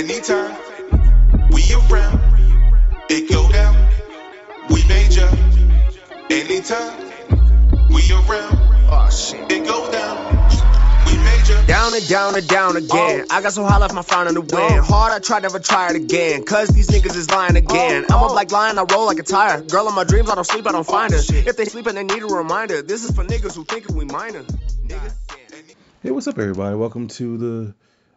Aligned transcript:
Anytime 0.00 0.56
we 1.50 1.62
around, 1.74 2.18
it 3.10 3.30
go 3.30 3.52
down. 3.52 3.76
We 4.70 4.82
major. 4.88 5.28
Anytime 6.30 7.12
we 7.90 8.00
around, 8.10 8.56
Oh 8.88 9.08
it 9.50 9.66
go 9.66 9.92
down. 9.92 10.48
We 11.04 11.18
major. 11.18 11.66
Down 11.66 11.92
and 11.92 12.08
down 12.08 12.34
and 12.34 12.48
down 12.48 12.76
again. 12.78 13.26
Oh. 13.30 13.36
I 13.36 13.42
got 13.42 13.52
so 13.52 13.62
high 13.62 13.76
left 13.76 13.92
my 13.92 14.00
frown 14.00 14.26
in 14.26 14.32
the 14.32 14.40
wind. 14.40 14.52
Oh. 14.54 14.80
Hard, 14.80 15.12
I 15.12 15.18
tried, 15.18 15.42
never 15.42 15.58
try 15.58 15.90
it 15.90 15.96
again. 15.96 16.44
Cause 16.44 16.68
these 16.68 16.88
niggas 16.88 17.14
is 17.14 17.28
lying 17.28 17.56
again. 17.56 18.06
Oh. 18.08 18.16
I'm 18.16 18.24
up 18.24 18.32
like 18.32 18.52
lion, 18.52 18.78
I 18.78 18.84
roll 18.90 19.04
like 19.04 19.18
a 19.18 19.22
tire. 19.22 19.60
Girl 19.60 19.86
in 19.86 19.94
my 19.94 20.04
dreams, 20.04 20.30
I 20.30 20.34
don't 20.34 20.46
sleep, 20.46 20.66
I 20.66 20.72
don't 20.72 20.86
find 20.86 21.12
her. 21.12 21.20
If 21.28 21.58
they 21.58 21.66
sleeping, 21.66 21.96
they 21.96 22.04
need 22.04 22.22
a 22.22 22.26
reminder. 22.26 22.80
This 22.80 23.04
is 23.04 23.14
for 23.14 23.22
niggas 23.22 23.54
who 23.54 23.64
thinking 23.64 23.94
we 23.96 24.06
minor. 24.06 24.44
Nigga. 24.86 25.12
Hey, 26.02 26.10
what's 26.10 26.26
up, 26.26 26.38
everybody? 26.38 26.74
Welcome 26.74 27.08
to 27.08 27.36
the, 27.36 27.74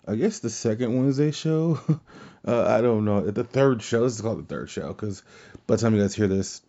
I 0.08 0.16
guess 0.16 0.40
the 0.40 0.50
second 0.50 0.98
Wednesday 0.98 1.32
show. 1.32 1.80
uh, 2.48 2.66
I 2.66 2.82
don't 2.82 3.06
know, 3.06 3.22
the 3.22 3.44
third 3.44 3.82
show. 3.82 4.04
This 4.04 4.16
is 4.16 4.22
called 4.22 4.40
the 4.40 4.54
third 4.54 4.70
show 4.70 4.90
because 4.90 5.24
by 5.66 5.76
the 5.76 5.82
time 5.82 5.96
you 5.96 6.02
guys 6.02 6.14
hear 6.14 6.28
this, 6.28 6.62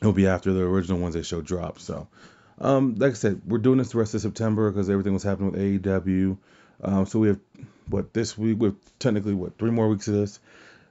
it'll 0.00 0.12
be 0.12 0.26
after 0.26 0.52
the 0.52 0.62
original 0.62 0.98
Wednesday 0.98 1.22
show 1.22 1.40
dropped. 1.40 1.80
So, 1.80 2.08
um, 2.58 2.96
like 2.96 3.12
I 3.12 3.14
said, 3.14 3.42
we're 3.46 3.58
doing 3.58 3.78
this 3.78 3.92
the 3.92 3.98
rest 3.98 4.14
of 4.14 4.20
September 4.20 4.70
because 4.70 4.90
everything 4.90 5.12
was 5.14 5.22
happening 5.22 5.52
with 5.52 5.60
AEW. 5.60 6.36
Um, 6.82 7.06
so 7.06 7.18
we 7.18 7.28
have 7.28 7.40
what 7.88 8.12
this 8.12 8.36
week, 8.36 8.58
we 8.58 8.68
have 8.68 8.76
technically 8.98 9.34
what 9.34 9.58
three 9.58 9.70
more 9.70 9.88
weeks 9.88 10.08
of 10.08 10.14
this, 10.14 10.40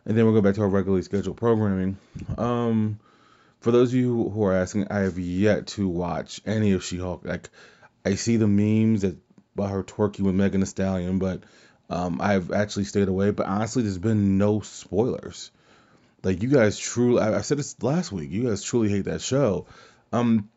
and 0.06 0.18
then 0.18 0.26
we'll 0.26 0.34
go 0.34 0.42
back 0.42 0.56
to 0.56 0.62
our 0.62 0.70
regularly 0.70 1.02
scheduled 1.02 1.38
programming. 1.38 1.98
Um, 2.38 3.00
for 3.60 3.72
those 3.72 3.90
of 3.90 3.96
you 3.96 4.30
who 4.30 4.44
are 4.46 4.54
asking, 4.54 4.88
I 4.90 5.00
have 5.00 5.20
yet 5.20 5.68
to 5.68 5.88
watch 5.88 6.40
any 6.46 6.72
of 6.72 6.84
She-Hulk. 6.84 7.26
Like, 7.26 7.50
I 8.06 8.16
see 8.16 8.38
the 8.38 8.48
memes 8.48 9.02
that 9.02 9.18
about 9.60 9.72
her 9.72 9.84
twerking 9.84 10.22
with 10.22 10.36
Megan 10.36 10.62
Thee 10.62 10.66
Stallion, 10.66 11.20
but 11.20 11.44
um, 11.90 12.20
I've 12.22 12.52
actually 12.52 12.86
stayed 12.86 13.08
away. 13.08 13.32
But 13.32 13.48
honestly, 13.48 13.84
there's 13.84 13.98
been 13.98 14.38
no 14.38 14.62
spoilers. 14.62 15.52
Like 16.24 16.44
you 16.44 16.50
guys 16.50 16.78
truly, 16.78 17.22
I, 17.22 17.38
I 17.38 17.42
said 17.42 17.58
this 17.58 17.82
last 17.82 18.12
week. 18.12 18.30
You 18.32 18.50
guys 18.50 18.64
truly 18.64 18.90
hate 18.90 19.06
that 19.06 19.22
show. 19.22 19.66
Um, 20.12 20.50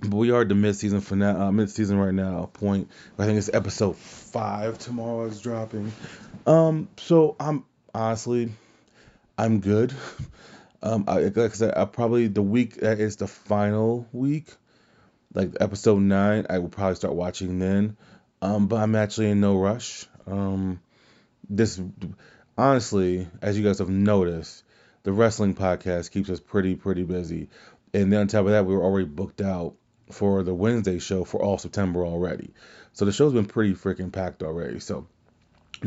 but 0.00 0.16
we 0.16 0.30
are 0.30 0.42
at 0.42 0.48
the 0.48 0.54
mid-season 0.54 1.00
finale, 1.00 1.40
uh, 1.40 1.52
mid-season 1.52 1.98
right 1.98 2.14
now. 2.14 2.50
Point. 2.52 2.90
I 3.18 3.26
think 3.26 3.38
it's 3.38 3.50
episode 3.52 3.96
five 3.96 4.78
tomorrow 4.78 5.26
is 5.26 5.40
dropping. 5.40 5.92
Um, 6.46 6.88
so 6.96 7.36
I'm 7.38 7.64
honestly, 7.94 8.52
I'm 9.38 9.60
good. 9.60 9.94
Um, 10.84 11.06
I, 11.08 11.20
like 11.20 11.38
I 11.38 11.48
said, 11.48 11.72
I 11.78 11.86
probably 11.86 12.28
the 12.28 12.42
week 12.42 12.76
that 12.80 13.00
is 13.00 13.16
the 13.16 13.26
final 13.26 14.06
week, 14.12 14.52
like 15.32 15.56
episode 15.58 16.02
nine, 16.02 16.44
I 16.50 16.58
will 16.58 16.68
probably 16.68 16.96
start 16.96 17.14
watching 17.14 17.58
then. 17.58 17.96
Um, 18.44 18.66
but 18.66 18.76
I'm 18.76 18.94
actually 18.94 19.30
in 19.30 19.40
no 19.40 19.56
rush. 19.56 20.06
Um, 20.26 20.80
this 21.48 21.80
honestly, 22.58 23.26
as 23.40 23.56
you 23.56 23.64
guys 23.64 23.78
have 23.78 23.88
noticed, 23.88 24.64
the 25.02 25.12
wrestling 25.12 25.54
podcast 25.54 26.10
keeps 26.10 26.28
us 26.28 26.40
pretty 26.40 26.74
pretty 26.74 27.04
busy, 27.04 27.48
and 27.94 28.12
then 28.12 28.20
on 28.20 28.26
top 28.28 28.44
of 28.44 28.50
that, 28.50 28.66
we 28.66 28.76
were 28.76 28.82
already 28.82 29.06
booked 29.06 29.40
out 29.40 29.76
for 30.10 30.42
the 30.42 30.52
Wednesday 30.52 30.98
show 30.98 31.24
for 31.24 31.42
all 31.42 31.56
September 31.56 32.04
already. 32.04 32.50
So 32.92 33.06
the 33.06 33.12
show's 33.12 33.32
been 33.32 33.46
pretty 33.46 33.72
freaking 33.72 34.12
packed 34.12 34.42
already. 34.42 34.78
So 34.78 35.06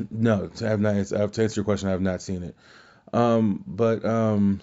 no, 0.09 0.49
have 0.59 0.81
not. 0.81 1.05
To 1.05 1.21
answer 1.21 1.47
your 1.55 1.63
question. 1.63 1.89
I 1.89 1.91
have 1.91 2.01
not 2.01 2.23
seen 2.23 2.41
it. 2.41 2.55
Um, 3.13 3.63
but 3.67 4.03
um, 4.03 4.61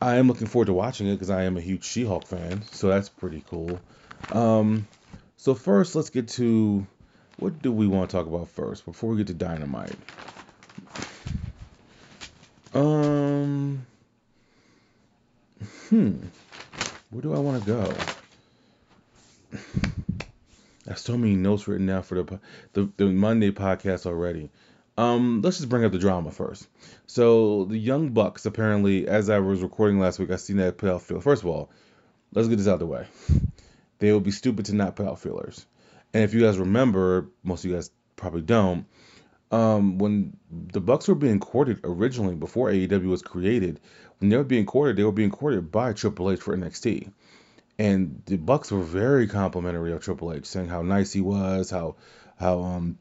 I 0.00 0.16
am 0.16 0.26
looking 0.26 0.46
forward 0.46 0.66
to 0.66 0.72
watching 0.72 1.06
it 1.06 1.12
because 1.12 1.28
I 1.28 1.42
am 1.44 1.58
a 1.58 1.60
huge 1.60 1.84
She-Hulk 1.84 2.26
fan. 2.26 2.62
So 2.72 2.88
that's 2.88 3.10
pretty 3.10 3.44
cool. 3.46 3.78
Um, 4.32 4.88
so 5.36 5.54
first, 5.54 5.94
let's 5.94 6.08
get 6.08 6.28
to 6.28 6.86
what 7.38 7.60
do 7.62 7.72
we 7.72 7.86
want 7.86 8.10
to 8.10 8.16
talk 8.16 8.26
about 8.26 8.48
first 8.48 8.84
before 8.84 9.10
we 9.10 9.18
get 9.18 9.26
to 9.28 9.34
Dynamite. 9.34 9.96
Um, 12.74 13.86
hmm, 15.88 16.16
where 17.10 17.22
do 17.22 17.34
I 17.34 17.38
want 17.38 17.64
to 17.64 17.66
go? 17.66 17.94
I 20.88 20.94
so 20.94 21.16
many 21.16 21.36
notes 21.36 21.66
written 21.66 21.86
down 21.86 22.02
for 22.02 22.22
the, 22.22 22.40
the 22.72 22.90
the 22.96 23.06
Monday 23.06 23.50
podcast 23.50 24.06
already. 24.06 24.50
Um, 24.98 25.42
let's 25.42 25.58
just 25.58 25.68
bring 25.68 25.84
up 25.84 25.92
the 25.92 25.98
drama 25.98 26.30
first. 26.30 26.66
So 27.06 27.64
the 27.64 27.78
Young 27.78 28.10
Bucks 28.10 28.46
apparently, 28.46 29.08
as 29.08 29.28
I 29.28 29.40
was 29.40 29.62
recording 29.62 30.00
last 30.00 30.18
week, 30.18 30.30
I 30.30 30.36
seen 30.36 30.56
that 30.56 30.78
put 30.78 30.90
out 30.90 31.02
feel. 31.02 31.20
First 31.20 31.42
of 31.42 31.48
all, 31.48 31.70
let's 32.32 32.48
get 32.48 32.56
this 32.56 32.68
out 32.68 32.74
of 32.74 32.80
the 32.80 32.86
way. 32.86 33.06
They 33.98 34.12
would 34.12 34.24
be 34.24 34.30
stupid 34.30 34.66
to 34.66 34.74
not 34.74 34.96
put 34.96 35.06
out 35.06 35.20
fillers. 35.20 35.64
And 36.16 36.24
if 36.24 36.32
you 36.32 36.40
guys 36.40 36.56
remember, 36.56 37.28
most 37.44 37.62
of 37.62 37.70
you 37.70 37.76
guys 37.76 37.90
probably 38.16 38.40
don't. 38.40 38.86
Um, 39.50 39.98
when 39.98 40.34
the 40.50 40.80
Bucks 40.80 41.08
were 41.08 41.14
being 41.14 41.40
courted 41.40 41.80
originally, 41.84 42.34
before 42.34 42.70
AEW 42.70 43.08
was 43.08 43.20
created, 43.20 43.80
when 44.18 44.30
they 44.30 44.38
were 44.38 44.42
being 44.42 44.64
courted, 44.64 44.96
they 44.96 45.04
were 45.04 45.12
being 45.12 45.30
courted 45.30 45.70
by 45.70 45.92
Triple 45.92 46.30
H 46.30 46.40
for 46.40 46.56
NXT. 46.56 47.12
And 47.78 48.22
the 48.24 48.38
Bucks 48.38 48.72
were 48.72 48.80
very 48.80 49.26
complimentary 49.26 49.92
of 49.92 50.02
Triple 50.02 50.32
H, 50.32 50.46
saying 50.46 50.68
how 50.68 50.80
nice 50.80 51.12
he 51.12 51.20
was, 51.20 51.68
how 51.68 51.96
how 52.38 52.62
um, 52.62 52.98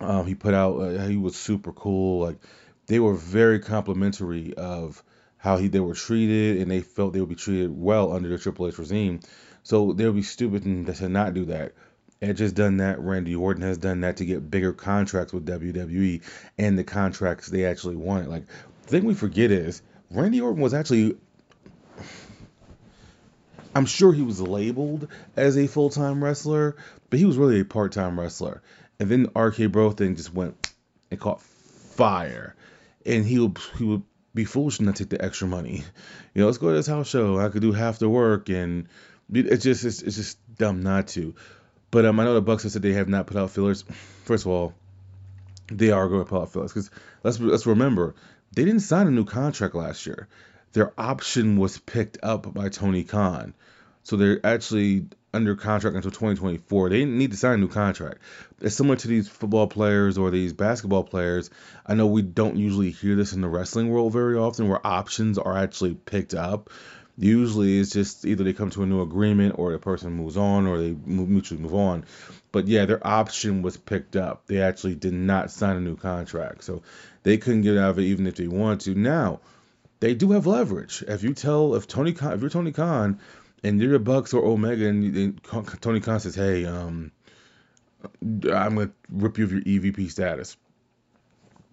um 0.00 0.26
he 0.26 0.34
put 0.34 0.54
out 0.54 0.78
uh, 0.80 1.06
he 1.06 1.18
was 1.18 1.36
super 1.36 1.74
cool. 1.74 2.24
Like 2.24 2.38
they 2.86 2.98
were 2.98 3.14
very 3.14 3.58
complimentary 3.58 4.54
of 4.54 5.04
how 5.36 5.58
he 5.58 5.68
they 5.68 5.80
were 5.80 5.92
treated, 5.92 6.62
and 6.62 6.70
they 6.70 6.80
felt 6.80 7.12
they 7.12 7.20
would 7.20 7.28
be 7.28 7.34
treated 7.34 7.78
well 7.78 8.10
under 8.10 8.30
the 8.30 8.38
Triple 8.38 8.68
H 8.68 8.78
regime. 8.78 9.20
So 9.64 9.92
they 9.92 10.06
would 10.06 10.16
be 10.16 10.22
stupid 10.22 10.62
to 10.62 11.08
not 11.10 11.34
do 11.34 11.44
that. 11.44 11.74
Edge 12.20 12.40
has 12.40 12.52
done 12.52 12.78
that. 12.78 13.00
Randy 13.00 13.36
Orton 13.36 13.62
has 13.62 13.78
done 13.78 14.00
that 14.00 14.16
to 14.16 14.24
get 14.24 14.50
bigger 14.50 14.72
contracts 14.72 15.32
with 15.32 15.46
WWE 15.46 16.22
and 16.58 16.78
the 16.78 16.84
contracts 16.84 17.46
they 17.48 17.64
actually 17.64 17.96
wanted. 17.96 18.28
Like 18.28 18.44
the 18.82 18.88
thing 18.88 19.04
we 19.04 19.14
forget 19.14 19.50
is 19.50 19.82
Randy 20.10 20.40
Orton 20.40 20.60
was 20.60 20.74
actually 20.74 21.16
I'm 23.74 23.86
sure 23.86 24.12
he 24.12 24.22
was 24.22 24.40
labeled 24.40 25.08
as 25.36 25.56
a 25.56 25.68
full 25.68 25.90
time 25.90 26.22
wrestler, 26.24 26.76
but 27.10 27.18
he 27.18 27.24
was 27.24 27.36
really 27.36 27.60
a 27.60 27.64
part 27.64 27.92
time 27.92 28.18
wrestler. 28.18 28.62
And 28.98 29.08
then 29.08 29.22
the 29.24 29.40
RK 29.40 29.70
Bro 29.70 29.92
thing 29.92 30.16
just 30.16 30.34
went 30.34 30.72
and 31.10 31.20
caught 31.20 31.40
fire. 31.40 32.56
And 33.06 33.24
he 33.24 33.38
would 33.38 33.58
he 33.76 33.84
would 33.84 34.02
be 34.34 34.44
foolish 34.44 34.80
not 34.80 34.96
to 34.96 35.04
take 35.04 35.18
the 35.18 35.24
extra 35.24 35.46
money. 35.46 35.84
You 36.34 36.42
know, 36.42 36.46
let's 36.46 36.58
go 36.58 36.68
to 36.68 36.74
this 36.74 36.86
house 36.86 37.08
show. 37.08 37.40
I 37.40 37.48
could 37.48 37.62
do 37.62 37.72
half 37.72 37.98
the 37.98 38.08
work 38.08 38.48
and 38.48 38.86
it's 39.32 39.64
just 39.64 39.84
it's, 39.84 40.02
it's 40.02 40.16
just 40.16 40.38
dumb 40.56 40.82
not 40.82 41.08
to. 41.08 41.34
But 41.90 42.04
um, 42.04 42.20
I 42.20 42.24
know 42.24 42.34
the 42.34 42.42
Bucks 42.42 42.64
have 42.64 42.72
said 42.72 42.82
they 42.82 42.92
have 42.92 43.08
not 43.08 43.26
put 43.26 43.36
out 43.36 43.50
fillers. 43.50 43.84
First 44.24 44.44
of 44.44 44.52
all, 44.52 44.74
they 45.68 45.90
are 45.90 46.08
going 46.08 46.24
to 46.24 46.28
put 46.28 46.42
out 46.42 46.52
fillers 46.52 46.72
because 46.72 46.90
let's 47.22 47.40
let's 47.40 47.66
remember 47.66 48.14
they 48.54 48.64
didn't 48.64 48.80
sign 48.80 49.06
a 49.06 49.10
new 49.10 49.24
contract 49.24 49.74
last 49.74 50.06
year. 50.06 50.28
Their 50.72 50.92
option 50.98 51.56
was 51.56 51.78
picked 51.78 52.18
up 52.22 52.52
by 52.52 52.68
Tony 52.68 53.04
Khan, 53.04 53.54
so 54.02 54.16
they're 54.16 54.44
actually 54.44 55.06
under 55.32 55.54
contract 55.54 55.96
until 55.96 56.10
2024. 56.10 56.88
They 56.88 57.00
didn't 57.00 57.18
need 57.18 57.30
to 57.32 57.36
sign 57.36 57.54
a 57.54 57.58
new 57.58 57.68
contract. 57.68 58.18
It's 58.60 58.74
similar 58.74 58.96
to 58.96 59.08
these 59.08 59.28
football 59.28 59.66
players 59.66 60.16
or 60.16 60.30
these 60.30 60.52
basketball 60.52 61.04
players. 61.04 61.50
I 61.86 61.94
know 61.94 62.06
we 62.06 62.22
don't 62.22 62.56
usually 62.56 62.90
hear 62.90 63.14
this 63.14 63.32
in 63.32 63.40
the 63.40 63.48
wrestling 63.48 63.90
world 63.90 64.12
very 64.12 64.36
often, 64.36 64.68
where 64.68 64.86
options 64.86 65.38
are 65.38 65.56
actually 65.56 65.94
picked 65.94 66.34
up 66.34 66.70
usually 67.18 67.80
it's 67.80 67.90
just 67.90 68.24
either 68.24 68.44
they 68.44 68.52
come 68.52 68.70
to 68.70 68.82
a 68.82 68.86
new 68.86 69.02
agreement 69.02 69.58
or 69.58 69.72
the 69.72 69.78
person 69.78 70.12
moves 70.12 70.36
on 70.36 70.66
or 70.66 70.78
they 70.78 70.92
mutually 70.92 71.60
move 71.60 71.74
on. 71.74 72.04
But 72.52 72.68
yeah, 72.68 72.86
their 72.86 73.04
option 73.04 73.62
was 73.62 73.76
picked 73.76 74.16
up. 74.16 74.46
They 74.46 74.62
actually 74.62 74.94
did 74.94 75.12
not 75.12 75.50
sign 75.50 75.76
a 75.76 75.80
new 75.80 75.96
contract, 75.96 76.64
so 76.64 76.82
they 77.24 77.36
couldn't 77.36 77.62
get 77.62 77.76
out 77.76 77.90
of 77.90 77.98
it 77.98 78.04
even 78.04 78.26
if 78.26 78.36
they 78.36 78.46
wanted 78.46 78.80
to. 78.80 78.94
Now 78.94 79.40
they 80.00 80.14
do 80.14 80.32
have 80.32 80.46
leverage. 80.46 81.02
If 81.06 81.22
you 81.22 81.34
tell 81.34 81.74
if 81.74 81.88
Tony 81.88 82.12
Khan, 82.12 82.32
if 82.32 82.40
you're 82.40 82.50
Tony 82.50 82.72
Khan 82.72 83.18
and 83.64 83.80
you're 83.80 83.92
the 83.92 83.98
Bucks 83.98 84.32
or 84.32 84.44
Omega, 84.44 84.86
and, 84.86 85.16
and 85.16 85.80
Tony 85.80 86.00
Khan 86.00 86.20
says, 86.20 86.36
"Hey, 86.36 86.64
um, 86.64 87.10
I'm 88.22 88.40
gonna 88.76 88.90
rip 89.10 89.38
you 89.38 89.44
of 89.44 89.52
your 89.52 89.62
EVP 89.62 90.08
status," 90.10 90.56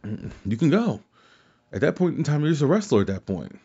you 0.04 0.58
can 0.58 0.72
go. 0.72 1.02
At 1.72 1.82
that 1.82 1.96
point 1.96 2.18
in 2.18 2.24
time, 2.24 2.42
you're 2.42 2.52
just 2.52 2.62
a 2.64 2.68
wrestler. 2.68 3.02
At 3.02 3.08
that 3.08 3.26
point, 3.26 3.60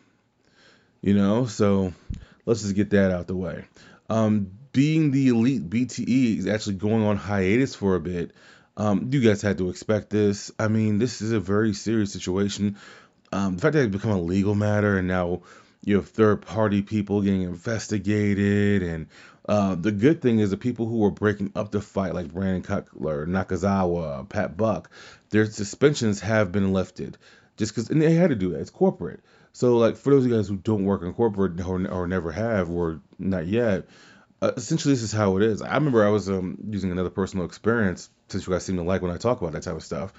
you 1.01 1.13
know, 1.13 1.45
so 1.45 1.93
let's 2.45 2.61
just 2.61 2.75
get 2.75 2.91
that 2.91 3.11
out 3.11 3.27
the 3.27 3.35
way. 3.35 3.65
Um, 4.09 4.51
being 4.71 5.11
the 5.11 5.29
elite 5.29 5.69
BTE 5.69 6.37
is 6.37 6.47
actually 6.47 6.75
going 6.75 7.03
on 7.03 7.17
hiatus 7.17 7.75
for 7.75 7.95
a 7.95 7.99
bit. 7.99 8.31
Um, 8.77 9.09
you 9.11 9.21
guys 9.21 9.41
had 9.41 9.57
to 9.57 9.69
expect 9.69 10.09
this. 10.09 10.51
I 10.57 10.67
mean, 10.67 10.97
this 10.97 11.21
is 11.21 11.31
a 11.31 11.39
very 11.39 11.73
serious 11.73 12.13
situation. 12.13 12.77
Um, 13.31 13.55
the 13.55 13.61
fact 13.61 13.73
that 13.73 13.83
it's 13.83 13.95
become 13.95 14.11
a 14.11 14.21
legal 14.21 14.55
matter 14.55 14.97
and 14.97 15.07
now 15.07 15.41
you 15.83 15.95
have 15.97 16.09
third 16.09 16.41
party 16.41 16.81
people 16.81 17.21
getting 17.21 17.43
investigated. 17.43 18.83
And 18.83 19.07
uh, 19.47 19.75
the 19.75 19.91
good 19.91 20.21
thing 20.21 20.39
is 20.39 20.51
the 20.51 20.57
people 20.57 20.85
who 20.87 20.99
were 20.99 21.11
breaking 21.11 21.51
up 21.55 21.71
the 21.71 21.81
fight, 21.81 22.13
like 22.13 22.31
Brandon 22.31 22.61
Cutler, 22.61 23.25
Nakazawa, 23.25 24.27
Pat 24.29 24.55
Buck, 24.55 24.89
their 25.29 25.45
suspensions 25.45 26.21
have 26.21 26.51
been 26.51 26.73
lifted. 26.73 27.17
Just 27.57 27.73
because, 27.73 27.89
and 27.89 28.01
they 28.01 28.13
had 28.13 28.29
to 28.29 28.35
do 28.35 28.51
that. 28.51 28.61
It's 28.61 28.69
corporate. 28.69 29.21
So, 29.53 29.77
like, 29.77 29.97
for 29.97 30.11
those 30.11 30.25
of 30.25 30.31
you 30.31 30.37
guys 30.37 30.47
who 30.47 30.55
don't 30.55 30.85
work 30.85 31.01
in 31.03 31.13
corporate 31.13 31.59
or, 31.59 31.87
or 31.87 32.07
never 32.07 32.31
have 32.31 32.69
or 32.69 33.01
not 33.19 33.47
yet, 33.47 33.85
uh, 34.41 34.51
essentially 34.57 34.93
this 34.93 35.03
is 35.03 35.11
how 35.11 35.37
it 35.37 35.43
is. 35.43 35.61
I 35.61 35.75
remember 35.75 36.05
I 36.05 36.09
was 36.09 36.29
um, 36.29 36.57
using 36.69 36.91
another 36.91 37.09
personal 37.09 37.45
experience 37.45 38.09
since 38.29 38.47
you 38.47 38.53
guys 38.53 38.65
seem 38.65 38.77
to 38.77 38.83
like 38.83 39.01
when 39.01 39.11
I 39.11 39.17
talk 39.17 39.41
about 39.41 39.53
that 39.53 39.63
type 39.63 39.75
of 39.75 39.83
stuff. 39.83 40.13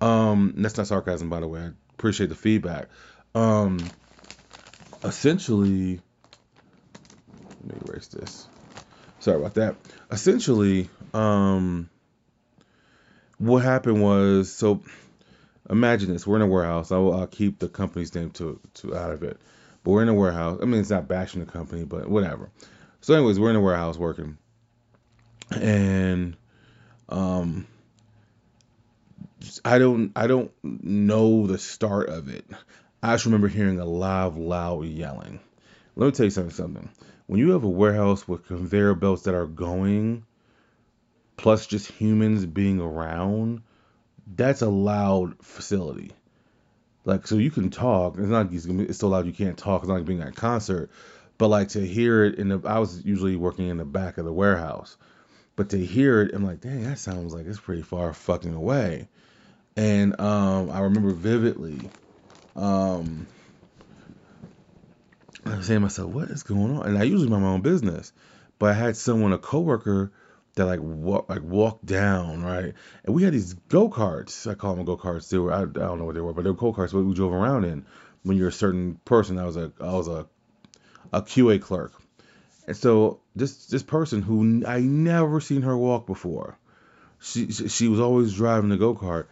Um, 0.00 0.54
that's 0.56 0.76
not 0.76 0.86
sarcasm, 0.86 1.28
by 1.28 1.40
the 1.40 1.48
way. 1.48 1.60
I 1.60 1.70
appreciate 1.94 2.28
the 2.28 2.34
feedback. 2.34 2.88
Um, 3.34 3.78
essentially, 5.04 6.00
let 7.64 7.82
me 7.82 7.88
erase 7.88 8.06
this. 8.08 8.46
Sorry 9.20 9.38
about 9.38 9.54
that. 9.54 9.76
Essentially, 10.10 10.88
um, 11.12 11.90
what 13.38 13.58
happened 13.62 14.02
was 14.02 14.52
so. 14.52 14.82
Imagine 15.68 16.12
this: 16.12 16.26
we're 16.26 16.36
in 16.36 16.42
a 16.42 16.46
warehouse. 16.46 16.92
I'll, 16.92 17.12
I'll 17.12 17.26
keep 17.26 17.58
the 17.58 17.68
company's 17.68 18.14
name 18.14 18.30
to 18.32 18.60
to 18.74 18.96
out 18.96 19.12
of 19.12 19.22
it, 19.22 19.38
but 19.82 19.90
we're 19.90 20.02
in 20.02 20.08
a 20.08 20.14
warehouse. 20.14 20.58
I 20.62 20.64
mean, 20.64 20.80
it's 20.80 20.90
not 20.90 21.08
bashing 21.08 21.44
the 21.44 21.50
company, 21.50 21.84
but 21.84 22.08
whatever. 22.08 22.50
So, 23.00 23.14
anyways, 23.14 23.38
we're 23.38 23.50
in 23.50 23.56
a 23.56 23.60
warehouse 23.60 23.96
working, 23.96 24.38
and 25.50 26.36
um, 27.08 27.66
I 29.64 29.78
don't 29.78 30.12
I 30.16 30.26
don't 30.26 30.50
know 30.62 31.46
the 31.46 31.58
start 31.58 32.08
of 32.08 32.28
it. 32.28 32.44
I 33.02 33.14
just 33.14 33.26
remember 33.26 33.48
hearing 33.48 33.78
a 33.78 33.84
loud, 33.84 34.36
loud 34.36 34.86
yelling. 34.86 35.40
Let 35.94 36.06
me 36.06 36.12
tell 36.12 36.24
you 36.24 36.30
something. 36.30 36.54
Something. 36.54 36.88
When 37.26 37.40
you 37.40 37.50
have 37.50 37.64
a 37.64 37.68
warehouse 37.68 38.26
with 38.28 38.46
conveyor 38.46 38.94
belts 38.94 39.22
that 39.22 39.34
are 39.34 39.46
going, 39.46 40.24
plus 41.36 41.66
just 41.66 41.90
humans 41.90 42.46
being 42.46 42.80
around, 42.80 43.62
that's 44.26 44.62
a 44.62 44.68
loud 44.68 45.36
facility. 45.42 46.12
Like, 47.04 47.26
so 47.26 47.36
you 47.36 47.50
can 47.50 47.70
talk. 47.70 48.16
It's 48.18 48.26
not 48.26 48.52
it's 48.52 48.98
so 48.98 49.08
loud 49.08 49.26
you 49.26 49.32
can't 49.32 49.56
talk. 49.56 49.82
It's 49.82 49.88
not 49.88 49.94
like 49.94 50.04
being 50.04 50.22
at 50.22 50.28
a 50.28 50.32
concert. 50.32 50.90
But 51.38 51.48
like 51.48 51.68
to 51.70 51.86
hear 51.86 52.24
it 52.24 52.36
in 52.36 52.48
the, 52.48 52.60
I 52.64 52.78
was 52.78 53.04
usually 53.04 53.36
working 53.36 53.68
in 53.68 53.76
the 53.76 53.84
back 53.84 54.18
of 54.18 54.24
the 54.24 54.32
warehouse, 54.32 54.96
but 55.54 55.70
to 55.70 55.78
hear 55.78 56.22
it, 56.22 56.34
I'm 56.34 56.44
like, 56.44 56.60
dang, 56.60 56.84
that 56.84 56.98
sounds 56.98 57.34
like 57.34 57.46
it's 57.46 57.60
pretty 57.60 57.82
far 57.82 58.12
fucking 58.14 58.54
away. 58.54 59.08
And 59.76 60.18
um, 60.18 60.70
I 60.70 60.80
remember 60.80 61.12
vividly, 61.12 61.90
um, 62.56 63.26
I 65.44 65.56
was 65.56 65.66
saying 65.66 65.76
to 65.76 65.80
myself, 65.80 66.10
what 66.10 66.30
is 66.30 66.42
going 66.42 66.78
on? 66.78 66.86
And 66.86 66.98
I 66.98 67.02
usually 67.02 67.28
mind 67.28 67.42
my 67.42 67.50
own 67.50 67.60
business, 67.60 68.12
but 68.58 68.70
I 68.70 68.72
had 68.72 68.96
someone, 68.96 69.34
a 69.34 69.38
coworker, 69.38 70.10
that 70.56 70.66
like 70.66 70.80
walk 70.80 71.28
like 71.28 71.42
walked 71.42 71.86
down 71.86 72.42
right, 72.42 72.74
and 73.04 73.14
we 73.14 73.22
had 73.22 73.32
these 73.32 73.54
go 73.54 73.88
karts. 73.88 74.50
I 74.50 74.54
call 74.54 74.74
them 74.74 74.84
go 74.84 74.96
karts. 74.96 75.28
They 75.28 75.38
were 75.38 75.52
I, 75.52 75.62
I 75.62 75.64
don't 75.64 75.98
know 75.98 76.04
what 76.04 76.14
they 76.14 76.20
were, 76.20 76.32
but 76.32 76.42
they 76.42 76.50
were 76.50 76.56
go 76.56 76.72
karts. 76.72 76.92
What 76.92 77.04
we 77.04 77.14
drove 77.14 77.32
around 77.32 77.64
in 77.64 77.86
when 78.22 78.36
you're 78.36 78.48
a 78.48 78.52
certain 78.52 78.96
person. 79.04 79.38
I 79.38 79.44
was 79.44 79.56
a 79.56 79.72
I 79.80 79.92
was 79.92 80.08
a 80.08 80.26
a 81.12 81.22
QA 81.22 81.60
clerk, 81.60 81.92
and 82.66 82.76
so 82.76 83.20
this 83.36 83.66
this 83.66 83.82
person 83.82 84.22
who 84.22 84.64
I 84.66 84.80
never 84.80 85.40
seen 85.40 85.62
her 85.62 85.76
walk 85.76 86.06
before, 86.06 86.58
she 87.20 87.50
she 87.52 87.88
was 87.88 88.00
always 88.00 88.34
driving 88.34 88.70
the 88.70 88.78
go 88.78 88.94
kart. 88.94 89.26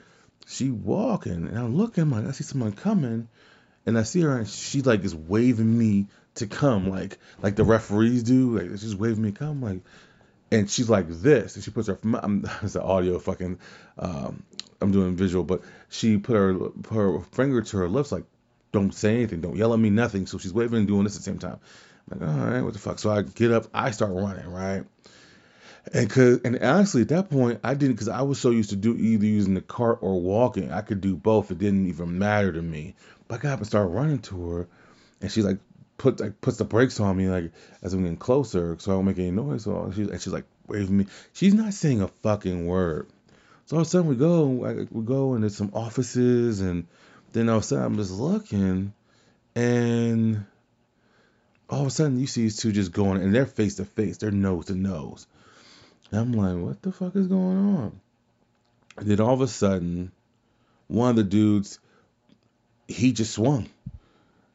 She 0.46 0.70
walking, 0.70 1.48
and 1.48 1.58
I'm 1.58 1.74
looking, 1.74 2.10
like 2.10 2.26
I 2.26 2.32
see 2.32 2.44
someone 2.44 2.72
coming, 2.72 3.28
and 3.86 3.98
I 3.98 4.02
see 4.02 4.20
her, 4.20 4.36
and 4.36 4.46
she 4.46 4.82
like 4.82 5.02
is 5.04 5.14
waving 5.14 5.78
me 5.78 6.08
to 6.34 6.46
come, 6.46 6.90
like 6.90 7.18
like 7.40 7.56
the 7.56 7.64
referees 7.64 8.24
do, 8.24 8.58
like 8.58 8.78
she's 8.78 8.94
waving 8.94 9.22
me 9.22 9.32
come, 9.32 9.62
like 9.62 9.80
and 10.54 10.70
she's 10.70 10.88
like 10.88 11.08
this, 11.08 11.56
and 11.56 11.64
she 11.64 11.70
puts 11.70 11.88
her. 11.88 11.98
I'm, 12.04 12.48
it's 12.62 12.76
an 12.76 12.82
audio 12.82 13.18
fucking. 13.18 13.58
Um, 13.98 14.44
I'm 14.80 14.92
doing 14.92 15.16
visual, 15.16 15.44
but 15.44 15.62
she 15.88 16.18
put 16.18 16.36
her 16.36 16.54
put 16.54 16.94
her 16.94 17.20
finger 17.32 17.62
to 17.62 17.76
her 17.78 17.88
lips, 17.88 18.12
like, 18.12 18.24
don't 18.72 18.92
say 18.92 19.14
anything, 19.14 19.40
don't 19.40 19.56
yell 19.56 19.72
at 19.72 19.78
me, 19.78 19.90
nothing. 19.90 20.26
So 20.26 20.38
she's 20.38 20.52
waving 20.52 20.78
and 20.78 20.88
doing 20.88 21.04
this 21.04 21.16
at 21.16 21.20
the 21.20 21.24
same 21.24 21.38
time. 21.38 21.58
I'm 22.10 22.20
like, 22.20 22.28
all 22.28 22.46
right, 22.46 22.60
what 22.60 22.72
the 22.72 22.78
fuck? 22.78 22.98
So 22.98 23.10
I 23.10 23.22
get 23.22 23.50
up, 23.50 23.66
I 23.72 23.92
start 23.92 24.12
running, 24.12 24.46
right? 24.46 24.84
And 25.92 26.10
cause 26.10 26.40
and 26.44 26.58
honestly, 26.62 27.02
at 27.02 27.08
that 27.08 27.30
point, 27.30 27.60
I 27.64 27.74
didn't 27.74 27.94
because 27.94 28.08
I 28.08 28.22
was 28.22 28.40
so 28.40 28.50
used 28.50 28.70
to 28.70 28.76
do 28.76 28.96
either 28.96 29.26
using 29.26 29.54
the 29.54 29.60
cart 29.60 29.98
or 30.02 30.20
walking. 30.20 30.72
I 30.72 30.80
could 30.80 31.00
do 31.00 31.16
both. 31.16 31.50
It 31.50 31.58
didn't 31.58 31.86
even 31.86 32.18
matter 32.18 32.52
to 32.52 32.62
me. 32.62 32.94
But 33.28 33.36
I 33.36 33.38
got 33.42 33.52
up 33.54 33.58
and 33.60 33.66
started 33.66 33.88
running 33.88 34.18
to 34.20 34.50
her, 34.50 34.68
and 35.20 35.30
she's 35.30 35.44
like, 35.44 35.58
put 35.96 36.20
like 36.20 36.40
puts 36.40 36.58
the 36.58 36.64
brakes 36.64 37.00
on 37.00 37.16
me 37.16 37.28
like 37.28 37.52
as 37.82 37.94
I'm 37.94 38.02
getting 38.02 38.16
closer, 38.16 38.76
so 38.78 38.92
I 38.92 38.94
don't 38.94 39.04
make 39.04 39.18
any 39.18 39.30
noise. 39.30 39.64
So 39.64 39.84
and 39.84 39.94
she's 39.94 40.28
like 40.28 40.44
waving 40.66 40.96
me. 40.96 41.06
She's 41.32 41.54
not 41.54 41.74
saying 41.74 42.02
a 42.02 42.08
fucking 42.08 42.66
word. 42.66 43.08
So 43.66 43.76
all 43.76 43.82
of 43.82 43.86
a 43.86 43.90
sudden 43.90 44.08
we 44.08 44.16
go, 44.16 44.46
we 44.90 45.04
go, 45.04 45.34
and 45.34 45.42
there's 45.42 45.56
some 45.56 45.72
offices, 45.74 46.60
and 46.60 46.86
then 47.32 47.48
all 47.48 47.58
of 47.58 47.62
a 47.62 47.66
sudden 47.66 47.84
I'm 47.84 47.96
just 47.96 48.12
looking, 48.12 48.92
and 49.54 50.44
all 51.70 51.80
of 51.80 51.86
a 51.86 51.90
sudden 51.90 52.20
you 52.20 52.26
see 52.26 52.42
these 52.42 52.58
two 52.58 52.72
just 52.72 52.92
going, 52.92 53.22
and 53.22 53.34
they're 53.34 53.46
face 53.46 53.76
to 53.76 53.84
face, 53.84 54.18
they're 54.18 54.30
nose 54.30 54.66
to 54.66 54.74
nose. 54.74 55.26
And 56.10 56.20
I'm 56.20 56.32
like, 56.32 56.62
what 56.62 56.82
the 56.82 56.92
fuck 56.92 57.16
is 57.16 57.26
going 57.26 57.76
on? 57.76 58.00
And 58.98 59.06
then 59.08 59.20
all 59.20 59.34
of 59.34 59.40
a 59.40 59.48
sudden, 59.48 60.12
one 60.86 61.10
of 61.10 61.16
the 61.16 61.24
dudes, 61.24 61.80
he 62.86 63.12
just 63.12 63.32
swung. 63.32 63.68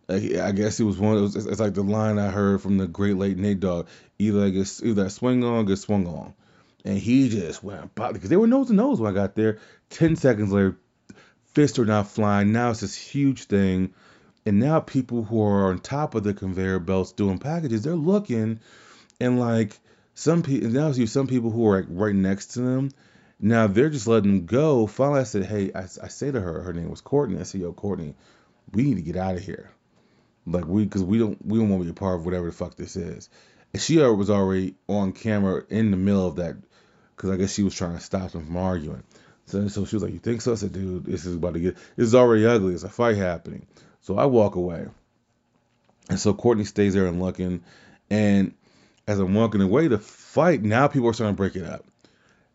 I 0.10 0.52
guess 0.54 0.80
it 0.80 0.86
was 0.86 0.98
one. 0.98 1.24
It's 1.24 1.60
like 1.60 1.76
the 1.76 1.84
line 1.84 2.18
I 2.18 2.32
heard 2.32 2.62
from 2.62 2.78
the 2.78 2.88
Great 2.88 3.16
Late 3.16 3.38
Nate 3.38 3.60
Dogg. 3.60 3.88
Either 4.18 4.44
I 4.44 4.50
guess 4.50 4.82
either 4.82 5.06
I 5.06 5.08
swing 5.08 5.44
on, 5.44 5.66
get 5.66 5.78
swung 5.78 6.08
on, 6.08 6.34
and 6.84 6.98
he 6.98 7.30
just 7.30 7.64
went 7.64 7.94
because 7.94 8.30
they 8.30 8.36
were 8.36 8.48
nose 8.48 8.68
to 8.68 8.74
nose 8.74 9.00
when 9.00 9.12
I 9.12 9.14
got 9.14 9.36
there. 9.36 9.60
Ten 9.92 10.16
seconds 10.16 10.52
later, 10.52 10.78
fists 11.54 11.78
are 11.78 11.86
now 11.86 12.02
flying. 12.02 12.52
Now 12.52 12.72
it's 12.72 12.80
this 12.80 12.96
huge 12.96 13.44
thing, 13.44 13.94
and 14.48 14.60
now 14.60 14.80
people 14.80 15.24
who 15.24 15.44
are 15.44 15.70
on 15.70 15.80
top 15.80 16.16
of 16.16 16.24
the 16.24 16.34
conveyor 16.34 16.80
belts 16.80 17.12
doing 17.12 17.38
packages, 17.38 17.84
they're 17.84 17.94
looking, 17.94 18.62
and 19.20 19.40
like 19.40 19.80
some 20.16 20.42
people 20.42 20.70
now 20.70 20.92
see 20.92 21.06
some 21.06 21.28
people 21.28 21.52
who 21.52 21.68
are 21.68 21.82
like 21.82 21.88
right 21.88 22.16
next 22.16 22.54
to 22.54 22.62
them. 22.62 22.90
Now 23.40 23.68
they're 23.68 23.92
just 23.92 24.08
letting 24.08 24.32
them 24.32 24.46
go. 24.48 24.88
Finally, 24.88 25.20
I 25.20 25.24
said, 25.24 25.46
"Hey," 25.46 25.72
I, 25.76 25.84
I 25.84 26.08
say 26.08 26.32
to 26.32 26.42
her, 26.42 26.62
her 26.64 26.74
name 26.74 26.90
was 26.90 27.02
Courtney. 27.02 27.40
I 27.40 27.44
said, 27.44 27.62
"Yo, 27.62 27.74
Courtney, 27.74 28.16
we 28.74 28.82
need 28.84 28.96
to 28.96 29.04
get 29.04 29.16
out 29.16 29.36
of 29.36 29.44
here." 29.44 29.70
Like 30.46 30.66
we, 30.66 30.84
because 30.84 31.04
we 31.04 31.20
don't, 31.20 31.38
we 31.46 31.60
don't 31.60 31.70
want 31.70 31.82
to 31.82 31.86
be 31.86 31.92
a 31.92 31.94
part 31.94 32.20
of 32.20 32.26
whatever 32.26 32.48
the 32.48 32.52
fuck 32.52 32.76
this 32.76 32.96
is. 32.96 33.30
And 33.74 33.82
she 33.82 33.98
was 33.98 34.30
already 34.30 34.76
on 34.88 35.12
camera 35.12 35.64
in 35.70 35.92
the 35.92 35.98
middle 35.98 36.28
of 36.28 36.38
that, 36.38 36.56
because 37.16 37.30
I 37.30 37.38
guess 37.38 37.54
she 37.54 37.64
was 37.64 37.76
trying 37.76 37.96
to 37.96 38.04
stop 38.04 38.32
them 38.32 38.46
from 38.46 38.58
arguing. 38.58 39.04
So, 39.46 39.68
so 39.68 39.86
she 39.86 39.96
was 39.96 40.04
like, 40.04 40.14
"You 40.14 40.20
think 40.20 40.42
so?" 40.42 40.54
I 40.54 40.56
said, 40.56 40.74
"Dude, 40.74 41.06
this 41.06 41.26
is 41.26 41.36
about 41.36 41.54
to 41.56 41.60
get. 41.60 41.76
This 41.96 42.08
is 42.08 42.16
already 42.16 42.46
ugly. 42.46 42.74
It's 42.74 42.84
a 42.84 42.90
fight 42.90 43.18
happening." 43.18 43.68
So 44.02 44.18
I 44.18 44.26
walk 44.26 44.56
away, 44.56 44.88
and 46.10 46.20
so 46.20 46.34
Courtney 46.34 46.66
stays 46.66 46.94
there 46.94 47.08
and 47.08 47.22
looking. 47.22 47.64
And 48.10 48.54
as 49.08 49.20
I'm 49.20 49.34
walking 49.34 49.62
away, 49.62 49.88
the 49.88 50.00
fight 50.00 50.64
now 50.64 50.88
people 50.88 51.10
are 51.10 51.14
starting 51.14 51.36
to 51.36 51.38
break 51.38 51.56
it 51.56 51.66
up. 51.66 51.86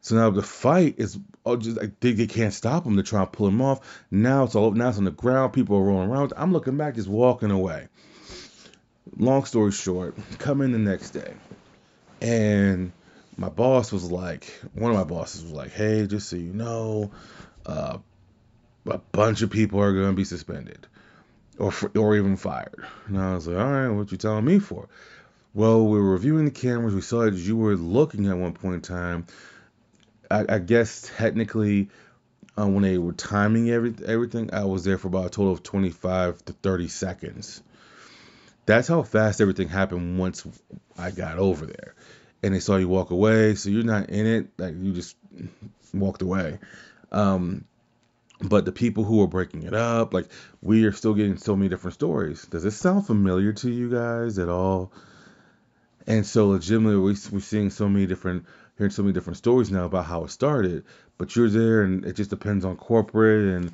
So 0.05 0.17
now 0.17 0.29
the 0.29 0.43
fight 0.43 0.97
is 0.99 1.19
oh, 1.47 1.57
just 1.57 1.79
like 1.79 1.99
they, 2.01 2.13
they 2.13 2.27
can't 2.27 2.53
stop 2.53 2.85
him. 2.85 2.95
They're 2.95 3.03
trying 3.03 3.25
to 3.25 3.33
pull 3.33 3.49
him 3.49 3.63
off. 3.63 3.81
Now 4.11 4.45
it's 4.45 4.55
all 4.55 4.71
now 4.73 4.91
it's 4.91 4.99
on 4.99 5.05
the 5.05 5.11
ground. 5.11 5.55
People 5.55 5.79
are 5.79 5.83
rolling 5.83 6.11
around. 6.11 6.35
I'm 6.37 6.53
looking 6.53 6.77
back, 6.77 6.97
just 6.97 7.09
walking 7.09 7.51
away. 7.51 7.89
Long 9.17 9.47
story 9.47 9.73
short, 9.73 10.15
come 10.39 10.61
in 10.61 10.73
the 10.73 10.79
next 10.79 11.13
day, 11.13 11.33
and 12.21 12.93
my 13.39 13.49
boss 13.49 13.93
was 13.93 14.11
like, 14.11 14.45
one 14.75 14.91
of 14.91 14.97
my 14.99 15.05
bosses 15.05 15.43
was 15.43 15.53
like, 15.53 15.73
"Hey, 15.73 16.07
just 16.07 16.29
so 16.29 16.37
you 16.37 16.53
know, 16.53 17.11
uh, 17.65 17.97
a 18.87 18.99
bunch 18.99 19.41
of 19.41 19.49
people 19.49 19.81
are 19.81 19.95
going 19.95 20.11
to 20.11 20.13
be 20.13 20.25
suspended, 20.25 20.87
or 21.59 21.73
or 21.97 22.15
even 22.15 22.37
fired." 22.37 22.85
And 23.07 23.19
I 23.19 23.37
was 23.37 23.49
like, 23.49 23.57
"All 23.57 23.73
right, 23.73 23.89
what 23.89 24.13
you 24.13 24.19
telling 24.19 24.45
me 24.45 24.59
for?" 24.59 24.87
Well, 25.55 25.87
we 25.87 25.99
were 25.99 26.11
reviewing 26.11 26.45
the 26.45 26.51
cameras. 26.51 26.95
We 26.95 27.01
saw 27.01 27.23
that 27.23 27.33
you 27.33 27.57
were 27.57 27.75
looking 27.75 28.27
at 28.27 28.37
one 28.37 28.53
point 28.53 28.75
in 28.75 28.81
time 28.83 29.27
I, 30.35 30.57
I 30.57 30.59
guess 30.59 31.11
technically, 31.17 31.91
uh, 32.59 32.67
when 32.67 32.83
they 32.83 32.99
were 32.99 33.13
timing 33.13 33.71
every, 33.71 33.95
everything, 34.05 34.53
I 34.53 34.65
was 34.65 34.85
there 34.85 34.99
for 34.99 35.09
about 35.09 35.27
a 35.27 35.31
total 35.31 35.53
of 35.53 35.63
25 35.63 36.45
to 36.47 36.53
30 36.53 36.89
seconds. 36.89 37.63
That's 38.67 38.89
how 38.89 39.03
fast 39.03 39.41
everything 39.41 39.69
happened 39.69 40.19
once 40.19 40.47
I 40.99 41.11
got 41.11 41.39
over 41.39 41.67
there. 41.67 41.95
And 42.43 42.55
they 42.55 42.61
saw 42.61 42.77
you 42.77 42.89
walk 42.89 43.11
away, 43.11 43.55
so 43.55 43.71
you're 43.71 43.85
not 43.85 44.11
in 44.11 44.27
it, 44.27 44.49
like 44.59 44.75
you 44.77 44.93
just 44.93 45.17
walked 45.93 46.23
away. 46.23 46.59
Um, 47.13 47.65
but 48.41 48.65
the 48.65 48.73
people 48.73 49.05
who 49.05 49.23
are 49.23 49.29
breaking 49.29 49.63
it 49.63 49.75
up, 49.75 50.13
like 50.13 50.27
we 50.61 50.85
are 50.85 50.93
still 50.93 51.15
getting 51.15 51.37
so 51.37 51.55
many 51.57 51.69
different 51.69 51.95
stories. 51.95 52.45
Does 52.47 52.63
this 52.63 52.77
sound 52.77 53.07
familiar 53.07 53.53
to 53.53 53.71
you 53.71 53.91
guys 53.91 54.39
at 54.39 54.49
all? 54.49 54.93
And 56.07 56.27
so 56.27 56.49
legitimately, 56.49 56.97
we, 56.97 57.17
we're 57.33 57.41
seeing 57.41 57.71
so 57.71 57.89
many 57.89 58.07
different 58.07 58.45
hearing 58.77 58.91
so 58.91 59.03
many 59.03 59.13
different 59.13 59.37
stories 59.37 59.71
now 59.71 59.85
about 59.85 60.07
how 60.07 60.25
it 60.25 60.31
started. 60.31 60.85
But 61.19 61.37
you're 61.37 61.51
there, 61.51 61.83
and 61.83 62.05
it 62.05 62.17
just 62.17 62.31
depends 62.31 62.65
on 62.65 62.77
corporate, 62.77 63.55
and 63.55 63.73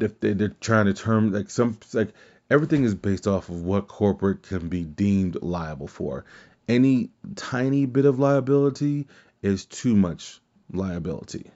if 0.00 0.20
they, 0.20 0.32
they're 0.32 0.54
trying 0.60 0.86
to 0.86 0.94
term 0.94 1.32
like 1.32 1.50
some 1.50 1.78
like 1.94 2.12
everything 2.50 2.84
is 2.84 2.94
based 2.94 3.26
off 3.26 3.48
of 3.48 3.62
what 3.62 3.88
corporate 3.88 4.42
can 4.42 4.68
be 4.68 4.84
deemed 4.84 5.42
liable 5.42 5.88
for. 5.88 6.24
Any 6.68 7.10
tiny 7.36 7.86
bit 7.86 8.04
of 8.04 8.18
liability 8.18 9.06
is 9.40 9.64
too 9.64 9.94
much 9.94 10.40
liability. 10.72 11.50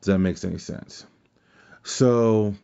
Does 0.00 0.06
that 0.06 0.18
make 0.18 0.42
any 0.44 0.58
sense? 0.58 1.06
So 1.82 2.54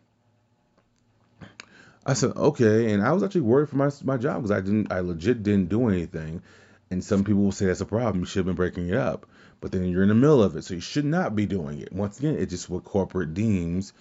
I 2.05 2.13
said, 2.13 2.37
okay, 2.37 2.93
and 2.93 3.03
I 3.03 3.13
was 3.13 3.23
actually 3.23 3.43
worried 3.43 3.69
for 3.69 3.77
my 3.77 3.91
my 4.03 4.17
job 4.17 4.43
because 4.43 4.51
I 4.51 4.61
didn't, 4.61 4.93
I 4.93 5.01
legit 5.01 5.43
didn't 5.43 5.69
do 5.69 5.89
anything. 5.89 6.43
And 6.91 7.03
some 7.03 7.25
people 7.25 7.43
will 7.43 7.53
say 7.53 7.67
that's 7.67 7.81
a 7.81 7.87
problem. 7.87 8.21
You 8.21 8.27
should 8.27 8.41
have 8.41 8.47
been 8.47 8.55
breaking 8.55 8.89
it 8.89 8.97
up. 8.97 9.27
but 9.61 9.73
then 9.73 9.89
you're 9.89 10.03
in 10.03 10.11
the 10.11 10.15
middle 10.15 10.43
of 10.43 10.57
it, 10.57 10.65
so 10.65 10.75
you 10.75 10.81
should 10.81 11.07
not 11.07 11.35
be 11.35 11.47
doing 11.47 11.81
it. 11.81 11.93
Once 11.93 12.19
again, 12.19 12.37
it's 12.39 12.51
just 12.51 12.69
what 12.69 12.85
corporate 12.85 13.33
deems 13.33 13.93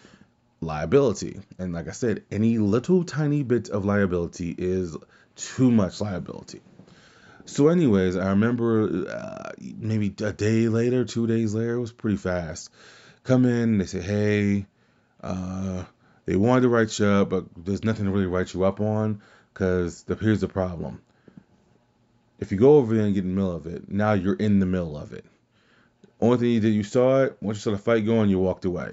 liability. 0.59 1.39
And 1.57 1.73
like 1.73 1.87
I 1.87 1.91
said, 1.91 2.23
any 2.31 2.57
little 2.57 3.03
tiny 3.03 3.43
bit 3.43 3.69
of 3.69 3.85
liability 3.85 4.53
is 4.57 4.97
too 5.35 5.71
much 5.71 6.01
liability. 6.01 6.61
So, 7.45 7.67
anyways, 7.67 8.15
I 8.15 8.29
remember 8.29 9.07
uh, 9.09 9.51
maybe 9.59 10.13
a 10.23 10.31
day 10.31 10.69
later, 10.69 11.03
two 11.03 11.27
days 11.27 11.53
later, 11.53 11.75
it 11.75 11.79
was 11.79 11.91
pretty 11.91 12.17
fast. 12.17 12.69
Come 13.23 13.45
in, 13.45 13.77
they 13.77 13.85
say, 13.85 14.01
hey, 14.01 14.65
uh, 15.21 15.83
they 16.25 16.35
wanted 16.35 16.61
to 16.61 16.69
write 16.69 16.97
you 16.99 17.05
up, 17.05 17.29
but 17.29 17.45
there's 17.57 17.83
nothing 17.83 18.05
to 18.05 18.11
really 18.11 18.27
write 18.27 18.53
you 18.53 18.63
up 18.63 18.79
on 18.79 19.21
because 19.53 20.05
here's 20.19 20.41
the 20.41 20.47
problem. 20.47 21.01
If 22.43 22.51
you 22.51 22.57
go 22.57 22.75
over 22.75 22.93
there 22.93 23.05
and 23.05 23.13
get 23.13 23.23
in 23.23 23.29
the 23.29 23.41
middle 23.41 23.55
of 23.55 23.65
it, 23.67 23.89
now 23.89 24.13
you're 24.13 24.35
in 24.35 24.59
the 24.59 24.65
middle 24.65 24.97
of 24.97 25.13
it. 25.13 25.23
Only 26.19 26.37
thing 26.37 26.49
you 26.49 26.59
did, 26.59 26.73
you 26.73 26.83
saw 26.83 27.23
it. 27.23 27.37
Once 27.41 27.57
you 27.57 27.61
saw 27.61 27.71
the 27.71 27.77
fight 27.77 28.05
going, 28.05 28.29
you 28.29 28.37
walked 28.37 28.65
away. 28.65 28.91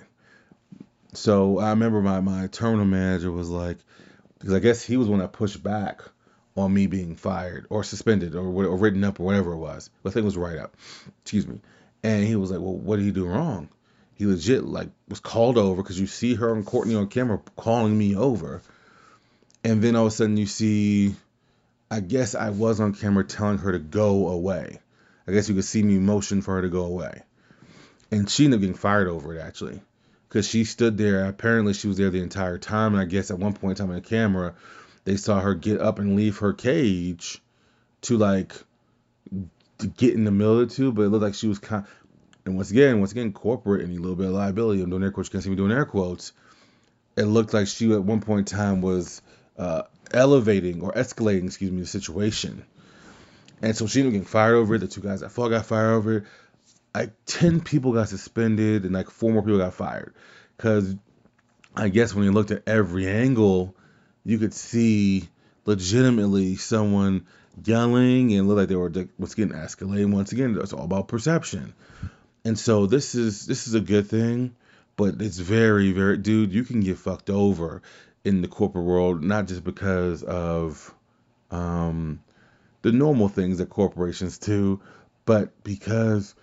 So 1.14 1.58
I 1.58 1.70
remember 1.70 2.00
my, 2.00 2.20
my 2.20 2.46
terminal 2.46 2.86
manager 2.86 3.32
was 3.32 3.50
like, 3.50 3.78
because 4.38 4.54
I 4.54 4.60
guess 4.60 4.84
he 4.84 4.96
was 4.96 5.08
one 5.08 5.18
that 5.18 5.32
pushed 5.32 5.60
back 5.62 6.00
on 6.56 6.72
me 6.72 6.86
being 6.86 7.16
fired 7.16 7.66
or 7.70 7.82
suspended 7.82 8.36
or, 8.36 8.46
or 8.46 8.76
written 8.76 9.02
up 9.02 9.18
or 9.18 9.24
whatever 9.24 9.52
it 9.52 9.58
was. 9.58 9.90
I 10.04 10.10
think 10.10 10.22
it 10.22 10.24
was 10.24 10.36
write 10.36 10.58
up. 10.58 10.76
Excuse 11.22 11.48
me. 11.48 11.60
And 12.04 12.24
he 12.24 12.36
was 12.36 12.52
like, 12.52 12.60
well, 12.60 12.76
what 12.76 12.96
did 12.96 13.04
he 13.04 13.10
do 13.10 13.26
wrong? 13.26 13.68
He 14.14 14.26
legit 14.26 14.64
like 14.64 14.90
was 15.08 15.18
called 15.18 15.58
over 15.58 15.82
because 15.82 15.98
you 15.98 16.06
see 16.06 16.34
her 16.34 16.54
and 16.54 16.64
Courtney 16.64 16.94
on 16.94 17.08
camera 17.08 17.40
calling 17.56 17.96
me 17.96 18.14
over, 18.14 18.62
and 19.64 19.82
then 19.82 19.96
all 19.96 20.06
of 20.06 20.12
a 20.12 20.14
sudden 20.14 20.36
you 20.36 20.44
see, 20.46 21.14
I 21.90 22.00
guess 22.00 22.34
I 22.34 22.50
was 22.50 22.80
on 22.80 22.94
camera 22.94 23.24
telling 23.24 23.58
her 23.58 23.72
to 23.72 23.78
go 23.78 24.28
away. 24.28 24.78
I 25.26 25.32
guess 25.32 25.48
you 25.48 25.54
could 25.54 25.64
see 25.64 25.82
me 25.82 25.98
motion 25.98 26.42
for 26.42 26.54
her 26.54 26.62
to 26.62 26.68
go 26.68 26.84
away, 26.84 27.22
and 28.10 28.28
she 28.28 28.44
ended 28.44 28.58
up 28.58 28.60
getting 28.60 28.76
fired 28.76 29.08
over 29.08 29.34
it 29.34 29.40
actually, 29.40 29.80
because 30.28 30.48
she 30.48 30.64
stood 30.64 30.98
there. 30.98 31.26
Apparently 31.26 31.72
she 31.72 31.88
was 31.88 31.96
there 31.96 32.10
the 32.10 32.22
entire 32.22 32.58
time, 32.58 32.94
and 32.94 33.02
I 33.02 33.06
guess 33.06 33.30
at 33.30 33.38
one 33.38 33.52
point 33.52 33.78
in 33.78 33.86
time 33.86 33.94
on 33.94 34.00
the 34.00 34.08
camera, 34.08 34.54
they 35.04 35.16
saw 35.16 35.40
her 35.40 35.54
get 35.54 35.80
up 35.80 35.98
and 35.98 36.16
leave 36.16 36.38
her 36.38 36.52
cage 36.52 37.42
to 38.02 38.16
like 38.16 38.54
to 39.78 39.86
get 39.86 40.14
in 40.14 40.24
the 40.24 40.30
middle 40.30 40.60
of 40.60 40.68
the 40.68 40.74
two, 40.74 40.92
but 40.92 41.02
it 41.02 41.08
looked 41.08 41.24
like 41.24 41.34
she 41.34 41.48
was 41.48 41.58
kind. 41.58 41.84
And 42.44 42.56
once 42.56 42.70
again, 42.70 43.00
once 43.00 43.12
again, 43.12 43.32
corporate 43.32 43.82
and 43.82 43.96
a 43.96 44.00
little 44.00 44.16
bit 44.16 44.26
of 44.26 44.32
liability. 44.32 44.82
I'm 44.82 44.90
doing 44.90 45.02
air 45.02 45.10
quotes. 45.10 45.28
You 45.28 45.32
can't 45.32 45.44
see 45.44 45.50
me 45.50 45.56
doing 45.56 45.72
air 45.72 45.84
quotes. 45.84 46.32
It 47.16 47.24
looked 47.24 47.52
like 47.52 47.66
she 47.66 47.92
at 47.92 48.02
one 48.02 48.20
point 48.20 48.50
in 48.50 48.56
time 48.56 48.80
was 48.80 49.20
uh, 49.58 49.82
elevating 50.12 50.82
or 50.82 50.92
escalating, 50.92 51.46
excuse 51.46 51.70
me, 51.70 51.80
the 51.80 51.86
situation. 51.86 52.64
And 53.62 53.76
so 53.76 53.86
she 53.86 54.00
ended 54.00 54.12
up 54.12 54.14
getting 54.14 54.26
fired 54.26 54.54
over 54.54 54.74
it. 54.74 54.78
The 54.78 54.88
two 54.88 55.00
guys 55.00 55.20
that 55.20 55.30
fought 55.30 55.50
got 55.50 55.66
fired 55.66 55.92
over 55.92 56.16
it. 56.18 56.24
Like 56.94 57.12
ten 57.26 57.60
people 57.60 57.92
got 57.92 58.08
suspended 58.08 58.84
and 58.84 58.92
like 58.92 59.10
four 59.10 59.32
more 59.32 59.42
people 59.42 59.58
got 59.58 59.74
fired. 59.74 60.14
Cause 60.58 60.96
I 61.76 61.88
guess 61.88 62.14
when 62.14 62.24
you 62.24 62.32
looked 62.32 62.50
at 62.50 62.64
every 62.66 63.06
angle, 63.06 63.76
you 64.24 64.38
could 64.38 64.52
see 64.52 65.28
legitimately 65.66 66.56
someone 66.56 67.26
yelling 67.64 68.32
and 68.32 68.48
look 68.48 68.56
like 68.56 68.68
they 68.68 68.76
were 68.76 68.90
what's 69.16 69.34
getting 69.34 69.54
escalating. 69.54 70.12
Once 70.12 70.32
again, 70.32 70.58
it's 70.60 70.72
all 70.72 70.84
about 70.84 71.08
perception. 71.08 71.74
And 72.44 72.58
so 72.58 72.86
this 72.86 73.14
is 73.14 73.46
this 73.46 73.68
is 73.68 73.74
a 73.74 73.80
good 73.80 74.08
thing, 74.08 74.56
but 74.96 75.20
it's 75.20 75.38
very 75.38 75.92
very 75.92 76.16
dude, 76.16 76.52
you 76.52 76.64
can 76.64 76.80
get 76.80 76.98
fucked 76.98 77.30
over 77.30 77.82
in 78.24 78.42
the 78.42 78.48
corporate 78.48 78.84
world 78.84 79.22
not 79.22 79.46
just 79.46 79.64
because 79.64 80.22
of 80.22 80.94
um, 81.50 82.20
the 82.82 82.92
normal 82.92 83.28
things 83.28 83.58
that 83.58 83.70
corporations 83.70 84.38
do, 84.38 84.80
but 85.24 85.62
because 85.64 86.34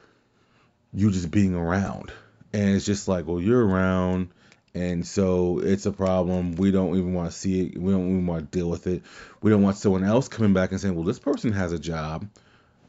you 0.94 1.12
just 1.12 1.32
being 1.32 1.54
around. 1.54 2.12
And 2.54 2.76
it's 2.76 2.86
just 2.86 3.08
like, 3.08 3.28
well, 3.28 3.42
you're 3.42 3.66
around, 3.66 4.30
and 4.74 5.06
so 5.06 5.60
it's 5.60 5.86
a 5.86 5.92
problem. 5.92 6.56
We 6.56 6.72
don't 6.72 6.96
even 6.96 7.14
want 7.14 7.32
to 7.32 7.38
see 7.38 7.68
it. 7.68 7.78
We 7.78 7.92
don't 7.92 8.08
even 8.10 8.26
want 8.26 8.52
to 8.52 8.58
deal 8.58 8.70
with 8.70 8.88
it. 8.88 9.04
We 9.42 9.52
don't 9.52 9.62
want 9.62 9.78
someone 9.78 10.04
else 10.04 10.28
coming 10.28 10.54
back 10.54 10.72
and 10.72 10.80
saying, 10.80 10.96
well, 10.96 11.04
this 11.04 11.20
person 11.20 11.52
has 11.52 11.74
a 11.74 11.80
job, 11.80 12.28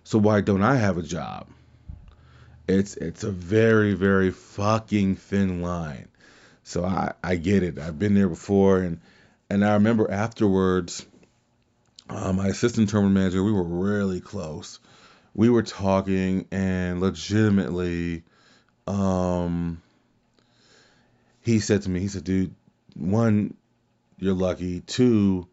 so 0.04 0.18
why 0.18 0.40
don't 0.40 0.62
I 0.62 0.76
have 0.76 0.97
a 0.97 1.02
job? 1.02 1.49
It's 2.68 2.97
it's 2.97 3.25
a 3.25 3.30
very 3.30 3.95
very 3.95 4.30
fucking 4.30 5.16
thin 5.16 5.62
line. 5.62 6.09
So 6.68 6.84
I 6.84 7.14
I 7.25 7.37
get 7.37 7.62
it. 7.62 7.78
I've 7.78 7.98
been 7.98 8.12
there 8.12 8.28
before, 8.28 8.80
and 8.80 9.00
and 9.48 9.64
I 9.64 9.72
remember 9.72 10.10
afterwards, 10.10 11.06
uh, 12.10 12.30
my 12.34 12.48
assistant 12.48 12.90
terminal 12.90 13.10
manager, 13.10 13.42
we 13.42 13.52
were 13.52 13.62
really 13.62 14.20
close. 14.20 14.78
We 15.34 15.48
were 15.48 15.62
talking, 15.62 16.46
and 16.50 17.00
legitimately, 17.00 18.22
um, 18.87 19.80
he 21.40 21.58
said 21.60 21.80
to 21.82 21.90
me, 21.90 22.00
he 22.00 22.08
said, 22.08 22.25
dude, 22.25 22.54
one, 22.94 23.54
you're 24.18 24.34
lucky. 24.34 24.80
Two, 24.80 25.48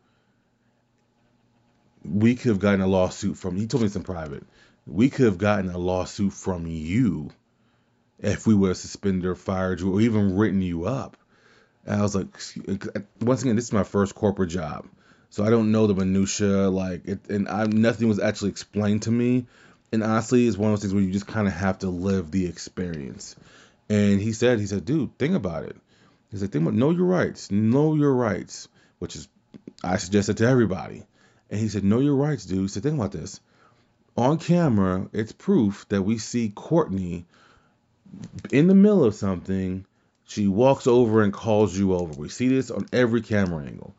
we 2.04 2.36
could 2.36 2.50
have 2.50 2.60
gotten 2.60 2.82
a 2.82 2.88
lawsuit 2.88 3.38
from. 3.38 3.56
He 3.56 3.68
told 3.68 3.84
me 3.84 3.88
this 3.88 3.96
in 3.96 4.04
private 4.04 4.44
we 4.86 5.10
could 5.10 5.26
have 5.26 5.38
gotten 5.38 5.70
a 5.72 5.78
lawsuit 5.78 6.34
from 6.34 6.68
you 6.68 7.30
if 8.26 8.48
we 8.48 8.56
would 8.56 8.70
have 8.70 8.78
suspended 8.78 9.26
or 9.26 9.36
fired 9.36 9.80
you 9.80 9.94
or 9.94 10.02
even 10.02 10.36
written 10.36 10.62
you 10.62 10.86
up. 10.86 11.16
And 11.86 12.00
I 12.00 12.02
was 12.02 12.16
like, 12.16 12.28
once 13.22 13.44
again, 13.44 13.56
this 13.56 13.66
is 13.66 13.74
my 13.74 13.84
first 13.84 14.16
corporate 14.16 14.50
job, 14.50 14.88
so 15.30 15.46
I 15.46 15.52
don't 15.52 15.72
know 15.72 15.86
the 15.86 15.94
minutia. 15.94 16.70
Like, 16.70 17.08
it, 17.08 17.30
and 17.30 17.48
I 17.48 17.66
nothing 17.66 18.08
was 18.08 18.20
actually 18.20 18.50
explained 18.50 19.04
to 19.04 19.12
me. 19.12 19.46
And 19.92 20.04
honestly, 20.04 20.48
it's 20.48 20.58
one 20.58 20.72
of 20.72 20.78
those 20.78 20.82
things 20.82 20.94
where 20.94 21.04
you 21.04 21.12
just 21.12 21.28
kind 21.28 21.48
of 21.48 21.54
have 21.54 21.80
to 21.80 21.90
live 21.90 22.32
the 22.32 22.48
experience. 22.48 23.36
And 23.88 24.20
he 24.20 24.34
said, 24.34 24.60
he 24.60 24.66
said, 24.66 24.84
dude, 24.84 25.16
think 25.20 25.36
about 25.36 25.64
it. 25.64 25.78
He 26.32 26.38
said, 26.38 26.52
think 26.52 26.64
about 26.64 26.74
know 26.74 26.90
your 26.90 27.06
rights, 27.06 27.52
know 27.52 27.94
your 27.94 28.14
rights, 28.14 28.68
which 28.98 29.16
is 29.16 29.28
I 29.84 29.98
suggested 29.98 30.38
to 30.38 30.48
everybody. 30.48 31.04
And 31.52 31.60
he 31.60 31.70
said, 31.70 31.84
know 31.84 32.00
your 32.00 32.16
rights, 32.16 32.46
dude. 32.46 32.62
He 32.62 32.68
said, 32.70 32.82
think 32.82 32.96
about 32.96 33.12
this 33.12 33.40
on 34.18 34.38
camera, 34.38 35.10
it's 35.14 35.32
proof 35.32 35.86
that 35.90 36.02
we 36.02 36.18
see 36.18 36.50
Courtney 36.50 37.26
in 38.52 38.68
the 38.68 38.76
middle 38.76 39.04
of 39.04 39.16
something. 39.16 39.86
She 40.28 40.48
walks 40.48 40.88
over 40.88 41.22
and 41.22 41.32
calls 41.32 41.78
you 41.78 41.94
over. 41.94 42.14
We 42.14 42.30
see 42.30 42.48
this 42.48 42.72
on 42.72 42.88
every 42.92 43.22
camera 43.22 43.64
angle. 43.64 43.94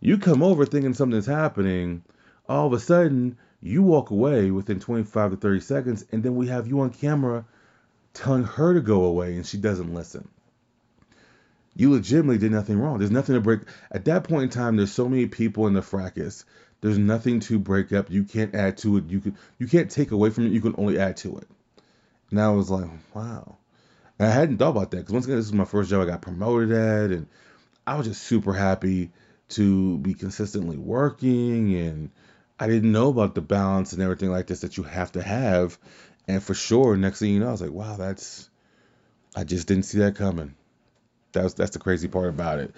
You 0.00 0.18
come 0.18 0.42
over 0.42 0.66
thinking 0.66 0.94
something's 0.94 1.26
happening. 1.26 2.02
All 2.48 2.66
of 2.66 2.72
a 2.72 2.80
sudden, 2.80 3.38
you 3.62 3.82
walk 3.82 4.10
away 4.10 4.50
within 4.50 4.80
25 4.80 5.30
to 5.30 5.36
30 5.36 5.60
seconds, 5.60 6.04
and 6.10 6.22
then 6.22 6.34
we 6.34 6.48
have 6.48 6.66
you 6.66 6.80
on 6.80 6.90
camera 6.90 7.44
telling 8.12 8.42
her 8.42 8.74
to 8.74 8.80
go 8.80 9.04
away, 9.04 9.36
and 9.36 9.46
she 9.46 9.56
doesn't 9.56 9.94
listen. 9.94 10.28
You 11.76 11.92
legitimately 11.92 12.38
did 12.38 12.52
nothing 12.52 12.78
wrong. 12.78 12.98
There's 12.98 13.10
nothing 13.10 13.36
to 13.36 13.40
break. 13.40 13.60
At 13.90 14.04
that 14.06 14.24
point 14.24 14.44
in 14.44 14.50
time, 14.50 14.76
there's 14.76 14.92
so 14.92 15.08
many 15.08 15.26
people 15.26 15.66
in 15.66 15.72
the 15.72 15.82
fracas 15.82 16.44
there's 16.84 16.98
nothing 16.98 17.40
to 17.40 17.58
break 17.58 17.94
up. 17.94 18.10
You 18.10 18.24
can't 18.24 18.54
add 18.54 18.76
to 18.78 18.98
it. 18.98 19.04
You 19.08 19.18
can 19.18 19.38
you 19.58 19.66
can't 19.66 19.90
take 19.90 20.10
away 20.10 20.28
from 20.28 20.46
it. 20.46 20.52
You 20.52 20.60
can 20.60 20.74
only 20.76 20.98
add 20.98 21.16
to 21.18 21.38
it. 21.38 21.48
And 22.30 22.40
I 22.40 22.50
was 22.50 22.70
like, 22.70 22.88
wow. 23.14 23.56
And 24.18 24.28
I 24.28 24.30
hadn't 24.30 24.58
thought 24.58 24.70
about 24.70 24.90
that 24.92 24.98
because 24.98 25.12
once 25.12 25.24
again, 25.26 25.36
this 25.36 25.46
is 25.46 25.52
my 25.52 25.64
first 25.64 25.90
job 25.90 26.02
I 26.02 26.10
got 26.10 26.22
promoted 26.22 26.72
at, 26.72 27.10
and 27.10 27.26
I 27.86 27.96
was 27.96 28.06
just 28.06 28.22
super 28.22 28.52
happy 28.52 29.10
to 29.50 29.98
be 29.98 30.14
consistently 30.14 30.76
working, 30.76 31.74
and 31.74 32.10
I 32.58 32.68
didn't 32.68 32.92
know 32.92 33.08
about 33.08 33.34
the 33.34 33.40
balance 33.40 33.92
and 33.92 34.02
everything 34.02 34.30
like 34.30 34.46
this 34.46 34.60
that 34.60 34.76
you 34.76 34.84
have 34.84 35.12
to 35.12 35.22
have. 35.22 35.78
And 36.26 36.42
for 36.42 36.54
sure, 36.54 36.96
next 36.96 37.18
thing 37.18 37.32
you 37.32 37.40
know, 37.40 37.48
I 37.48 37.52
was 37.52 37.60
like, 37.60 37.72
wow, 37.72 37.96
that's 37.96 38.48
I 39.36 39.44
just 39.44 39.66
didn't 39.66 39.84
see 39.84 39.98
that 39.98 40.16
coming. 40.16 40.54
That's 41.32 41.54
that's 41.54 41.72
the 41.72 41.80
crazy 41.80 42.06
part 42.06 42.28
about 42.28 42.60
it. 42.60 42.74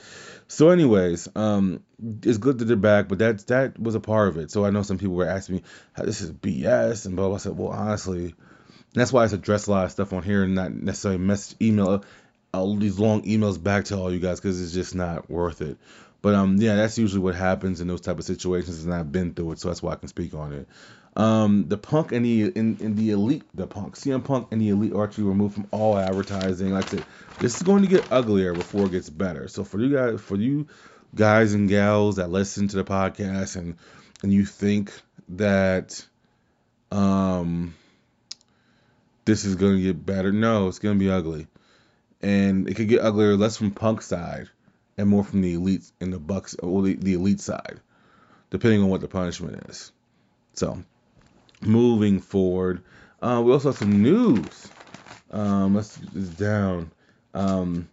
So, 0.49 0.71
anyways, 0.71 1.29
um, 1.37 1.83
it's 2.23 2.39
good 2.39 2.59
that 2.59 2.65
they're 2.65 2.77
back, 2.77 3.09
but 3.09 3.19
that 3.19 3.47
that 3.49 3.79
was 3.79 3.95
a 3.95 4.01
part 4.01 4.29
of 4.29 4.39
it. 4.39 4.51
So 4.51 4.65
I 4.65 4.71
know 4.71 4.83
some 4.83 4.97
people 4.97 5.15
were 5.15 5.29
asking 5.29 5.57
me, 5.57 5.63
"This 5.99 6.23
is 6.23 6.33
BS," 6.33 7.05
and 7.05 7.17
blah 7.17 7.27
blah. 7.29 7.35
I 7.35 7.39
said, 7.39 7.57
"Well, 7.57 7.69
honestly, 7.69 8.35
that's 8.95 9.13
why 9.13 9.23
I 9.23 9.27
address 9.27 9.67
a 9.67 9.71
lot 9.71 9.85
of 9.85 9.93
stuff 9.93 10.13
on 10.13 10.23
here 10.23 10.45
and 10.45 10.55
not 10.55 10.73
necessarily 10.73 11.19
message 11.19 11.57
email 11.61 12.05
all 12.53 12.77
these 12.77 12.99
long 12.99 13.23
emails 13.23 13.63
back 13.63 13.87
to 13.87 13.97
all 13.97 14.13
you 14.13 14.19
guys 14.19 14.41
because 14.41 14.61
it's 14.63 14.73
just 14.73 14.95
not 14.95 15.31
worth 15.31 15.63
it." 15.63 15.77
But 16.23 16.35
um, 16.35 16.57
yeah, 16.57 16.75
that's 16.77 16.99
usually 16.99 17.21
what 17.21 17.35
happens 17.35 17.81
in 17.81 17.89
those 17.89 18.01
type 18.01 18.19
of 18.19 18.25
situations, 18.25 18.85
and 18.85 18.93
I've 18.93 19.13
been 19.13 19.35
through 19.35 19.53
it, 19.53 19.61
so 19.61 19.69
that's 19.69 19.83
why 19.83 19.93
I 19.93 19.97
can 19.97 20.09
speak 20.09 20.35
on 20.35 20.53
it. 20.53 20.69
Um, 21.17 21.67
the 21.69 21.79
Punk 21.79 22.13
and 22.13 22.25
the 22.25 22.49
in, 22.49 22.77
in 22.81 22.95
the 22.95 23.11
Elite, 23.11 23.45
the 23.55 23.67
Punk, 23.67 23.97
CM 23.97 24.23
Punk 24.23 24.49
and 24.51 24.61
the 24.61 24.69
Elite 24.69 24.93
are 24.93 25.05
actually 25.05 25.25
removed 25.25 25.55
from 25.55 25.67
all 25.71 25.97
advertising. 25.97 26.73
Like 26.73 26.87
I 26.87 26.97
said, 26.97 27.05
this 27.39 27.57
is 27.57 27.63
going 27.63 27.83
to 27.83 27.89
get 27.89 28.11
uglier 28.13 28.53
before 28.53 28.87
it 28.87 28.93
gets 28.93 29.09
better. 29.09 29.49
So 29.49 29.65
for 29.65 29.81
you 29.81 29.97
guys, 29.97 30.21
for 30.21 30.37
you 30.37 30.67
guys 31.15 31.55
and 31.55 31.69
gals 31.69 32.17
that 32.17 32.31
listen 32.31 32.69
to 32.69 32.77
the 32.77 32.85
podcast 32.85 33.57
and 33.57 33.77
and 34.23 34.33
you 34.33 34.45
think 34.45 34.93
that 35.31 36.05
um 36.91 37.75
this 39.27 39.45
is 39.45 39.57
going 39.57 39.77
to 39.77 39.83
get 39.83 40.07
better, 40.07 40.33
no, 40.33 40.69
it's 40.69 40.79
going 40.79 40.99
to 40.99 41.05
be 41.05 41.11
ugly, 41.11 41.47
and 42.23 42.67
it 42.67 42.75
could 42.75 42.89
get 42.89 43.03
uglier 43.03 43.37
less 43.37 43.59
from 43.59 43.73
Punk 43.73 44.01
side 44.01 44.49
and 44.97 45.09
more 45.09 45.23
from 45.23 45.43
the 45.43 45.53
Elite 45.53 45.85
and 46.01 46.11
the 46.11 46.19
Bucks 46.19 46.55
or 46.55 46.83
the, 46.83 46.95
the 46.95 47.13
Elite 47.13 47.41
side, 47.41 47.81
depending 48.49 48.83
on 48.83 48.89
what 48.89 49.03
the 49.03 49.09
punishment 49.09 49.69
is. 49.69 49.93
So 50.55 50.83
moving 51.61 52.21
forward, 52.21 52.83
Uh, 53.21 53.43
we 53.43 53.51
also 53.51 53.71
have 53.71 53.79
some 53.79 54.03
news. 54.03 54.69
Um, 55.31 55.75
let's 55.75 55.97
down. 55.97 56.91
Um, 57.33 57.89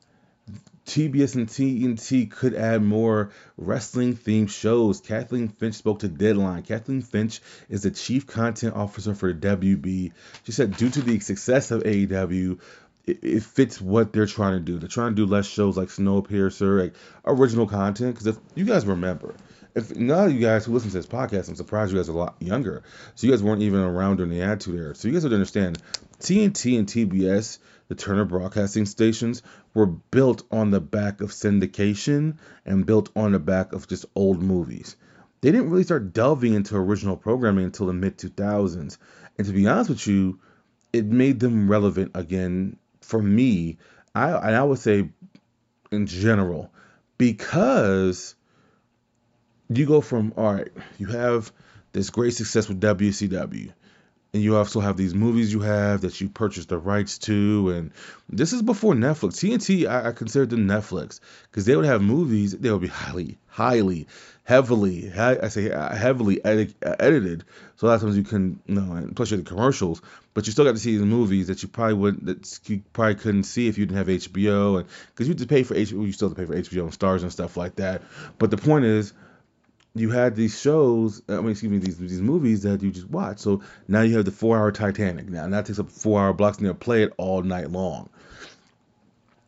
TBS 0.86 1.36
and 1.36 1.48
TNT 1.48 2.30
could 2.30 2.54
add 2.54 2.84
more 2.84 3.32
wrestling 3.58 4.16
themed 4.16 4.50
shows. 4.50 5.00
Kathleen 5.00 5.48
Finch 5.48 5.76
spoke 5.76 6.00
to 6.00 6.10
Deadline. 6.10 6.64
Kathleen 6.64 7.02
Finch 7.02 7.42
is 7.70 7.84
the 7.84 7.92
chief 7.92 8.28
content 8.28 8.76
officer 8.76 9.16
for 9.16 9.34
WB. 9.34 10.12
She 10.44 10.52
said, 10.52 10.76
due 10.76 10.90
to 10.90 11.02
the 11.02 11.20
success 11.20 11.72
of 11.72 11.84
AEW, 11.84 12.60
it, 13.06 13.20
it 13.24 13.44
fits 13.44 13.80
what 13.80 14.14
they're 14.14 14.26
trying 14.26 14.54
to 14.54 14.60
do. 14.60 14.78
They're 14.78 14.90
trying 14.90 15.12
to 15.12 15.16
do 15.16 15.26
less 15.26 15.48
shows 15.48 15.78
like 15.78 15.90
Snowpiercer, 15.90 16.82
like 16.82 16.96
original 17.26 17.68
content. 17.68 18.16
Because 18.16 18.28
if 18.28 18.38
you 18.56 18.66
guys 18.66 18.86
remember, 18.86 19.36
if 19.76 19.96
none 19.96 20.28
of 20.28 20.34
you 20.34 20.40
guys 20.40 20.66
who 20.66 20.74
listen 20.74 20.90
to 20.92 20.98
this 20.98 21.08
podcast, 21.08 21.50
I'm 21.50 21.56
surprised 21.56 21.92
you 21.92 21.98
guys 21.98 22.10
are 22.10 22.14
a 22.14 22.16
lot 22.16 22.36
younger. 22.40 22.84
So 23.16 23.28
you 23.28 23.34
guys 23.34 23.42
weren't 23.42 23.62
even 23.62 23.80
around 23.80 24.18
during 24.18 24.32
the 24.32 24.42
Attitude 24.42 24.76
Era. 24.76 24.96
So 24.96 25.08
you 25.08 25.14
guys 25.14 25.24
would 25.24 25.34
understand 25.34 25.82
TNT 26.20 26.78
and 26.78 26.88
TBS 26.88 27.58
the 27.88 27.96
Turner 27.96 28.26
Broadcasting 28.26 28.86
stations 28.86 29.42
were 29.74 29.86
built 29.86 30.44
on 30.52 30.72
the 30.72 30.80
back 30.80 31.22
of 31.22 31.32
syndication 31.32 32.38
and 32.66 32.86
built 32.86 33.10
on 33.16 33.34
the 33.34 33.40
back 33.40 33.74
of 33.74 33.88
just 33.88 34.06
old 34.16 34.42
movies. 34.42 34.96
They 35.42 35.52
didn't 35.52 35.70
really 35.70 35.84
start 35.84 36.14
delving 36.14 36.54
into 36.54 36.76
original 36.78 37.18
programming 37.18 37.66
until 37.66 37.88
the 37.88 37.94
mid 37.94 38.18
2000s. 38.18 38.98
And 39.38 39.48
to 39.48 39.54
be 39.54 39.68
honest 39.68 39.90
with 39.90 40.08
you, 40.08 40.40
it 40.94 41.06
made 41.06 41.40
them 41.40 41.70
relevant 41.70 42.12
again 42.16 42.78
for 43.02 43.22
me. 43.22 43.78
I 44.16 44.32
and 44.32 44.56
I 44.56 44.64
would 44.64 44.80
say 44.80 45.10
in 45.92 46.08
general 46.08 46.72
because 47.18 48.36
you 49.70 49.86
go 49.86 50.02
from 50.02 50.34
all 50.38 50.54
right, 50.54 50.70
you 50.98 51.08
have 51.08 51.52
this 51.92 52.10
great 52.10 52.34
success 52.34 52.70
with 52.70 52.80
WCW 52.80 53.74
and 54.34 54.42
you 54.42 54.56
also 54.56 54.80
have 54.80 54.98
these 54.98 55.14
movies 55.14 55.54
you 55.54 55.60
have 55.60 56.02
that 56.02 56.20
you 56.20 56.28
purchased 56.28 56.70
the 56.70 56.78
rights 56.78 57.20
to 57.20 57.70
and 57.70 57.92
this 58.30 58.52
is 58.52 58.62
before 58.62 58.94
netflix. 58.94 59.34
Tnt 59.40 59.88
i, 59.88 60.10
I 60.10 60.12
consider 60.12 60.46
them 60.46 60.68
netflix 60.68 61.20
because 61.44 61.66
they 61.66 61.76
would 61.76 61.86
have 61.86 62.02
movies 62.02 62.52
they 62.52 62.72
would 62.72 62.82
be 62.82 62.88
highly 62.88 63.38
highly 63.48 64.08
heavily 64.44 65.12
i 65.14 65.48
say 65.48 65.72
uh, 65.72 65.96
heavily 65.96 66.44
edit, 66.44 66.74
edited. 66.82 67.46
So 67.78 67.88
a 67.88 67.90
lot 67.90 67.96
of 67.96 68.02
times 68.02 68.18
you 68.18 68.24
can 68.24 68.60
you 68.66 68.76
know 68.76 68.94
and 68.94 69.16
plus 69.16 69.32
you 69.32 69.38
have 69.38 69.46
the 69.46 69.50
commercials 69.50 70.02
but 70.34 70.48
you 70.48 70.52
still 70.52 70.66
got 70.66 70.74
to 70.74 70.80
see 70.80 70.98
the 70.98 71.06
movies 71.06 71.48
that 71.48 71.62
you 71.62 71.70
probably 71.70 71.94
wouldn't 71.94 72.26
that 72.26 72.60
you 72.70 72.82
probably 72.92 73.16
couldn't 73.16 73.44
see 73.44 73.68
if 73.68 73.78
you 73.78 73.86
didn't 73.86 73.98
have 73.98 74.08
hbo 74.08 74.80
and 74.80 74.90
because 75.12 75.28
you 75.28 75.32
had 75.32 75.40
to 75.40 75.48
pay 75.48 75.64
for 75.64 75.76
hbo 75.76 76.06
you 76.06 76.12
still 76.12 76.30
have 76.30 76.38
to 76.38 76.42
pay 76.42 76.48
for 76.48 76.56
hbo 76.56 76.84
and 76.84 76.94
stars 76.94 77.24
and 77.24 77.32
stuff 77.32 77.56
like 77.56 77.76
that. 77.76 78.02
But 78.40 78.52
the 78.52 78.58
point 78.58 78.86
is 78.86 79.14
you 79.96 80.10
had 80.10 80.36
these 80.36 80.60
shows, 80.60 81.22
I 81.30 81.34
mean, 81.38 81.52
excuse 81.52 81.72
me, 81.72 81.78
these 81.78 81.98
these 81.98 82.22
movies 82.22 82.64
that 82.64 82.82
you 82.82 82.92
just 82.92 83.10
watch. 83.10 83.40
So 83.40 83.62
now 83.88 84.02
you 84.02 84.16
have 84.18 84.26
the 84.26 84.32
four 84.32 84.58
hour 84.58 84.72
Titanic. 84.72 85.30
Now, 85.30 85.44
and 85.44 85.54
that 85.54 85.66
takes 85.66 85.80
up 85.80 85.90
four 85.90 86.20
hour 86.20 86.34
blocks 86.34 86.58
and 86.58 86.66
they'll 86.66 86.74
play 86.74 87.04
it 87.04 87.14
all 87.18 87.44
night 87.44 87.70
long. 87.70 88.10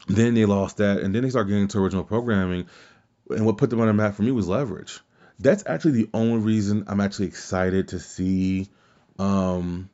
Then 0.07 0.35
they 0.35 0.45
lost 0.45 0.77
that, 0.77 0.99
and 0.99 1.15
then 1.15 1.23
they 1.23 1.31
start 1.31 1.47
getting 1.47 1.63
into 1.63 1.79
original 1.79 2.03
programming. 2.03 2.67
And 3.31 3.45
what 3.45 3.57
put 3.57 3.71
them 3.71 3.81
on 3.81 3.87
the 3.87 3.93
map 3.93 4.13
for 4.13 4.21
me 4.21 4.31
was 4.31 4.47
leverage. 4.47 4.99
That's 5.39 5.63
actually 5.65 6.03
the 6.03 6.09
only 6.13 6.37
reason 6.37 6.85
I'm 6.87 7.01
actually 7.01 7.27
excited 7.27 7.87
to 7.89 7.99
see 7.99 8.69
um, 9.17 9.89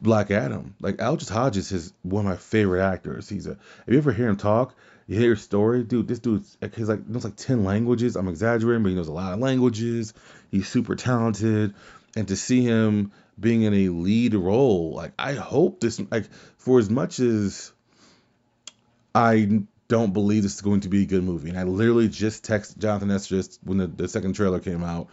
Black 0.00 0.30
Adam. 0.30 0.74
Like 0.80 1.02
Aldis 1.02 1.28
Hodges 1.28 1.70
is 1.70 1.92
one 2.00 2.24
of 2.24 2.30
my 2.30 2.36
favorite 2.38 2.82
actors. 2.82 3.28
He's 3.28 3.46
a. 3.46 3.52
If 3.86 3.88
you 3.88 3.98
ever 3.98 4.12
hear 4.12 4.28
him 4.28 4.36
talk, 4.36 4.74
you 5.10 5.18
hear 5.18 5.30
his 5.30 5.42
story, 5.42 5.82
dude. 5.82 6.06
This 6.06 6.20
dude's 6.20 6.56
he's 6.76 6.88
like 6.88 7.08
knows 7.08 7.24
like 7.24 7.34
ten 7.34 7.64
languages. 7.64 8.14
I'm 8.14 8.28
exaggerating, 8.28 8.84
but 8.84 8.90
he 8.90 8.94
knows 8.94 9.08
a 9.08 9.12
lot 9.12 9.32
of 9.32 9.40
languages. 9.40 10.14
He's 10.52 10.68
super 10.68 10.94
talented, 10.94 11.74
and 12.14 12.28
to 12.28 12.36
see 12.36 12.62
him 12.62 13.10
being 13.38 13.62
in 13.62 13.74
a 13.74 13.88
lead 13.88 14.34
role, 14.34 14.94
like 14.94 15.12
I 15.18 15.32
hope 15.32 15.80
this, 15.80 16.00
like 16.12 16.26
for 16.58 16.78
as 16.78 16.88
much 16.88 17.18
as 17.18 17.72
I 19.12 19.62
don't 19.88 20.12
believe 20.12 20.44
this 20.44 20.54
is 20.54 20.60
going 20.60 20.82
to 20.82 20.88
be 20.88 21.02
a 21.02 21.06
good 21.06 21.24
movie, 21.24 21.48
and 21.48 21.58
I 21.58 21.64
literally 21.64 22.08
just 22.08 22.46
texted 22.46 22.78
Jonathan 22.78 23.10
S. 23.10 23.26
just 23.26 23.58
when 23.64 23.78
the, 23.78 23.88
the 23.88 24.06
second 24.06 24.34
trailer 24.34 24.60
came 24.60 24.84
out. 24.84 25.08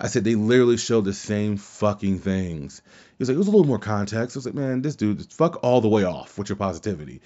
I 0.00 0.08
said 0.08 0.24
they 0.24 0.34
literally 0.34 0.78
showed 0.78 1.04
the 1.04 1.12
same 1.12 1.58
fucking 1.58 2.18
things. 2.18 2.82
He 2.86 3.14
was 3.20 3.28
like, 3.28 3.36
it 3.36 3.38
was 3.38 3.46
a 3.46 3.52
little 3.52 3.66
more 3.66 3.78
context. 3.78 4.36
I 4.36 4.38
was 4.38 4.46
like, 4.46 4.54
man, 4.56 4.82
this 4.82 4.96
dude, 4.96 5.32
fuck 5.32 5.62
all 5.62 5.80
the 5.80 5.88
way 5.88 6.02
off 6.02 6.38
with 6.38 6.48
your 6.48 6.56
positivity. 6.56 7.20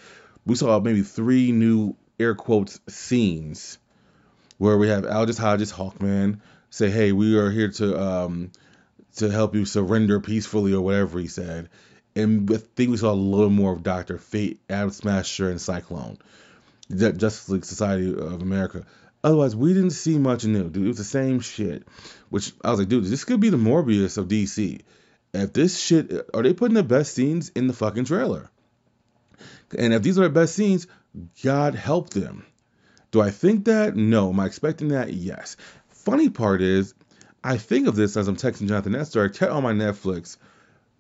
We 0.45 0.57
saw 0.57 0.81
maybe 0.81 1.03
three 1.03 1.53
new 1.53 1.97
air 2.23 2.35
quotes 2.35 2.81
scenes 2.89 3.79
where 4.59 4.79
we 4.79 4.89
have 4.89 5.05
Aldis 5.05 5.39
Hodges 5.39 5.73
Hawkman 5.73 6.41
say, 6.71 6.91
"Hey, 6.91 7.13
we 7.13 7.37
are 7.37 7.51
here 7.51 7.69
to 7.69 8.01
um, 8.01 8.53
to 9.17 9.31
help 9.31 9.55
you 9.55 9.65
surrender 9.65 10.21
peacefully," 10.21 10.73
or 10.73 10.83
whatever 10.83 11.19
he 11.19 11.29
said. 11.29 11.69
And 12.15 12.51
I 12.51 12.59
think 12.59 12.91
we 12.91 12.97
saw 12.97 13.13
a 13.13 13.15
little 13.15 13.51
more 13.51 13.73
of 13.73 13.83
Doctor 13.83 14.19
Fate, 14.19 14.61
Atom 14.69 14.91
Smasher, 14.91 15.51
and 15.51 15.61
Cyclone, 15.61 16.19
Justice 16.91 17.49
League 17.49 17.65
Society 17.65 18.13
of 18.15 18.43
America. 18.43 18.85
Otherwise, 19.25 19.55
we 19.55 19.73
didn't 19.73 19.91
see 19.91 20.19
much 20.19 20.45
new. 20.45 20.69
Dude, 20.69 20.85
it 20.85 20.89
was 20.89 20.99
the 20.99 21.05
same 21.05 21.41
shit. 21.41 21.87
Which 22.29 22.53
I 22.65 22.71
was 22.71 22.81
like, 22.81 22.89
dude, 22.89 23.05
this 23.05 23.25
could 23.25 23.41
be 23.41 23.51
the 23.51 23.57
Morbius 23.57 24.19
of 24.19 24.29
DC. 24.29 24.81
If 25.33 25.53
this 25.53 25.79
shit, 25.81 26.13
are 26.35 26.43
they 26.43 26.53
putting 26.53 26.75
the 26.75 26.83
best 26.83 27.15
scenes 27.15 27.51
in 27.55 27.67
the 27.67 27.73
fucking 27.73 28.05
trailer? 28.05 28.51
And 29.79 29.95
if 29.95 30.03
these 30.03 30.19
are 30.19 30.25
the 30.25 30.31
best 30.31 30.55
scenes, 30.55 30.87
God 31.43 31.75
help 31.75 32.11
them. 32.11 32.47
Do 33.11 33.21
I 33.21 33.31
think 33.31 33.67
that? 33.67 33.97
No. 33.97 34.31
Am 34.31 34.41
I 34.41 34.47
expecting 34.47 34.89
that? 34.89 35.13
Yes. 35.13 35.57
Funny 35.91 36.31
part 36.31 36.63
is, 36.63 36.95
I 37.45 37.59
think 37.59 37.89
of 37.89 37.97
this 37.97 38.17
as 38.17 38.29
I'm 38.29 38.37
texting 38.37 38.69
Jonathan 38.69 38.93
Nestor. 38.93 39.25
I 39.25 39.29
check 39.29 39.51
on 39.51 39.63
my 39.63 39.73
Netflix. 39.73 40.37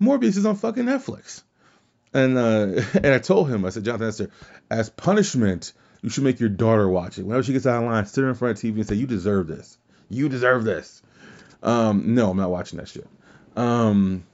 Morbius 0.00 0.36
is 0.36 0.46
on 0.46 0.56
fucking 0.56 0.84
Netflix. 0.84 1.42
And 2.12 2.36
uh, 2.36 2.82
and 2.94 3.06
I 3.06 3.18
told 3.18 3.48
him, 3.48 3.64
I 3.64 3.70
said, 3.70 3.84
Jonathan 3.84 4.08
Nestor, 4.08 4.30
as 4.70 4.90
punishment, 4.90 5.72
you 6.02 6.10
should 6.10 6.24
make 6.24 6.40
your 6.40 6.48
daughter 6.48 6.88
watch 6.88 7.18
it. 7.18 7.24
Whenever 7.24 7.42
she 7.42 7.52
gets 7.52 7.66
out 7.66 7.82
of 7.82 7.88
line, 7.88 8.06
sit 8.06 8.22
her 8.22 8.28
in 8.28 8.34
front 8.34 8.58
of 8.58 8.62
TV 8.62 8.74
and 8.74 8.86
say, 8.86 8.96
You 8.96 9.06
deserve 9.06 9.46
this. 9.46 9.78
You 10.10 10.28
deserve 10.28 10.64
this. 10.64 11.02
Um, 11.62 12.14
no, 12.14 12.30
I'm 12.30 12.36
not 12.36 12.50
watching 12.50 12.78
that 12.78 12.88
shit. 12.88 13.06
Um, 13.56 14.24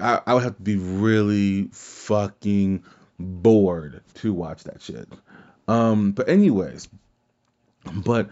I, 0.00 0.20
I 0.26 0.34
would 0.34 0.44
have 0.44 0.56
to 0.56 0.62
be 0.62 0.76
really 0.76 1.68
fucking 1.72 2.84
bored 3.18 4.02
to 4.14 4.32
watch 4.32 4.64
that 4.64 4.82
shit. 4.82 5.08
Um, 5.68 6.12
but 6.12 6.28
anyways, 6.28 6.88
but 7.92 8.30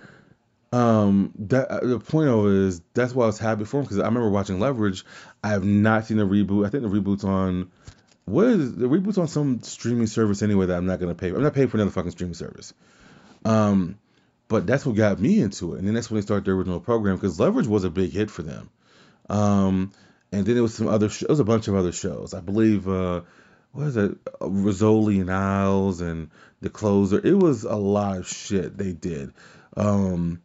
um, 0.72 1.32
that 1.38 1.70
uh, 1.70 1.86
the 1.86 2.00
point 2.00 2.28
of 2.28 2.46
it 2.46 2.52
is 2.52 2.80
that's 2.94 3.14
why 3.14 3.24
I 3.24 3.26
was 3.26 3.38
happy 3.38 3.64
for 3.64 3.78
him 3.78 3.84
because 3.84 3.98
I 3.98 4.06
remember 4.06 4.30
watching 4.30 4.58
Leverage. 4.58 5.04
I 5.42 5.50
have 5.50 5.64
not 5.64 6.06
seen 6.06 6.16
the 6.16 6.24
reboot. 6.24 6.66
I 6.66 6.70
think 6.70 6.82
the 6.82 6.88
reboot's 6.88 7.24
on 7.24 7.70
what 8.24 8.46
is 8.46 8.74
the 8.74 8.86
reboot's 8.86 9.18
on 9.18 9.28
some 9.28 9.62
streaming 9.62 10.06
service 10.06 10.42
anyway 10.42 10.66
that 10.66 10.76
I'm 10.76 10.86
not 10.86 11.00
gonna 11.00 11.14
pay. 11.14 11.28
I'm 11.28 11.42
not 11.42 11.54
paying 11.54 11.68
for 11.68 11.76
another 11.76 11.90
fucking 11.90 12.10
streaming 12.12 12.34
service. 12.34 12.74
Um, 13.44 13.98
but 14.48 14.66
that's 14.66 14.84
what 14.84 14.96
got 14.96 15.20
me 15.20 15.40
into 15.40 15.74
it, 15.74 15.78
and 15.78 15.86
then 15.86 15.94
that's 15.94 16.10
when 16.10 16.20
they 16.20 16.24
started 16.24 16.44
their 16.44 16.54
original 16.54 16.80
program 16.80 17.16
because 17.16 17.38
Leverage 17.38 17.66
was 17.66 17.84
a 17.84 17.90
big 17.90 18.12
hit 18.12 18.30
for 18.30 18.42
them. 18.42 18.70
Um, 19.28 19.92
and 20.32 20.44
then 20.44 20.54
there 20.54 20.62
was 20.62 20.74
some 20.74 20.88
other 20.88 21.08
shows, 21.08 21.28
was 21.28 21.40
a 21.40 21.44
bunch 21.44 21.68
of 21.68 21.76
other 21.76 21.92
shows. 21.92 22.34
I 22.34 22.40
believe 22.40 22.88
uh, 22.88 23.22
what 23.74 23.88
is 23.88 23.96
it, 23.96 24.24
Rizzoli 24.40 25.20
and 25.20 25.32
Isles 25.32 26.00
and 26.00 26.30
the 26.60 26.70
closer. 26.70 27.20
It 27.22 27.34
was 27.34 27.64
a 27.64 27.74
lot 27.74 28.18
of 28.18 28.28
shit 28.28 28.78
they 28.78 28.92
did. 28.92 29.32
Um, 29.76 30.40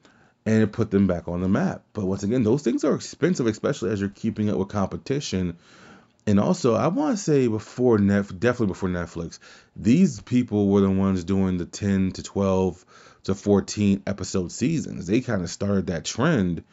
and 0.45 0.63
it 0.63 0.71
put 0.71 0.89
them 0.89 1.05
back 1.05 1.27
on 1.27 1.41
the 1.41 1.47
map. 1.47 1.83
But 1.93 2.05
once 2.05 2.23
again, 2.23 2.43
those 2.43 2.63
things 2.63 2.83
are 2.83 2.95
expensive, 2.95 3.45
especially 3.45 3.91
as 3.91 3.99
you're 3.99 4.09
keeping 4.09 4.49
up 4.49 4.57
with 4.57 4.69
competition. 4.69 5.57
And 6.25 6.39
also, 6.39 6.73
I 6.73 6.87
want 6.87 7.17
to 7.17 7.23
say 7.23 7.47
before 7.47 7.99
Net, 7.99 8.39
definitely 8.39 8.73
before 8.73 8.89
Netflix, 8.89 9.37
these 9.75 10.19
people 10.21 10.67
were 10.67 10.81
the 10.81 10.89
ones 10.89 11.23
doing 11.23 11.57
the 11.57 11.65
10 11.65 12.13
to 12.13 12.23
12 12.23 12.83
to 13.25 13.35
14 13.35 14.01
episode 14.07 14.51
seasons. 14.51 15.05
They 15.05 15.21
kind 15.21 15.43
of 15.43 15.51
started 15.51 15.87
that 15.87 16.05
trend 16.05 16.63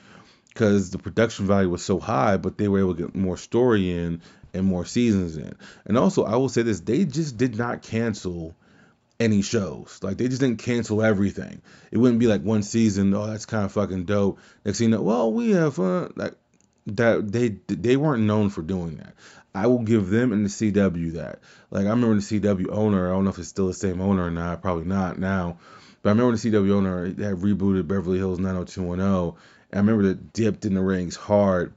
because 0.48 0.88
the 0.88 0.98
production 0.98 1.46
value 1.46 1.68
was 1.68 1.84
so 1.84 2.00
high, 2.00 2.38
but 2.38 2.56
they 2.56 2.66
were 2.66 2.78
able 2.78 2.94
to 2.94 3.02
get 3.02 3.14
more 3.14 3.36
story 3.36 3.92
in 3.92 4.22
and 4.56 4.66
more 4.66 4.84
seasons 4.84 5.36
in. 5.36 5.54
And 5.84 5.96
also, 5.96 6.24
I 6.24 6.36
will 6.36 6.48
say 6.48 6.62
this: 6.62 6.80
they 6.80 7.04
just 7.04 7.36
did 7.36 7.56
not 7.56 7.82
cancel 7.82 8.54
any 9.18 9.42
shows. 9.42 9.98
Like 10.02 10.16
they 10.16 10.28
just 10.28 10.40
didn't 10.40 10.58
cancel 10.58 11.02
everything. 11.02 11.62
It 11.90 11.98
wouldn't 11.98 12.20
be 12.20 12.26
like 12.26 12.42
one 12.42 12.62
season. 12.62 13.14
Oh, 13.14 13.26
that's 13.26 13.46
kind 13.46 13.64
of 13.64 13.72
fucking 13.72 14.04
dope. 14.04 14.38
Next 14.64 14.78
thing 14.78 14.90
you 14.90 14.96
know, 14.96 15.02
well, 15.02 15.32
we 15.32 15.50
have 15.52 15.74
fun. 15.74 16.12
Like 16.16 16.34
that. 16.86 17.30
They 17.30 17.48
they 17.68 17.96
weren't 17.96 18.24
known 18.24 18.50
for 18.50 18.62
doing 18.62 18.96
that. 18.96 19.14
I 19.54 19.68
will 19.68 19.82
give 19.82 20.10
them 20.10 20.32
and 20.32 20.44
the 20.44 20.50
CW 20.50 21.14
that. 21.14 21.40
Like 21.70 21.86
I 21.86 21.90
remember 21.90 22.14
the 22.16 22.40
CW 22.40 22.70
owner. 22.70 23.08
I 23.10 23.14
don't 23.14 23.24
know 23.24 23.30
if 23.30 23.38
it's 23.38 23.48
still 23.48 23.68
the 23.68 23.74
same 23.74 24.00
owner 24.00 24.26
or 24.26 24.30
not. 24.30 24.62
Probably 24.62 24.84
not 24.84 25.18
now. 25.18 25.58
But 26.02 26.10
I 26.10 26.12
remember 26.12 26.36
the 26.36 26.50
CW 26.50 26.72
owner 26.72 27.06
had 27.06 27.16
rebooted 27.16 27.88
Beverly 27.88 28.18
Hills 28.18 28.38
90210. 28.38 29.34
And 29.70 29.78
I 29.78 29.78
remember 29.78 30.08
that 30.08 30.32
dipped 30.32 30.64
in 30.66 30.74
the 30.74 30.82
rings 30.82 31.16
hard 31.16 31.72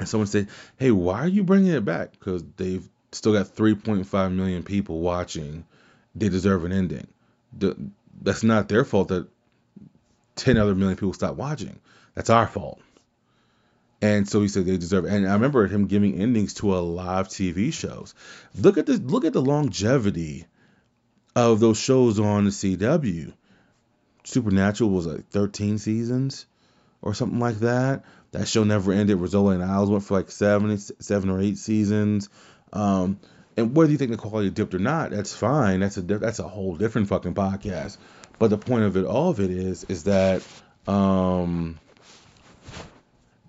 and 0.00 0.08
someone 0.08 0.26
said, 0.26 0.48
"Hey, 0.78 0.90
why 0.90 1.20
are 1.20 1.28
you 1.28 1.44
bringing 1.44 1.72
it 1.72 1.84
back? 1.84 2.12
Because 2.12 2.42
they've 2.56 2.88
still 3.12 3.34
got 3.34 3.54
3.5 3.54 4.32
million 4.32 4.62
people 4.62 5.00
watching. 5.00 5.64
They 6.14 6.28
deserve 6.28 6.64
an 6.64 6.72
ending. 6.72 7.06
That's 8.22 8.42
not 8.42 8.68
their 8.68 8.84
fault 8.84 9.08
that 9.08 9.28
10 10.36 10.56
other 10.56 10.74
million 10.74 10.96
people 10.96 11.12
stopped 11.12 11.36
watching. 11.36 11.78
That's 12.14 12.30
our 12.30 12.46
fault. 12.46 12.80
And 14.02 14.26
so 14.26 14.40
he 14.40 14.48
said 14.48 14.64
they 14.64 14.78
deserve. 14.78 15.04
And 15.04 15.28
I 15.28 15.34
remember 15.34 15.66
him 15.66 15.86
giving 15.86 16.20
endings 16.20 16.54
to 16.54 16.74
a 16.74 16.80
live 16.80 17.28
TV 17.28 17.72
shows. 17.72 18.14
Look 18.54 18.78
at 18.78 18.86
the 18.86 18.94
look 18.94 19.26
at 19.26 19.34
the 19.34 19.42
longevity 19.42 20.46
of 21.36 21.60
those 21.60 21.78
shows 21.78 22.18
on 22.18 22.46
the 22.46 22.50
CW. 22.50 23.34
Supernatural 24.24 24.90
was 24.90 25.06
like 25.06 25.28
13 25.28 25.78
seasons 25.78 26.46
or 27.02 27.14
something 27.14 27.38
like 27.38 27.60
that. 27.60 28.04
That 28.32 28.46
show 28.46 28.64
never 28.64 28.92
ended. 28.92 29.18
Rizzoli 29.18 29.54
and 29.54 29.62
Isles 29.62 29.90
went 29.90 30.04
for 30.04 30.14
like 30.14 30.30
seven, 30.30 30.78
seven 30.78 31.30
or 31.30 31.40
eight 31.40 31.58
seasons. 31.58 32.28
Um, 32.72 33.18
and 33.56 33.74
whether 33.74 33.90
you 33.90 33.98
think 33.98 34.12
the 34.12 34.16
quality 34.16 34.50
dipped 34.50 34.74
or 34.74 34.78
not, 34.78 35.10
that's 35.10 35.34
fine. 35.34 35.80
That's 35.80 35.96
a 35.96 36.02
that's 36.02 36.38
a 36.38 36.48
whole 36.48 36.76
different 36.76 37.08
fucking 37.08 37.34
podcast. 37.34 37.96
But 38.38 38.48
the 38.48 38.58
point 38.58 38.84
of 38.84 38.96
it, 38.96 39.04
all 39.04 39.30
of 39.30 39.40
it 39.40 39.50
is, 39.50 39.84
is 39.84 40.04
that 40.04 40.42
um, 40.86 41.78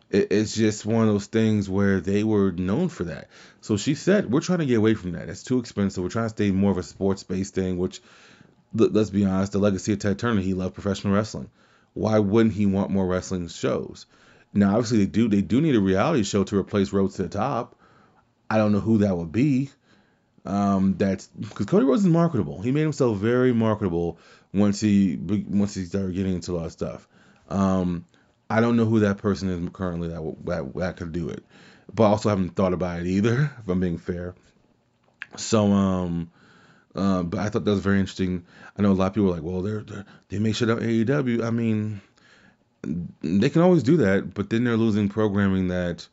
it, 0.09 0.31
it's 0.31 0.53
just 0.53 0.85
one 0.85 1.07
of 1.07 1.13
those 1.13 1.27
things 1.27 1.69
where 1.69 2.01
they 2.01 2.23
were 2.23 2.51
known 2.51 2.89
for 2.89 3.05
that. 3.05 3.29
So 3.61 3.77
she 3.77 3.95
said, 3.95 4.29
we're 4.29 4.41
trying 4.41 4.59
to 4.59 4.65
get 4.65 4.79
away 4.79 4.95
from 4.95 5.13
that. 5.13 5.29
It's 5.29 5.43
too 5.43 5.59
expensive. 5.59 6.03
We're 6.03 6.09
trying 6.09 6.25
to 6.25 6.29
stay 6.29 6.51
more 6.51 6.71
of 6.71 6.77
a 6.77 6.83
sports 6.83 7.23
based 7.23 7.55
thing. 7.55 7.77
Which, 7.77 8.01
let's 8.73 9.11
be 9.11 9.23
honest, 9.25 9.53
the 9.53 9.59
legacy 9.59 9.93
of 9.93 9.99
Ted 9.99 10.19
Turner, 10.19 10.41
he 10.41 10.53
loved 10.53 10.73
professional 10.73 11.13
wrestling. 11.13 11.49
Why 11.93 12.19
wouldn't 12.19 12.55
he 12.55 12.65
want 12.65 12.91
more 12.91 13.05
wrestling 13.05 13.47
shows? 13.47 14.05
Now, 14.53 14.71
obviously, 14.71 14.99
they 14.99 15.05
do. 15.05 15.27
They 15.27 15.41
do 15.41 15.61
need 15.61 15.75
a 15.75 15.81
reality 15.81 16.23
show 16.23 16.43
to 16.45 16.57
replace 16.57 16.91
Road 16.93 17.11
to 17.11 17.23
the 17.23 17.29
Top. 17.29 17.75
I 18.49 18.57
don't 18.57 18.71
know 18.71 18.79
who 18.79 18.99
that 18.99 19.15
would 19.15 19.31
be. 19.31 19.69
Um, 20.45 20.95
that's 20.97 21.27
because 21.27 21.67
Cody 21.67 21.85
Rhodes 21.85 22.01
is 22.01 22.07
marketable. 22.07 22.61
He 22.61 22.71
made 22.71 22.81
himself 22.81 23.17
very 23.17 23.53
marketable 23.53 24.17
once 24.53 24.79
he 24.79 25.15
once 25.17 25.75
he 25.75 25.85
started 25.85 26.15
getting 26.15 26.33
into 26.33 26.53
a 26.53 26.57
lot 26.57 26.65
of 26.65 26.71
stuff. 26.71 27.07
Um, 27.49 28.05
I 28.49 28.59
don't 28.59 28.75
know 28.75 28.85
who 28.85 29.01
that 29.01 29.17
person 29.17 29.49
is 29.49 29.69
currently 29.71 30.09
that 30.09 30.35
that 30.45 30.73
that 30.75 30.97
could 30.97 31.11
do 31.11 31.29
it, 31.29 31.43
but 31.93 32.03
I 32.03 32.07
also 32.07 32.29
haven't 32.29 32.55
thought 32.55 32.73
about 32.73 33.01
it 33.01 33.07
either. 33.07 33.51
If 33.59 33.69
I'm 33.69 33.79
being 33.79 33.97
fair. 33.97 34.35
So 35.37 35.71
um, 35.71 36.31
uh, 36.95 37.23
but 37.23 37.39
I 37.39 37.49
thought 37.49 37.65
that 37.65 37.71
was 37.71 37.79
very 37.79 37.99
interesting. 37.99 38.45
I 38.77 38.81
know 38.81 38.91
a 38.91 38.93
lot 38.93 39.07
of 39.07 39.13
people 39.13 39.29
are 39.29 39.33
like, 39.33 39.43
well, 39.43 39.61
they're, 39.61 39.81
they're 39.81 40.05
they 40.29 40.39
may 40.39 40.51
shut 40.51 40.67
down 40.67 40.79
AEW. 40.79 41.43
I 41.43 41.49
mean, 41.49 42.01
they 43.21 43.49
can 43.49 43.61
always 43.61 43.83
do 43.83 43.97
that, 43.97 44.33
but 44.33 44.49
then 44.49 44.63
they're 44.63 44.77
losing 44.77 45.09
programming 45.09 45.69
that 45.69 46.07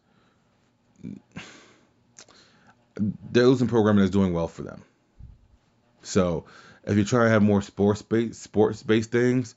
they're 3.30 3.46
losing 3.46 3.68
programming 3.68 4.02
that's 4.02 4.12
doing 4.12 4.32
well 4.32 4.48
for 4.48 4.62
them. 4.62 4.82
So 6.02 6.44
if 6.84 6.96
you're 6.96 7.04
trying 7.04 7.26
to 7.26 7.30
have 7.30 7.42
more 7.42 7.62
sports 7.62 8.02
based 8.02 8.42
sports 8.42 8.82
based 8.82 9.10
things, 9.10 9.54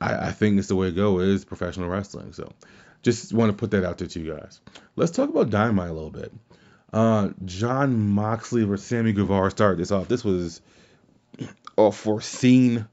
I, 0.00 0.28
I 0.28 0.32
think 0.32 0.58
it's 0.58 0.68
the 0.68 0.76
way 0.76 0.90
to 0.90 0.96
go 0.96 1.20
is 1.20 1.44
professional 1.44 1.88
wrestling. 1.88 2.32
So 2.32 2.52
just 3.02 3.32
want 3.32 3.50
to 3.50 3.56
put 3.56 3.70
that 3.72 3.84
out 3.84 3.98
there 3.98 4.08
to 4.08 4.20
you 4.20 4.34
guys. 4.34 4.60
Let's 4.96 5.12
talk 5.12 5.28
about 5.28 5.50
Dynamite 5.50 5.90
a 5.90 5.92
little 5.92 6.10
bit. 6.10 6.32
Uh, 6.92 7.30
Jon 7.44 7.98
Moxley 8.10 8.64
versus 8.64 8.86
Sammy 8.86 9.12
Guevara 9.12 9.50
started 9.50 9.78
this 9.78 9.90
off. 9.90 10.08
This 10.08 10.24
was 10.24 10.60
a 11.78 11.90
foreseen 11.90 12.86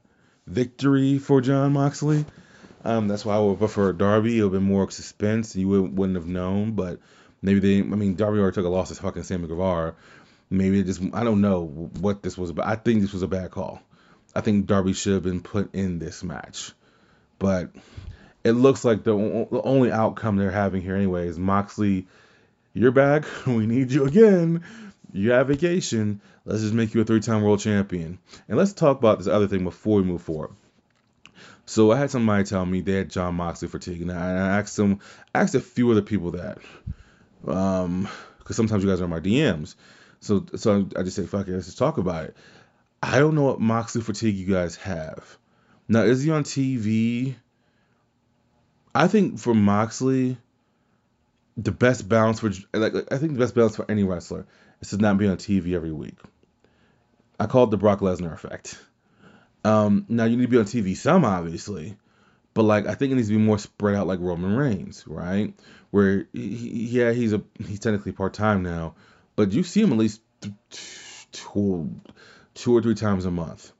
victory 0.46 1.18
for 1.18 1.40
Jon 1.40 1.72
Moxley. 1.72 2.24
Um, 2.84 3.08
that's 3.08 3.24
why 3.24 3.36
I 3.36 3.40
would 3.40 3.58
prefer 3.58 3.92
Darby. 3.92 4.38
It 4.38 4.42
would 4.42 4.54
have 4.54 4.60
been 4.62 4.68
more 4.68 4.90
suspense. 4.90 5.54
You 5.54 5.68
wouldn't, 5.68 5.94
wouldn't 5.94 6.16
have 6.16 6.26
known, 6.26 6.72
but 6.72 6.98
maybe 7.42 7.60
they. 7.60 7.78
I 7.78 7.96
mean, 7.96 8.14
Darby 8.14 8.38
already 8.38 8.54
took 8.54 8.64
a 8.64 8.70
loss 8.70 8.88
to 8.88 8.94
fucking 8.94 9.24
Sammy 9.24 9.48
Guevara. 9.48 9.94
Maybe 10.48 10.80
it 10.80 10.86
just. 10.86 11.02
I 11.12 11.22
don't 11.22 11.42
know 11.42 11.66
what 11.66 12.22
this 12.22 12.38
was 12.38 12.50
about. 12.50 12.66
I 12.66 12.76
think 12.76 13.02
this 13.02 13.12
was 13.12 13.22
a 13.22 13.28
bad 13.28 13.50
call. 13.50 13.82
I 14.34 14.40
think 14.40 14.66
Darby 14.66 14.94
should 14.94 15.14
have 15.14 15.22
been 15.22 15.42
put 15.42 15.74
in 15.74 15.98
this 15.98 16.24
match, 16.24 16.72
but 17.38 17.70
it 18.44 18.52
looks 18.52 18.84
like 18.84 19.02
the, 19.02 19.12
the 19.50 19.60
only 19.62 19.92
outcome 19.92 20.36
they're 20.36 20.50
having 20.50 20.82
here 20.82 20.96
anyway 20.96 21.28
is 21.28 21.38
Moxley. 21.38 22.06
You're 22.72 22.92
back. 22.92 23.24
We 23.46 23.66
need 23.66 23.90
you 23.90 24.04
again. 24.06 24.62
You 25.12 25.32
have 25.32 25.48
vacation. 25.48 26.20
Let's 26.44 26.62
just 26.62 26.74
make 26.74 26.94
you 26.94 27.00
a 27.00 27.04
three-time 27.04 27.42
world 27.42 27.60
champion. 27.60 28.18
And 28.48 28.56
let's 28.56 28.72
talk 28.72 28.98
about 28.98 29.18
this 29.18 29.26
other 29.26 29.48
thing 29.48 29.64
before 29.64 29.96
we 29.96 30.04
move 30.04 30.22
forward. 30.22 30.50
So 31.66 31.90
I 31.92 31.98
had 31.98 32.10
somebody 32.10 32.44
tell 32.44 32.64
me 32.64 32.80
they 32.80 32.94
had 32.94 33.10
Jon 33.10 33.34
Moxley 33.34 33.68
fatigue, 33.68 34.02
and 34.02 34.12
I 34.12 34.58
asked 34.58 34.76
them, 34.76 35.00
asked 35.34 35.54
a 35.54 35.60
few 35.60 35.90
other 35.90 36.02
people 36.02 36.32
that, 36.32 36.58
um, 37.46 38.08
because 38.38 38.56
sometimes 38.56 38.82
you 38.82 38.90
guys 38.90 39.00
are 39.00 39.04
in 39.04 39.10
my 39.10 39.20
DMs. 39.20 39.74
So 40.20 40.44
so 40.56 40.86
I 40.96 41.02
just 41.02 41.16
say, 41.16 41.26
fuck 41.26 41.48
it, 41.48 41.52
let's 41.52 41.66
just 41.66 41.78
talk 41.78 41.98
about 41.98 42.24
it. 42.24 42.36
I 43.02 43.18
don't 43.18 43.34
know 43.34 43.44
what 43.44 43.60
Moxley 43.60 44.02
fatigue 44.02 44.36
you 44.36 44.52
guys 44.52 44.76
have. 44.76 45.38
Now, 45.88 46.02
is 46.02 46.22
he 46.22 46.30
on 46.30 46.44
TV? 46.44 47.34
I 48.94 49.06
think 49.06 49.38
for 49.38 49.54
Moxley, 49.54 50.36
the 51.56 51.72
best 51.72 52.08
balance 52.08 52.40
for 52.40 52.50
like 52.72 52.94
I 53.12 53.18
think 53.18 53.32
the 53.32 53.38
best 53.38 53.54
balance 53.54 53.76
for 53.76 53.90
any 53.90 54.02
wrestler 54.04 54.46
is 54.80 54.90
to 54.90 54.96
not 54.96 55.18
be 55.18 55.28
on 55.28 55.36
TV 55.36 55.74
every 55.74 55.92
week. 55.92 56.18
I 57.38 57.46
call 57.46 57.64
it 57.64 57.70
the 57.70 57.76
Brock 57.76 58.00
Lesnar 58.00 58.32
effect. 58.32 58.78
Um, 59.64 60.06
now 60.08 60.24
you 60.24 60.36
need 60.36 60.44
to 60.44 60.48
be 60.48 60.58
on 60.58 60.64
TV 60.64 60.96
some, 60.96 61.24
obviously, 61.24 61.96
but 62.54 62.62
like 62.62 62.86
I 62.86 62.94
think 62.94 63.12
it 63.12 63.16
needs 63.16 63.28
to 63.28 63.34
be 63.34 63.42
more 63.42 63.58
spread 63.58 63.96
out, 63.96 64.06
like 64.06 64.20
Roman 64.20 64.56
Reigns, 64.56 65.04
right? 65.06 65.54
Where 65.90 66.26
he, 66.32 66.86
yeah, 66.90 67.12
he's 67.12 67.32
a 67.32 67.42
he's 67.58 67.80
technically 67.80 68.12
part 68.12 68.34
time 68.34 68.62
now, 68.62 68.94
but 69.36 69.52
you 69.52 69.62
see 69.62 69.82
him 69.82 69.92
at 69.92 69.98
least 69.98 70.20
two, 71.32 72.00
two 72.54 72.76
or 72.76 72.82
three 72.82 72.94
times 72.94 73.24
a 73.24 73.30
month, 73.30 73.72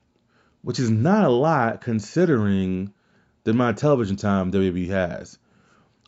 which 0.61 0.79
is 0.79 0.89
not 0.89 1.25
a 1.25 1.29
lot 1.29 1.81
considering 1.81 2.93
the 3.43 3.51
amount 3.51 3.77
of 3.77 3.81
television 3.81 4.15
time 4.17 4.51
WWE 4.51 4.89
has. 4.89 5.37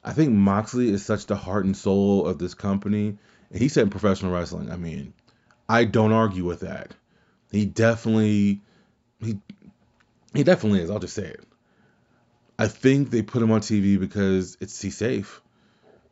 I 0.04 0.12
think 0.14 0.32
Moxley 0.32 0.90
is 0.90 1.06
such 1.06 1.28
the 1.28 1.36
heart 1.36 1.66
and 1.66 1.76
soul 1.76 2.28
of 2.28 2.38
this 2.38 2.54
company, 2.54 3.18
and 3.52 3.62
he 3.62 3.70
said 3.70 3.84
in 3.84 3.90
professional 3.90 4.34
wrestling. 4.34 4.70
I 4.70 4.76
mean, 4.76 5.14
I 5.70 5.86
don't 5.86 6.12
argue 6.12 6.44
with 6.44 6.62
that. 6.62 6.94
He 7.52 7.66
definitely 7.66 8.62
he 9.20 9.40
he 10.34 10.44
definitely 10.44 10.82
is. 10.82 10.90
I'll 10.90 11.00
just 11.00 11.16
say 11.16 11.28
it. 11.28 11.44
I 12.60 12.68
think 12.68 13.10
they 13.10 13.22
put 13.22 13.42
him 13.42 13.52
on 13.52 13.62
TV 13.62 14.00
because 14.00 14.58
it's 14.60 14.80
he's 14.82 14.98
safe. 14.98 15.42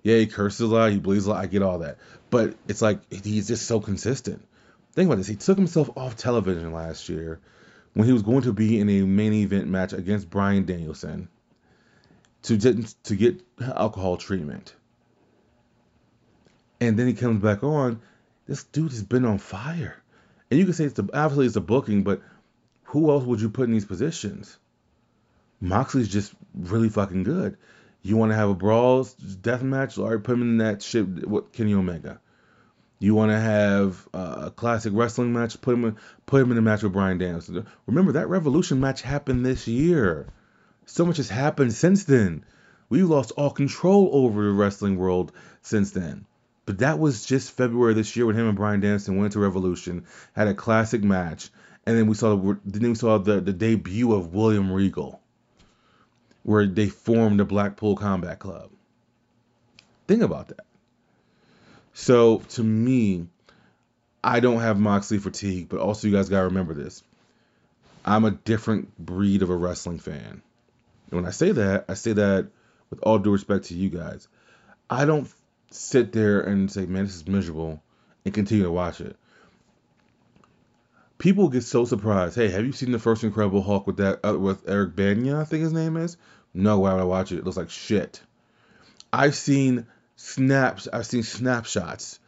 Yeah, 0.04 0.18
he 0.18 0.28
curses 0.28 0.62
a 0.62 0.68
lot, 0.68 0.92
he 0.92 1.00
bleeds 1.00 1.28
a 1.28 1.32
lot. 1.32 1.44
I 1.44 1.46
get 1.46 1.62
all 1.62 1.80
that, 1.80 1.98
but 2.30 2.56
it's 2.68 2.82
like 2.82 3.02
he's 3.12 3.48
just 3.48 3.68
so 3.68 3.80
consistent. 3.80 4.48
Think 4.94 5.08
about 5.08 5.18
this. 5.18 5.28
He 5.28 5.36
took 5.36 5.58
himself 5.58 5.90
off 5.96 6.16
television 6.16 6.74
last 6.74 7.08
year 7.08 7.40
when 7.94 8.08
he 8.08 8.14
was 8.14 8.24
going 8.24 8.42
to 8.44 8.54
be 8.54 8.80
in 8.80 8.90
a 8.90 9.02
main 9.04 9.34
event 9.34 9.68
match 9.68 9.94
against 9.94 10.30
Bryan 10.30 10.66
Danielson 10.66 11.30
to 12.44 12.58
get 12.58 12.86
to 13.04 13.16
get 13.16 13.42
alcohol 13.62 14.18
treatment. 14.18 14.74
And 16.80 16.98
then 16.98 17.08
he 17.08 17.14
comes 17.14 17.42
back 17.42 17.64
on. 17.64 18.02
This 18.48 18.64
dude 18.64 18.92
has 18.92 19.04
been 19.04 19.26
on 19.26 19.38
fire. 19.38 20.02
And 20.50 20.60
you 20.60 20.66
can 20.66 20.74
say 20.74 20.86
it's 20.86 20.96
the 20.96 21.08
obviously 21.14 21.46
it's 21.46 21.54
the 21.54 21.62
booking, 21.62 22.04
but 22.04 22.22
who 22.84 23.10
else 23.10 23.24
would 23.24 23.40
you 23.40 23.50
put 23.50 23.68
in 23.68 23.74
these 23.74 23.86
positions? 23.86 24.58
Moxley's 25.62 26.10
just 26.10 26.34
really 26.56 26.90
fucking 26.90 27.24
good. 27.24 27.58
You 28.02 28.18
want 28.18 28.32
to 28.32 28.36
have 28.36 28.50
a 28.50 28.56
brawl 28.56 29.08
death 29.42 29.62
match? 29.62 29.98
Or 29.98 30.18
put 30.20 30.34
him 30.34 30.42
in 30.42 30.58
that 30.58 30.82
shit 30.82 31.28
with 31.28 31.52
Kenny 31.54 31.74
Omega. 31.74 32.20
You 33.00 33.16
want 33.16 33.32
to 33.32 33.40
have 33.40 34.08
uh, 34.14 34.44
a 34.46 34.52
classic 34.52 34.94
wrestling 34.96 35.34
match? 35.34 35.62
Put 35.62 35.76
him 35.76 35.86
in, 35.86 35.98
put 36.26 36.42
him 36.42 36.52
in 36.52 36.58
a 36.58 36.62
match 36.62 36.84
with 36.84 36.94
Bryan 36.94 37.20
Danielson. 37.20 37.66
Remember 37.86 38.14
that 38.14 38.28
Revolution 38.28 38.80
match 38.80 39.02
happened 39.04 39.46
this 39.46 39.68
year. 39.68 40.28
So 40.92 41.06
much 41.06 41.18
has 41.18 41.30
happened 41.30 41.72
since 41.72 42.04
then. 42.04 42.44
We've 42.90 43.08
lost 43.08 43.32
all 43.38 43.52
control 43.52 44.10
over 44.12 44.44
the 44.44 44.52
wrestling 44.52 44.98
world 44.98 45.32
since 45.62 45.92
then. 45.92 46.26
But 46.66 46.80
that 46.80 47.00
was 47.00 47.26
just 47.26 47.54
February 47.54 47.94
this 47.94 48.14
year 48.18 48.26
when 48.26 48.36
him 48.36 48.50
and 48.50 48.58
Bryan 48.58 48.82
Danielson 48.82 49.16
went 49.16 49.32
to 49.32 49.40
Revolution, 49.40 50.04
had 50.34 50.50
a 50.50 50.54
classic 50.54 51.02
match, 51.02 51.50
and 51.86 51.98
then 51.98 52.08
we 52.08 52.16
saw 52.16 52.36
the 52.36 52.60
then 52.66 52.90
we 52.90 52.96
saw 52.96 53.18
the, 53.18 53.40
the 53.40 53.54
debut 53.54 54.12
of 54.12 54.34
William 54.34 54.70
Regal, 54.70 55.22
where 56.44 56.68
they 56.68 56.90
formed 56.90 57.40
the 57.40 57.46
Blackpool 57.46 57.96
Combat 57.96 58.38
Club. 58.38 58.70
Think 60.10 60.24
about 60.24 60.50
that. 60.50 60.66
So 61.94 62.40
to 62.50 62.64
me, 62.64 63.28
I 64.22 64.42
don't 64.42 64.60
have 64.60 64.78
Moxley 64.78 65.20
fatigue, 65.20 65.70
but 65.70 65.80
also 65.80 66.10
you 66.10 66.14
guys 66.14 66.28
gotta 66.28 66.48
remember 66.48 66.74
this. 66.74 67.02
I'm 68.04 68.26
a 68.26 68.32
different 68.32 68.98
breed 68.98 69.42
of 69.42 69.50
a 69.50 69.56
wrestling 69.56 70.00
fan. 70.00 70.42
And 71.12 71.20
when 71.20 71.26
I 71.28 71.32
say 71.32 71.52
that, 71.52 71.86
I 71.88 71.94
say 71.94 72.14
that 72.14 72.48
with 72.90 73.00
all 73.04 73.20
due 73.20 73.32
respect 73.32 73.66
to 73.66 73.76
you 73.76 73.90
guys. 73.90 74.28
I 74.90 75.06
don't 75.06 75.32
sit 75.70 76.12
there 76.12 76.42
and 76.42 76.72
say, 76.72 76.86
man, 76.86 77.06
this 77.06 77.16
is 77.16 77.28
miserable, 77.28 77.82
and 78.26 78.34
continue 78.34 78.64
to 78.64 78.72
watch 78.72 79.02
it 79.02 79.16
people 81.22 81.50
get 81.50 81.64
so 81.64 81.86
surprised. 81.86 82.36
Hey, 82.36 82.50
have 82.50 82.66
you 82.66 82.72
seen 82.72 82.92
the 82.92 82.98
first 82.98 83.24
Incredible 83.24 83.62
Hulk 83.62 83.86
with 83.86 83.98
that 83.98 84.26
uh, 84.28 84.38
with 84.38 84.68
Eric 84.68 84.96
Bana? 84.96 85.40
I 85.40 85.44
think 85.44 85.64
his 85.64 85.72
name 85.72 85.96
is. 85.96 86.18
No, 86.54 86.80
why 86.80 86.94
would 86.94 87.02
I 87.02 87.06
watch 87.06 87.32
it? 87.32 87.38
It 87.38 87.46
looks 87.46 87.58
like 87.58 87.70
shit. 87.70 88.20
I've 89.14 89.36
seen 89.36 89.86
snaps. 90.16 90.88
I've 90.92 91.06
seen 91.06 91.22
snapshots. 91.22 92.20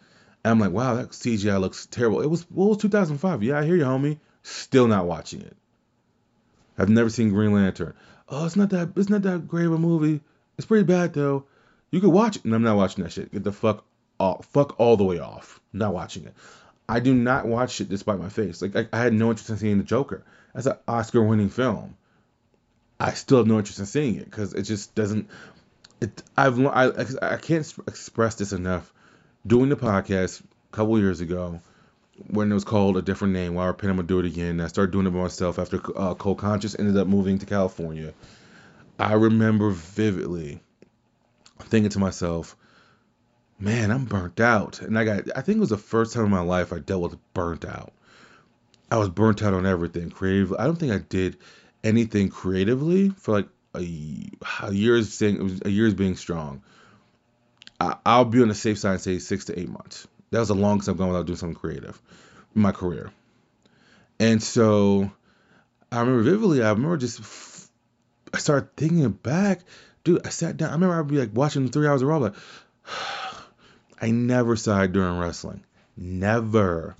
And 0.43 0.52
I'm 0.52 0.60
like, 0.60 0.72
wow, 0.72 0.96
that 0.96 1.10
CGI 1.10 1.60
looks 1.60 1.88
terrible. 1.88 2.22
It 2.22 2.30
was 2.30 2.46
well, 2.52 2.67
it 2.67 2.69
was 2.69 2.78
2005. 2.78 3.41
Yeah, 3.41 3.58
I 3.58 3.65
hear 3.65 3.76
you, 3.76 3.84
homie. 3.84 4.19
Still 4.43 4.88
not 4.88 5.08
watching 5.08 5.41
it. 5.41 5.58
I've 6.78 6.89
never 6.89 7.10
seen 7.10 7.30
Green 7.30 7.52
Lantern. 7.52 7.96
Oh, 8.29 8.45
it's 8.45 8.55
not 8.55 8.69
that. 8.71 8.93
It's 8.95 9.09
not 9.09 9.21
that 9.23 9.47
great 9.47 9.65
of 9.65 9.73
a 9.73 9.77
movie. 9.77 10.21
It's 10.57 10.67
pretty 10.67 10.86
bad 10.86 11.13
though. 11.13 11.45
You 11.91 11.99
could 12.01 12.12
watch 12.12 12.38
it, 12.38 12.45
and 12.45 12.55
I'm 12.55 12.63
not 12.63 12.77
watching 12.77 13.03
that 13.03 13.12
shit. 13.12 13.31
Get 13.31 13.43
the 13.43 13.51
fuck 13.51 13.86
off, 14.19 14.45
fuck 14.47 14.79
all 14.79 14.97
the 14.97 15.03
way 15.03 15.19
off. 15.19 15.59
not 15.73 15.93
watching 15.93 16.25
it. 16.25 16.33
I 16.88 16.99
do 16.99 17.13
not 17.13 17.45
watch 17.47 17.79
it 17.81 17.89
despite 17.89 18.19
my 18.19 18.29
face. 18.29 18.62
Like 18.62 18.75
I, 18.75 18.88
I 18.91 18.99
had 18.99 19.13
no 19.13 19.29
interest 19.29 19.49
in 19.49 19.57
seeing 19.57 19.77
the 19.77 19.83
Joker. 19.83 20.23
That's 20.53 20.65
an 20.65 20.77
Oscar-winning 20.88 21.49
film. 21.49 21.95
I 22.99 23.12
still 23.13 23.39
have 23.39 23.47
no 23.47 23.57
interest 23.57 23.79
in 23.79 23.86
seeing 23.86 24.15
it 24.15 24.25
because 24.25 24.53
it 24.53 24.63
just 24.63 24.95
doesn't. 24.95 25.29
It 26.01 26.23
I've 26.38 26.59
I 26.65 26.91
I 27.21 27.38
can't 27.38 27.73
express 27.88 28.36
this 28.36 28.53
enough. 28.53 28.91
Doing 29.45 29.69
the 29.69 29.75
podcast 29.75 30.41
a 30.41 30.75
couple 30.75 30.97
years 30.99 31.19
ago, 31.19 31.59
when 32.28 32.52
it 32.52 32.54
was 32.54 32.63
called 32.63 32.97
a 32.97 33.02
different 33.02 33.34
name, 33.34 33.56
why 33.56 33.65
well, 33.65 33.76
I'm 33.80 33.88
gonna 33.88 34.04
do 34.04 34.19
it 34.19 34.26
again. 34.26 34.62
I 34.62 34.67
started 34.67 34.91
doing 34.91 35.08
it 35.08 35.12
by 35.12 35.19
myself 35.19 35.60
after 35.60 35.82
uh, 35.97 36.13
Cold 36.15 36.38
Conscious 36.38 36.76
ended 36.78 36.97
up 36.97 37.08
moving 37.08 37.39
to 37.39 37.45
California. 37.45 38.13
I 38.99 39.13
remember 39.13 39.71
vividly 39.71 40.62
thinking 41.60 41.89
to 41.89 41.99
myself, 41.99 42.56
man, 43.60 43.91
I'm 43.91 44.06
burnt 44.06 44.39
out. 44.39 44.82
And 44.82 44.97
I 44.97 45.06
got, 45.06 45.23
I 45.36 45.41
think 45.41 45.58
it 45.58 45.62
was 45.62 45.69
the 45.69 45.78
first 45.78 46.13
time 46.13 46.26
in 46.26 46.32
my 46.32 46.41
life 46.41 46.71
I 46.71 46.80
dealt 46.80 47.02
with 47.02 47.34
burnt 47.34 47.65
out. 47.65 47.93
I 48.91 48.97
was 48.97 49.10
burnt 49.10 49.41
out 49.41 49.54
on 49.54 49.65
everything 49.65 50.12
creative. 50.12 50.54
I 50.54 50.65
don't 50.65 50.76
think 50.76 50.91
I 50.91 50.99
did 50.99 51.38
anything 51.84 52.30
creatively 52.30 53.10
for 53.10 53.32
like 53.32 53.47
a, 53.76 54.30
a 54.62 54.71
year's 54.71 55.19
was 55.19 55.62
a 55.65 55.69
year's 55.69 55.95
being 55.95 56.15
strong. 56.15 56.62
I, 57.80 58.17
will 58.19 58.26
be 58.26 58.41
on 58.41 58.47
the 58.47 58.56
safe 58.56 58.78
side 58.78 58.91
and 58.93 59.02
say 59.02 59.19
six 59.19 59.45
to 59.45 59.60
eight 59.60 59.69
months. 59.69 60.08
That 60.34 60.39
was 60.39 60.48
the 60.48 60.56
longest 60.56 60.89
I've 60.89 60.98
gone 60.98 61.10
without 61.10 61.28
doing 61.28 61.38
something 61.38 61.56
creative 61.56 62.02
in 62.56 62.62
my 62.63 62.72
career. 62.72 63.12
And 64.19 64.41
so 64.41 65.12
I 65.91 66.00
remember 66.00 66.24
vividly. 66.24 66.63
I 66.63 66.72
remember 66.72 66.98
just 66.98 67.69
I 68.34 68.39
started 68.39 68.76
thinking 68.76 69.08
back, 69.12 69.62
dude. 70.04 70.26
I 70.26 70.30
sat 70.30 70.58
down. 70.58 70.69
I 70.69 70.74
remember 70.74 71.00
I'd 71.00 71.08
be 71.08 71.19
like 71.19 71.36
watching 71.36 71.69
three 71.69 71.88
hours 71.88 72.02
of 72.02 72.08
Raw, 72.08 72.17
like 72.17 72.34
I 74.02 74.10
never 74.10 74.56
sighed 74.56 74.91
during 74.91 75.19
wrestling, 75.19 75.63
never. 75.96 76.96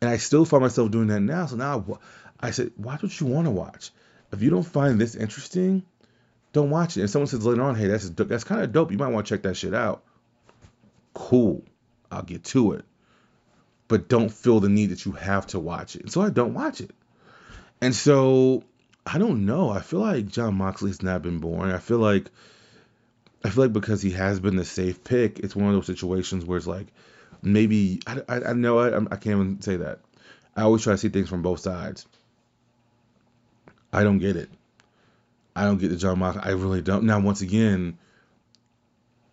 And 0.00 0.08
I 0.08 0.18
still 0.18 0.44
find 0.44 0.62
myself 0.62 0.92
doing 0.92 1.08
that 1.08 1.20
now. 1.20 1.46
So 1.46 1.56
now 1.56 1.98
I 2.38 2.52
said, 2.52 2.70
watch 2.76 3.02
what 3.02 3.20
you 3.20 3.26
want 3.26 3.46
to 3.46 3.50
watch. 3.50 3.90
If 4.32 4.40
you 4.40 4.50
don't 4.50 4.62
find 4.62 5.00
this 5.00 5.16
interesting, 5.16 5.82
don't 6.52 6.70
watch 6.70 6.96
it. 6.96 7.00
And 7.00 7.10
someone 7.10 7.26
says 7.26 7.44
later 7.44 7.62
on, 7.62 7.74
hey, 7.74 7.88
that's 7.88 8.08
that's 8.10 8.44
kind 8.44 8.62
of 8.62 8.70
dope. 8.70 8.92
You 8.92 8.98
might 8.98 9.08
want 9.08 9.26
to 9.26 9.34
check 9.34 9.42
that 9.42 9.56
shit 9.56 9.74
out. 9.74 10.04
Cool, 11.12 11.64
I'll 12.12 12.22
get 12.22 12.44
to 12.44 12.72
it. 12.72 12.84
But 13.88 14.08
don't 14.08 14.30
feel 14.30 14.60
the 14.60 14.68
need 14.68 14.90
that 14.90 15.04
you 15.04 15.12
have 15.12 15.46
to 15.48 15.58
watch 15.58 15.96
it. 15.96 16.10
So 16.10 16.22
I 16.22 16.30
don't 16.30 16.54
watch 16.54 16.80
it. 16.80 16.90
And 17.80 17.94
so 17.94 18.62
I 19.04 19.18
don't 19.18 19.44
know. 19.44 19.70
I 19.70 19.80
feel 19.80 20.00
like 20.00 20.28
Jon 20.28 20.54
Moxley's 20.54 21.02
not 21.02 21.22
been 21.22 21.38
born. 21.38 21.70
I 21.70 21.78
feel 21.78 21.98
like 21.98 22.30
I 23.44 23.50
feel 23.50 23.64
like 23.64 23.72
because 23.72 24.00
he 24.00 24.12
has 24.12 24.38
been 24.38 24.56
the 24.56 24.64
safe 24.64 25.02
pick, 25.02 25.40
it's 25.40 25.56
one 25.56 25.68
of 25.68 25.74
those 25.74 25.86
situations 25.86 26.44
where 26.44 26.58
it's 26.58 26.66
like 26.66 26.86
maybe 27.42 28.00
I, 28.06 28.20
I, 28.28 28.40
I 28.44 28.52
know 28.52 28.78
I, 28.78 28.96
I 28.96 29.16
can't 29.16 29.26
even 29.26 29.62
say 29.62 29.76
that. 29.76 29.98
I 30.54 30.62
always 30.62 30.82
try 30.82 30.92
to 30.92 30.98
see 30.98 31.08
things 31.08 31.28
from 31.28 31.42
both 31.42 31.60
sides. 31.60 32.06
I 33.92 34.04
don't 34.04 34.18
get 34.18 34.36
it. 34.36 34.48
I 35.54 35.64
don't 35.64 35.78
get 35.78 35.88
the 35.88 35.96
Jon 35.96 36.18
Moxley. 36.18 36.42
I 36.42 36.50
really 36.50 36.82
don't. 36.82 37.04
Now, 37.04 37.20
once 37.20 37.42
again, 37.42 37.98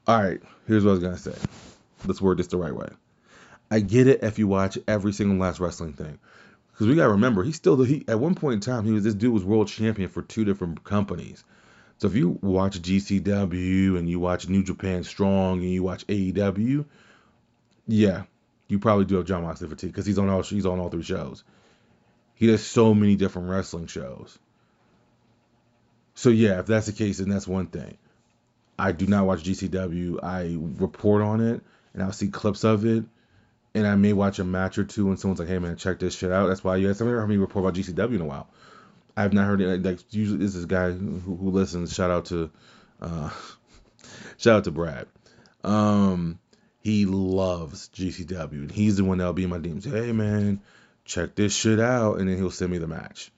all 0.07 0.21
right, 0.21 0.41
here's 0.67 0.83
what 0.83 0.91
I 0.91 0.93
was 0.93 1.03
gonna 1.03 1.17
say. 1.17 1.35
Let's 2.05 2.21
word 2.21 2.37
this 2.37 2.47
the 2.47 2.57
right 2.57 2.75
way. 2.75 2.89
I 3.71 3.79
get 3.79 4.07
it 4.07 4.23
if 4.23 4.39
you 4.39 4.47
watch 4.47 4.77
every 4.87 5.13
single 5.13 5.37
last 5.37 5.59
wrestling 5.59 5.93
thing, 5.93 6.17
because 6.71 6.87
we 6.87 6.95
gotta 6.95 7.11
remember 7.11 7.43
he's 7.43 7.55
still 7.55 7.75
the 7.75 7.85
he. 7.85 8.05
At 8.07 8.19
one 8.19 8.35
point 8.35 8.55
in 8.55 8.59
time, 8.61 8.85
he 8.85 8.91
was 8.91 9.03
this 9.03 9.13
dude 9.13 9.33
was 9.33 9.43
world 9.43 9.67
champion 9.67 10.09
for 10.09 10.21
two 10.21 10.45
different 10.45 10.83
companies. 10.83 11.43
So 11.99 12.07
if 12.07 12.15
you 12.15 12.39
watch 12.41 12.81
GCW 12.81 13.97
and 13.97 14.09
you 14.09 14.19
watch 14.19 14.47
New 14.47 14.63
Japan 14.63 15.03
Strong 15.03 15.59
and 15.59 15.69
you 15.69 15.83
watch 15.83 16.07
AEW, 16.07 16.85
yeah, 17.87 18.23
you 18.69 18.79
probably 18.79 19.05
do 19.05 19.17
have 19.17 19.25
Jon 19.25 19.43
Moxley 19.43 19.67
fatigue 19.67 19.91
because 19.91 20.05
he's 20.05 20.17
on 20.17 20.29
all 20.29 20.41
he's 20.41 20.65
on 20.65 20.79
all 20.79 20.89
three 20.89 21.03
shows. 21.03 21.43
He 22.35 22.47
does 22.47 22.65
so 22.65 22.93
many 22.93 23.17
different 23.17 23.49
wrestling 23.49 23.87
shows. 23.87 24.39
So 26.15 26.29
yeah, 26.29 26.59
if 26.59 26.67
that's 26.67 26.85
the 26.85 26.93
case, 26.93 27.17
then 27.17 27.29
that's 27.29 27.47
one 27.47 27.67
thing. 27.67 27.97
I 28.77 28.93
do 28.93 29.05
not 29.05 29.25
watch 29.25 29.43
GCW. 29.43 30.23
I 30.23 30.55
report 30.57 31.21
on 31.21 31.41
it 31.41 31.61
and 31.93 32.03
I'll 32.03 32.11
see 32.11 32.29
clips 32.29 32.63
of 32.63 32.85
it. 32.85 33.03
And 33.75 33.85
I 33.85 33.95
may 33.95 34.13
watch 34.13 34.39
a 34.39 34.43
match 34.43 34.77
or 34.77 34.83
two 34.83 35.09
and 35.09 35.19
someone's 35.19 35.39
like, 35.39 35.47
hey 35.47 35.59
man, 35.59 35.77
check 35.77 35.99
this 35.99 36.15
shit 36.15 36.31
out. 36.31 36.47
That's 36.47 36.63
why 36.63 36.77
you 36.77 36.87
guys 36.87 36.99
have 36.99 37.07
never 37.07 37.21
heard 37.21 37.29
me 37.29 37.37
report 37.37 37.65
about 37.65 37.75
GCW 37.75 38.15
in 38.15 38.21
a 38.21 38.25
while. 38.25 38.47
I've 39.15 39.33
not 39.33 39.45
heard 39.45 39.61
it. 39.61 39.83
Like 39.83 39.99
usually, 40.11 40.39
this 40.39 40.55
is 40.55 40.65
guy 40.65 40.91
who, 40.91 41.19
who 41.19 41.49
listens. 41.51 41.93
Shout 41.93 42.09
out 42.09 42.25
to, 42.25 42.49
uh, 43.01 43.29
shout 44.37 44.57
out 44.57 44.63
to 44.63 44.71
Brad. 44.71 45.07
Um, 45.63 46.39
he 46.81 47.05
loves 47.05 47.89
GCW, 47.89 48.53
and 48.53 48.71
he's 48.71 48.97
the 48.97 49.03
one 49.03 49.17
that'll 49.17 49.33
be 49.33 49.43
in 49.43 49.49
my 49.49 49.59
DMs. 49.59 49.89
Hey 49.89 50.13
man, 50.13 50.61
check 51.03 51.35
this 51.35 51.53
shit 51.53 51.79
out, 51.79 52.19
and 52.19 52.29
then 52.29 52.37
he'll 52.37 52.51
send 52.51 52.71
me 52.71 52.77
the 52.77 52.87
match. 52.87 53.31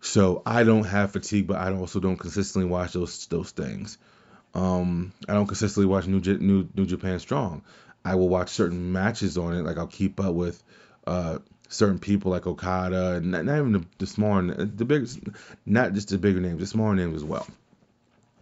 So 0.00 0.42
I 0.44 0.64
don't 0.64 0.84
have 0.84 1.12
fatigue, 1.12 1.46
but 1.46 1.58
I 1.58 1.72
also 1.74 2.00
don't 2.00 2.16
consistently 2.16 2.68
watch 2.68 2.94
those 2.94 3.26
those 3.26 3.50
things. 3.50 3.98
Um, 4.54 5.12
I 5.28 5.34
don't 5.34 5.46
consistently 5.46 5.86
watch 5.86 6.06
New, 6.06 6.20
New 6.20 6.68
New 6.74 6.86
Japan 6.86 7.18
Strong. 7.18 7.62
I 8.04 8.16
will 8.16 8.28
watch 8.28 8.50
certain 8.50 8.92
matches 8.92 9.38
on 9.38 9.54
it, 9.54 9.62
like 9.62 9.78
I'll 9.78 9.86
keep 9.86 10.20
up 10.20 10.34
with 10.34 10.62
uh, 11.06 11.38
certain 11.68 11.98
people 11.98 12.30
like 12.32 12.46
Okada, 12.46 13.14
and 13.14 13.30
not, 13.30 13.44
not 13.44 13.58
even 13.58 13.72
the, 13.72 13.84
the 13.98 14.06
smaller, 14.06 14.52
the 14.52 14.84
big, 14.84 15.08
not 15.64 15.92
just 15.92 16.08
the 16.08 16.18
bigger 16.18 16.40
names, 16.40 16.60
the 16.60 16.66
smaller 16.66 16.94
names 16.94 17.16
as 17.16 17.24
well. 17.24 17.46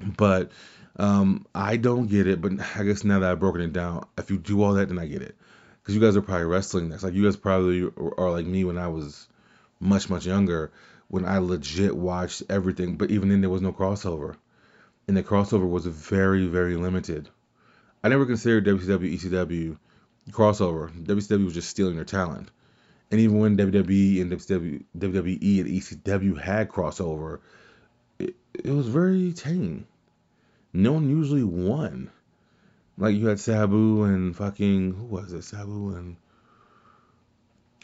But 0.01 0.51
um, 0.97 1.47
I 1.55 1.77
don't 1.77 2.07
get 2.07 2.27
it. 2.27 2.41
But 2.41 2.53
I 2.77 2.85
guess 2.85 3.05
now 3.05 3.21
that 3.21 3.31
I've 3.31 3.41
broken 3.41 3.61
it 3.61 3.73
down, 3.73 4.07
if 4.19 4.31
you 4.31 4.39
do 4.39 4.63
all 4.63 4.75
that, 4.75 4.89
then 4.89 4.99
I 4.99 5.07
get 5.07 5.23
it. 5.23 5.37
Because 5.83 5.95
you 5.95 6.01
guys 6.01 6.17
are 6.17 6.23
probably 6.23 6.47
wrestling 6.47 6.89
next. 6.89 7.03
Like 7.03 7.15
you 7.15 7.25
guys 7.25 7.37
probably 7.37 7.91
are 8.19 8.31
like 8.31 8.47
me 8.47 8.65
when 8.65 8.79
I 8.79 8.89
was 8.89 9.29
much 9.79 10.11
much 10.11 10.27
younger 10.27 10.71
when 11.09 11.25
I 11.25 11.39
legit 11.39 11.97
watched 11.97 12.45
everything, 12.49 12.97
but 12.97 13.11
even 13.11 13.31
then 13.31 13.41
there 13.41 13.51
was 13.51 13.63
no 13.63 13.73
crossover. 13.73 14.37
And 15.11 15.17
the 15.17 15.25
crossover 15.25 15.69
was 15.69 15.87
very, 15.87 16.47
very 16.47 16.77
limited. 16.77 17.29
I 18.05 18.09
never 18.09 18.25
considered 18.27 18.65
WCW, 18.65 19.19
ECW 19.19 19.77
crossover. 20.31 20.89
WCW 21.05 21.47
was 21.47 21.55
just 21.55 21.69
stealing 21.69 21.97
their 21.97 22.05
talent. 22.05 22.49
And 23.11 23.19
even 23.19 23.41
when 23.41 23.57
WWE 23.57 24.23
and 24.23 24.31
WCW, 24.31 24.85
WWE 24.97 25.61
and 25.63 25.69
ECW 25.69 26.41
had 26.41 26.69
crossover, 26.69 27.41
it, 28.21 28.37
it 28.55 28.71
was 28.71 28.87
very 28.87 29.33
tame. 29.33 29.89
No 30.73 30.93
one 30.93 31.11
usually 31.11 31.43
won. 31.43 32.13
Like 32.97 33.17
you 33.17 33.27
had 33.27 33.41
Sabu 33.41 34.05
and 34.05 34.37
fucking 34.37 34.95
who 34.95 35.07
was 35.07 35.33
it? 35.33 35.43
Sabu 35.43 35.97
and 35.97 36.19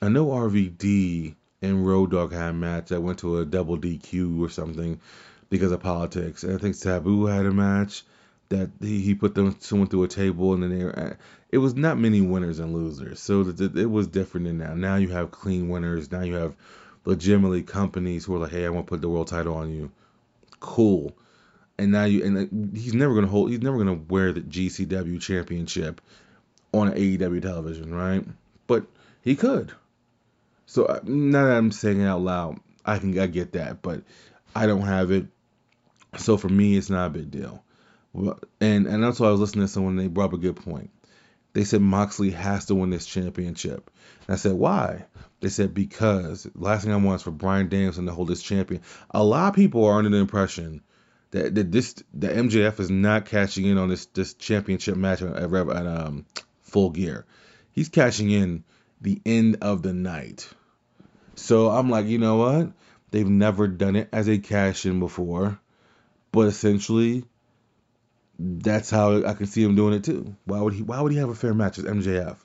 I 0.01 0.11
know 0.11 0.27
RVD 0.27 1.35
and 1.61 1.85
Road 1.85 2.13
Dog 2.13 2.33
had 2.33 2.51
a 2.51 2.53
match 2.53 2.91
that 2.91 3.01
went 3.01 3.19
to 3.19 3.41
a 3.41 3.45
double 3.45 3.77
DQ 3.77 4.41
or 4.41 4.49
something 4.49 5.01
because 5.49 5.73
of 5.73 5.81
politics. 5.81 6.45
And 6.45 6.55
I 6.55 6.59
think 6.59 6.75
Sabu 6.75 7.27
had 7.27 7.47
a 7.47 7.53
match 7.53 8.05
that 8.49 8.71
he, 8.81 9.01
he 9.01 9.15
put 9.15 9.35
them 9.35 9.57
someone 9.61 9.89
through 9.89 10.05
a 10.05 10.09
table 10.09 10.55
and 10.55 10.63
then 10.63 10.79
they 10.79 10.85
were, 10.85 11.19
it 11.51 11.59
was 11.59 11.75
not 11.75 11.99
many 11.99 12.21
winners 12.21 12.59
and 12.59 12.75
losers. 12.75 13.21
So 13.21 13.43
it 13.43 13.91
was 13.91 14.07
different 14.09 14.47
than 14.47 14.59
now. 14.59 14.75
Now 14.75 14.97
you 14.97 15.09
have 15.09 15.31
clean 15.31 15.69
winners. 15.69 16.11
Now 16.11 16.23
you 16.23 16.35
have 16.35 16.55
legitimately 17.05 17.63
companies 17.63 18.25
who 18.25 18.35
are 18.37 18.41
like, 18.41 18.53
hey, 18.53 18.67
I 18.67 18.71
want 18.71 18.87
to 18.87 18.91
put 18.91 19.01
the 19.01 19.09
world 19.09 19.29
title 19.29 19.57
on 19.57 19.73
you. 19.73 19.91
Cool. 20.61 21.17
And 21.79 21.93
now 21.93 22.05
you 22.05 22.25
and 22.25 22.77
he's 22.77 22.95
never 22.95 23.15
gonna 23.15 23.27
hold. 23.27 23.51
He's 23.51 23.61
never 23.61 23.77
gonna 23.77 24.01
wear 24.09 24.33
the 24.33 24.41
GCW 24.41 25.21
championship 25.21 26.01
on 26.73 26.93
AEW 26.93 27.43
television, 27.43 27.95
right? 27.95 28.25
But 28.67 28.87
he 29.23 29.37
could. 29.37 29.73
So 30.65 30.87
uh, 30.87 31.01
now 31.05 31.47
that 31.47 31.57
I'm 31.57 31.71
saying 31.71 32.01
it 32.01 32.07
out 32.07 32.23
loud, 32.23 32.61
I 32.85 32.99
can 32.99 33.19
I 33.19 33.27
get 33.27 33.53
that, 33.53 33.83
but 33.83 34.03
I 34.55 34.67
don't 34.67 34.83
have 34.83 35.11
it. 35.11 35.27
So 36.19 36.37
for 36.37 36.49
me, 36.49 36.77
it's 36.77 36.91
not 36.91 37.07
a 37.07 37.11
big 37.11 37.31
deal. 37.31 37.63
And 38.61 38.87
and 38.87 39.03
that's 39.03 39.21
why 39.21 39.29
I 39.29 39.31
was 39.31 39.41
listening 39.41 39.67
to 39.67 39.73
someone. 39.73 39.97
They 39.97 40.09
brought 40.09 40.27
up 40.27 40.35
a 40.35 40.39
good 40.39 40.57
point. 40.57 40.91
They 41.53 41.65
said 41.65 41.81
Moxley 41.81 42.31
has 42.31 42.67
to 42.67 42.75
win 42.75 42.91
this 42.91 43.07
championship. 43.07 43.91
And 44.27 44.35
I 44.35 44.37
said 44.37 44.53
why? 44.53 45.05
They 45.41 45.49
said 45.49 45.75
because 45.75 46.49
last 46.55 46.85
thing 46.85 46.93
I 46.93 46.97
want 46.97 47.17
is 47.17 47.23
for 47.23 47.31
Bryan 47.31 47.69
Danielson 47.69 48.07
to 48.07 48.13
hold 48.13 48.29
this 48.29 48.43
champion. 48.43 48.83
A 49.11 49.23
lot 49.23 49.49
of 49.49 49.55
people 49.55 49.85
are 49.85 49.99
under 49.99 50.11
the 50.11 50.17
impression 50.17 50.83
that, 51.31 51.55
that 51.55 51.73
this 51.73 51.95
that 52.15 52.37
MJF 52.37 52.81
is 52.81 52.91
not 52.91 53.27
cashing 53.27 53.67
in 53.67 53.79
on 53.79 53.89
this 53.89 54.07
this 54.07 54.35
championship 54.35 54.97
match 54.97 55.23
at, 55.23 55.35
at 55.35 55.87
um, 55.87 56.27
Full 56.63 56.91
Gear. 56.91 57.27
He's 57.73 57.89
cashing 57.89 58.31
in 58.31 58.65
the 59.01 59.21
end 59.27 59.59
of 59.61 59.83
the 59.83 59.93
night. 59.93 60.49
So 61.35 61.69
I'm 61.69 61.91
like, 61.91 62.07
you 62.07 62.19
know 62.19 62.37
what? 62.37 62.73
They've 63.11 63.29
never 63.29 63.69
done 63.69 63.97
it 63.97 64.09
as 64.13 64.29
a 64.29 64.39
cash 64.39 64.87
in 64.87 65.01
before, 65.01 65.61
but 66.37 66.49
essentially, 66.49 67.25
that's 68.39 68.91
how 68.91 69.25
I 69.25 69.33
can 69.33 69.47
see 69.47 69.63
him 69.63 69.75
doing 69.75 69.95
it 69.95 70.05
too. 70.05 70.37
Why 70.45 70.61
would 70.61 70.75
he? 70.75 70.83
Why 70.83 71.01
would 71.01 71.13
he 71.13 71.17
have 71.17 71.31
a 71.31 71.35
fair 71.35 71.55
match 71.55 71.79
with 71.79 71.87
MJF? 71.87 72.37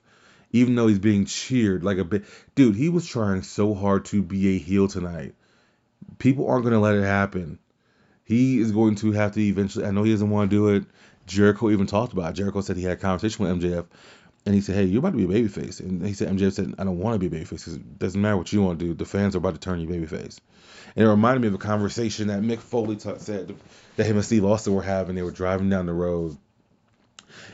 Even 0.54 0.76
though 0.76 0.88
he's 0.88 0.98
being 0.98 1.26
cheered 1.26 1.84
like 1.84 1.98
a 1.98 2.06
bit, 2.06 2.24
dude. 2.56 2.78
He 2.78 2.88
was 2.88 3.06
trying 3.06 3.42
so 3.42 3.74
hard 3.74 4.06
to 4.06 4.22
be 4.22 4.56
a 4.56 4.58
heel 4.58 4.88
tonight. 4.88 5.36
People 6.20 6.48
aren't 6.48 6.64
gonna 6.64 6.80
let 6.80 6.96
it 6.96 7.04
happen. 7.04 7.60
He 8.24 8.62
is 8.62 8.72
going 8.72 8.96
to 8.96 9.12
have 9.12 9.34
to 9.34 9.42
eventually. 9.42 9.84
I 9.84 9.92
know 9.92 10.04
he 10.04 10.12
doesn't 10.12 10.30
want 10.30 10.50
to 10.50 10.56
do 10.56 10.70
it, 10.70 10.86
Jericho 11.28 11.70
even 11.70 11.86
talked 11.86 12.14
about. 12.14 12.32
It. 12.32 12.36
Jericho 12.38 12.62
said 12.62 12.78
he 12.78 12.84
had 12.84 12.94
a 12.94 13.02
conversation 13.02 13.44
with 13.44 13.62
MJF, 13.62 13.88
and 14.46 14.56
he 14.56 14.62
said, 14.62 14.76
"Hey, 14.76 14.86
you're 14.86 15.00
about 15.00 15.14
to 15.14 15.28
be 15.28 15.36
a 15.36 15.42
babyface." 15.42 15.80
And 15.80 16.06
he 16.06 16.14
said, 16.14 16.30
MJF 16.30 16.54
said, 16.54 16.74
"I 16.80 16.84
don't 16.84 16.98
want 16.98 17.22
to 17.22 17.30
be 17.30 17.36
a 17.36 17.40
babyface. 17.40 17.76
It 17.76 18.00
doesn't 18.00 18.20
matter 18.20 18.38
what 18.38 18.52
you 18.52 18.62
want 18.62 18.80
to 18.80 18.86
do. 18.86 18.94
The 18.94 19.06
fans 19.06 19.36
are 19.36 19.40
about 19.40 19.54
to 19.54 19.60
turn 19.60 19.80
you 19.80 19.88
babyface." 19.88 20.40
And 20.96 21.06
it 21.06 21.10
reminded 21.10 21.42
me 21.42 21.48
of 21.48 21.54
a 21.54 21.60
conversation 21.60 22.28
that 22.28 22.42
Mick 22.42 22.60
Foley 22.60 22.96
t- 22.96 23.12
said 23.18 23.56
that 23.96 24.06
him 24.06 24.16
and 24.16 24.26
Steve 24.26 24.44
Austin 24.44 24.74
were 24.74 24.82
having. 24.82 25.16
They 25.16 25.22
were 25.22 25.32
driving 25.32 25.70
down 25.70 25.86
the 25.86 25.94
road. 25.94 26.38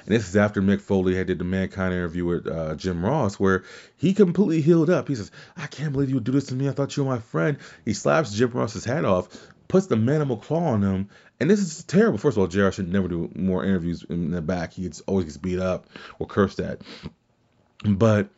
And 0.06 0.16
this 0.16 0.28
is 0.28 0.36
after 0.36 0.62
Mick 0.62 0.82
Foley 0.82 1.16
had 1.16 1.28
did 1.28 1.38
the 1.38 1.44
Mankind 1.44 1.94
interview 1.94 2.26
with 2.26 2.48
uh, 2.48 2.76
Jim 2.76 3.06
Ross, 3.06 3.40
where 3.40 3.64
he 3.98 4.14
completely 4.14 4.62
healed 4.62 4.90
up. 4.90 5.08
He 5.08 5.16
says, 5.16 5.30
"I 5.56 5.68
can't 5.68 5.92
believe 5.92 6.10
you 6.10 6.16
would 6.16 6.24
do 6.24 6.32
this 6.32 6.48
to 6.48 6.56
me. 6.56 6.70
I 6.70 6.72
thought 6.72 6.96
you 6.96 7.04
were 7.04 7.14
my 7.14 7.20
friend." 7.20 7.58
He 7.86 7.94
slaps 7.94 8.34
Jim 8.34 8.52
Ross's 8.52 8.86
hat 8.86 9.06
off, 9.06 9.28
puts 9.68 9.88
the 9.88 9.98
mandible 9.98 10.38
claw 10.38 10.70
on 10.70 10.82
him, 10.82 11.10
and 11.40 11.50
this 11.50 11.60
is 11.60 11.84
terrible. 11.84 12.18
First 12.18 12.38
of 12.38 12.42
all, 12.42 12.48
JR 12.48 12.72
should 12.72 12.92
never 12.92 13.08
do 13.08 13.30
more 13.36 13.64
interviews 13.64 14.06
in 14.10 14.32
the 14.32 14.42
back. 14.42 14.74
He 14.74 14.84
gets 14.84 15.02
always 15.02 15.26
gets 15.26 15.38
beat 15.38 15.60
up 15.60 15.88
or 16.20 16.28
cursed 16.28 16.60
at. 16.60 16.82
But 17.86 18.30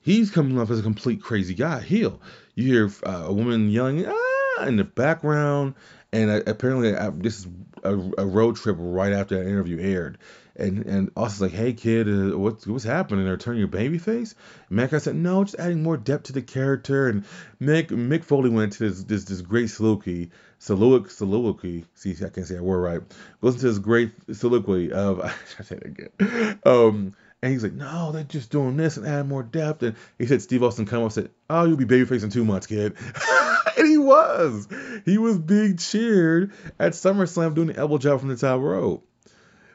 he's 0.00 0.30
coming 0.30 0.58
off 0.58 0.70
as 0.70 0.78
a 0.78 0.82
complete 0.82 1.22
crazy 1.22 1.54
guy. 1.54 1.80
Heel. 1.80 2.20
You 2.54 2.66
hear 2.66 2.90
uh, 3.04 3.24
a 3.26 3.32
woman 3.32 3.70
yelling 3.70 4.06
ah 4.06 4.64
in 4.66 4.76
the 4.76 4.84
background, 4.84 5.74
and 6.12 6.30
uh, 6.30 6.40
apparently 6.46 6.94
uh, 6.94 7.10
this 7.14 7.40
is 7.40 7.48
a, 7.82 7.94
a, 8.18 8.26
road 8.26 8.56
trip 8.56 8.76
right 8.78 9.12
after 9.12 9.36
that 9.36 9.48
interview 9.48 9.78
aired. 9.80 10.18
And 10.56 10.84
and 10.84 11.10
Austin's 11.16 11.52
like, 11.52 11.58
hey 11.58 11.72
kid, 11.72 12.08
uh, 12.08 12.36
what's 12.38 12.66
what's 12.66 12.84
happening? 12.84 13.24
They're 13.24 13.36
turning 13.36 13.60
your 13.60 13.68
baby 13.68 13.98
face. 13.98 14.34
Mankind 14.68 15.02
said, 15.02 15.16
no, 15.16 15.42
just 15.44 15.58
adding 15.58 15.82
more 15.82 15.96
depth 15.96 16.24
to 16.24 16.32
the 16.32 16.42
character. 16.42 17.08
And 17.08 17.24
Mick 17.60 17.88
Mick 17.88 18.24
Foley 18.24 18.50
went 18.50 18.74
to 18.74 18.90
this 18.90 19.04
this, 19.04 19.24
this 19.24 19.40
great 19.40 19.70
soliloquy, 19.70 20.30
soliloquy, 20.60 21.10
soliloquy. 21.10 21.84
See, 21.94 22.12
I 22.12 22.28
can't 22.28 22.46
say 22.46 22.54
that 22.54 22.62
word 22.62 22.78
right. 22.78 23.00
Goes 23.40 23.54
into 23.54 23.66
this 23.66 23.78
great 23.78 24.12
soliloquy 24.32 24.92
of 24.92 25.20
I 25.58 25.62
say 25.62 25.76
it 25.76 25.86
again. 25.86 26.60
Um, 26.64 27.16
and 27.42 27.52
he's 27.52 27.62
like, 27.62 27.72
no, 27.72 28.12
they're 28.12 28.22
just 28.22 28.50
doing 28.50 28.76
this 28.76 28.98
and 28.98 29.06
adding 29.06 29.28
more 29.28 29.42
depth. 29.42 29.82
And 29.82 29.96
he 30.18 30.26
said, 30.26 30.42
Steve 30.42 30.62
Austin 30.62 30.84
come 30.84 30.98
up 30.98 31.04
and 31.04 31.12
said, 31.12 31.30
oh, 31.48 31.64
you'll 31.64 31.78
be 31.78 31.86
babyface 31.86 32.22
in 32.22 32.30
two 32.30 32.44
months, 32.44 32.66
kid. 32.66 32.96
and 33.78 33.88
he 33.88 33.96
was. 33.96 34.68
He 35.06 35.16
was 35.16 35.38
being 35.38 35.78
cheered 35.78 36.52
at 36.78 36.92
SummerSlam 36.92 37.54
doing 37.54 37.68
the 37.68 37.76
elbow 37.76 37.96
drop 37.96 38.20
from 38.20 38.28
the 38.28 38.36
top 38.36 38.60
rope. 38.60 39.06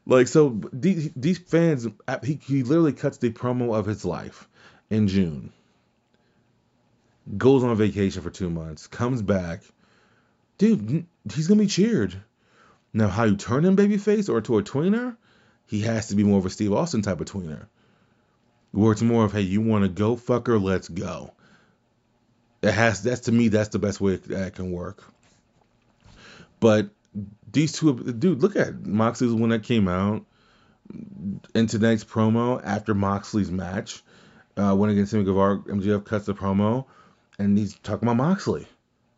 Like, 0.05 0.27
so 0.27 0.61
these, 0.71 1.11
these 1.15 1.39
fans, 1.39 1.87
he, 2.23 2.39
he 2.43 2.61
literally 2.61 2.93
cuts 2.93 3.17
the 3.17 3.31
promo 3.31 3.75
of 3.75 3.87
his 3.87 4.05
life 4.05 4.47
in 4.91 5.07
June. 5.07 5.51
Goes 7.35 7.63
on 7.63 7.75
vacation 7.75 8.21
for 8.21 8.29
two 8.29 8.51
months, 8.51 8.85
comes 8.85 9.23
back. 9.23 9.63
Dude, 10.57 11.05
he's 11.33 11.47
to 11.47 11.55
be 11.55 11.67
cheered. 11.67 12.15
Now, 12.93 13.09
how 13.09 13.25
you 13.25 13.35
turn 13.35 13.65
him 13.65 13.75
babyface 13.75 14.29
or 14.29 14.41
to 14.41 14.57
a 14.57 14.63
tweener? 14.63 15.17
he 15.67 15.81
has 15.81 16.07
to 16.07 16.15
be 16.15 16.23
more 16.23 16.37
of 16.37 16.45
a 16.45 16.49
Steve 16.49 16.73
Austin 16.73 17.01
type 17.01 17.19
of 17.21 17.27
tweener. 17.27 17.65
Where 18.71 18.91
it's 18.91 19.01
more 19.01 19.25
of, 19.25 19.31
hey, 19.31 19.41
you 19.41 19.61
want 19.61 19.83
to 19.83 19.89
go, 19.89 20.15
fucker, 20.15 20.61
let's 20.61 20.89
go. 20.89 21.31
It 22.61 22.71
has 22.71 23.03
that's 23.03 23.21
to 23.21 23.31
me 23.31 23.47
that's 23.47 23.69
the 23.69 23.79
best 23.79 24.01
way 24.01 24.17
that 24.17 24.55
can 24.55 24.71
work. 24.71 25.03
But 26.59 26.89
these 27.51 27.73
two, 27.73 27.93
dude, 27.93 28.41
look 28.41 28.55
at 28.55 28.85
Moxley's 28.85 29.33
when 29.33 29.51
that 29.51 29.63
came 29.63 29.87
out. 29.87 30.25
In 31.55 31.67
tonight's 31.67 32.03
promo 32.03 32.61
after 32.63 32.93
Moxley's 32.93 33.49
match, 33.49 34.03
uh, 34.57 34.75
went 34.75 34.91
against 34.91 35.11
Sammy 35.11 35.23
Guevara, 35.23 35.59
MJF 35.59 36.05
cuts 36.05 36.25
the 36.25 36.35
promo, 36.35 36.85
and 37.39 37.57
he's 37.57 37.73
talking 37.79 38.07
about 38.07 38.17
Moxley. 38.17 38.67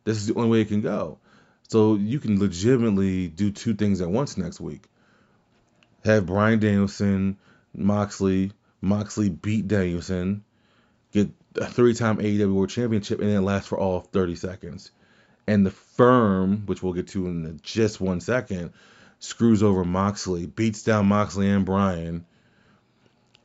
This 0.06 0.17
is 0.17 0.28
the 0.28 0.36
only 0.36 0.50
way 0.50 0.62
it 0.62 0.69
can 0.69 0.82
go. 0.82 1.19
So 1.67 1.95
you 1.95 2.19
can 2.19 2.39
legitimately 2.39 3.27
do 3.27 3.51
two 3.51 3.73
things 3.73 4.01
at 4.01 4.10
once 4.10 4.38
next 4.38 4.60
week 4.60 4.88
have 6.08 6.25
Bryan 6.25 6.60
Danielson, 6.60 7.38
Moxley, 7.73 8.51
Moxley 8.82 9.30
beat 9.30 9.67
Danielson, 9.67 10.43
get 11.12 11.30
a 11.56 11.65
three-time 11.65 12.17
AEW 12.17 12.53
World 12.53 12.69
Championship, 12.69 13.19
and 13.19 13.30
then 13.30 13.43
last 13.43 13.67
for 13.67 13.77
all 13.77 14.01
30 14.01 14.36
seconds. 14.36 14.91
And 15.47 15.65
the 15.65 15.71
firm, 15.71 16.63
which 16.65 16.84
we'll 16.84 16.93
get 16.93 17.10
to 17.10 17.27
in 17.27 17.60
just 17.62 18.01
one 18.01 18.19
second, 18.19 18.73
screws 19.19 19.63
over 19.63 19.84
Moxley, 19.84 20.45
beats 20.45 20.84
down 20.84 21.08
Moxley 21.08 21.49
and 21.49 21.65
Bryan, 21.65 22.25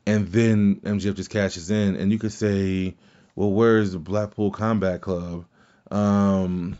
and 0.06 0.28
then 0.28 0.76
MJF 0.80 1.14
just 1.14 1.30
cashes 1.30 1.70
in. 1.70 1.96
And 1.96 2.10
you 2.10 2.18
could 2.18 2.32
say, 2.32 2.96
well, 3.36 3.52
where's 3.52 3.92
the 3.92 3.98
Blackpool 3.98 4.50
Combat 4.50 5.00
Club? 5.00 5.46
Um, 5.90 6.76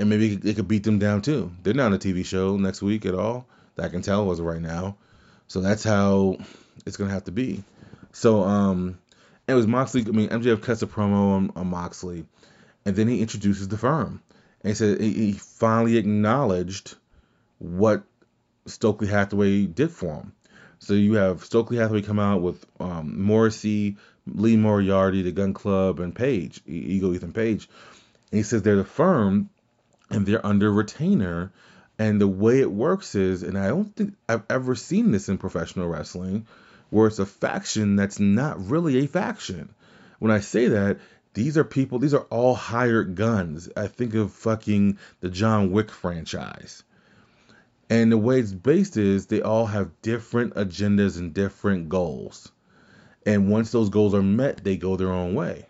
and 0.00 0.08
maybe 0.08 0.34
they 0.34 0.54
could 0.54 0.66
beat 0.66 0.82
them 0.82 0.98
down 0.98 1.20
too. 1.20 1.52
They're 1.62 1.74
not 1.74 1.86
on 1.86 1.92
a 1.92 1.98
TV 1.98 2.24
show 2.24 2.56
next 2.56 2.80
week 2.80 3.04
at 3.04 3.14
all 3.14 3.46
that 3.76 3.84
I 3.84 3.88
can 3.90 4.00
tell 4.00 4.32
as 4.32 4.40
right 4.40 4.60
now. 4.60 4.96
So 5.46 5.60
that's 5.60 5.84
how 5.84 6.38
it's 6.86 6.96
gonna 6.96 7.12
have 7.12 7.24
to 7.24 7.32
be. 7.32 7.62
So 8.12 8.42
um, 8.42 8.98
it 9.46 9.52
was 9.52 9.66
Moxley. 9.66 10.02
I 10.06 10.10
mean, 10.10 10.30
MJF 10.30 10.62
cuts 10.62 10.80
a 10.80 10.86
promo 10.86 11.34
on, 11.34 11.52
on 11.54 11.66
Moxley, 11.66 12.24
and 12.86 12.96
then 12.96 13.08
he 13.08 13.20
introduces 13.20 13.68
the 13.68 13.76
firm, 13.76 14.22
and 14.62 14.70
he 14.70 14.74
said 14.74 15.00
he 15.02 15.32
finally 15.32 15.98
acknowledged 15.98 16.94
what 17.58 18.02
Stokely 18.64 19.06
Hathaway 19.06 19.66
did 19.66 19.90
for 19.90 20.14
him. 20.14 20.32
So 20.78 20.94
you 20.94 21.14
have 21.14 21.44
Stokely 21.44 21.76
Hathaway 21.76 22.00
come 22.00 22.18
out 22.18 22.40
with 22.40 22.64
um, 22.80 23.22
Morrissey, 23.22 23.98
Lee 24.26 24.56
Moriarty, 24.56 25.20
the 25.20 25.32
Gunn 25.32 25.52
Club, 25.52 26.00
and 26.00 26.14
Page, 26.14 26.62
Ego 26.66 27.12
Ethan 27.12 27.34
Page. 27.34 27.68
And 28.32 28.38
he 28.38 28.42
says 28.42 28.62
they're 28.62 28.76
the 28.76 28.84
firm 28.84 29.50
and 30.10 30.26
they're 30.26 30.44
under 30.44 30.72
retainer 30.72 31.52
and 32.00 32.18
the 32.18 32.26
way 32.26 32.60
it 32.60 32.72
works 32.72 33.14
is, 33.14 33.42
and 33.42 33.58
I 33.58 33.68
don't 33.68 33.94
think 33.94 34.14
I've 34.26 34.44
ever 34.48 34.74
seen 34.74 35.10
this 35.10 35.28
in 35.28 35.36
professional 35.36 35.86
wrestling, 35.86 36.46
where 36.88 37.08
it's 37.08 37.18
a 37.18 37.26
faction 37.26 37.94
that's 37.94 38.18
not 38.18 38.70
really 38.70 39.00
a 39.00 39.06
faction. 39.06 39.74
When 40.18 40.32
I 40.32 40.40
say 40.40 40.68
that, 40.68 40.98
these 41.34 41.58
are 41.58 41.62
people, 41.62 41.98
these 41.98 42.14
are 42.14 42.26
all 42.30 42.54
hired 42.54 43.16
guns. 43.16 43.68
I 43.76 43.86
think 43.86 44.14
of 44.14 44.32
fucking 44.32 44.96
the 45.20 45.28
John 45.28 45.72
Wick 45.72 45.90
franchise. 45.90 46.84
And 47.90 48.10
the 48.10 48.16
way 48.16 48.40
it's 48.40 48.50
based 48.50 48.96
is 48.96 49.26
they 49.26 49.42
all 49.42 49.66
have 49.66 50.00
different 50.00 50.54
agendas 50.54 51.18
and 51.18 51.34
different 51.34 51.90
goals. 51.90 52.50
And 53.26 53.50
once 53.50 53.72
those 53.72 53.90
goals 53.90 54.14
are 54.14 54.22
met, 54.22 54.64
they 54.64 54.78
go 54.78 54.96
their 54.96 55.12
own 55.12 55.34
way. 55.34 55.66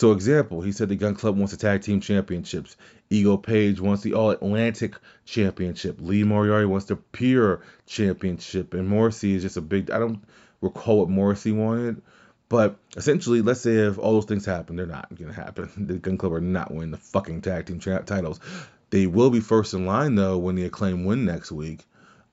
So, 0.00 0.12
example, 0.12 0.62
he 0.62 0.72
said 0.72 0.88
the 0.88 0.96
Gunn 0.96 1.14
Club 1.14 1.36
wants 1.36 1.52
the 1.52 1.58
tag 1.58 1.82
team 1.82 2.00
championships. 2.00 2.74
Ego 3.10 3.36
Page 3.36 3.82
wants 3.82 4.02
the 4.02 4.14
All 4.14 4.30
Atlantic 4.30 4.94
Championship. 5.26 5.98
Lee 6.00 6.24
Moriarty 6.24 6.64
wants 6.64 6.86
the 6.86 6.96
Pure 6.96 7.60
Championship. 7.84 8.72
And 8.72 8.88
Morrissey 8.88 9.34
is 9.34 9.42
just 9.42 9.58
a 9.58 9.60
big. 9.60 9.90
I 9.90 9.98
don't 9.98 10.24
recall 10.62 11.00
what 11.00 11.10
Morrissey 11.10 11.52
wanted. 11.52 12.00
But 12.48 12.78
essentially, 12.96 13.42
let's 13.42 13.60
say 13.60 13.74
if 13.74 13.98
all 13.98 14.14
those 14.14 14.24
things 14.24 14.46
happen, 14.46 14.76
they're 14.76 14.86
not 14.86 15.14
going 15.14 15.34
to 15.34 15.38
happen. 15.38 15.70
The 15.86 15.98
Gunn 15.98 16.16
Club 16.16 16.32
are 16.32 16.40
not 16.40 16.72
winning 16.72 16.92
the 16.92 16.96
fucking 16.96 17.42
tag 17.42 17.66
team 17.66 17.78
titles. 17.78 18.40
They 18.88 19.06
will 19.06 19.28
be 19.28 19.40
first 19.40 19.74
in 19.74 19.84
line, 19.84 20.14
though, 20.14 20.38
when 20.38 20.54
the 20.54 20.64
Acclaim 20.64 21.04
win 21.04 21.26
next 21.26 21.52
week. 21.52 21.84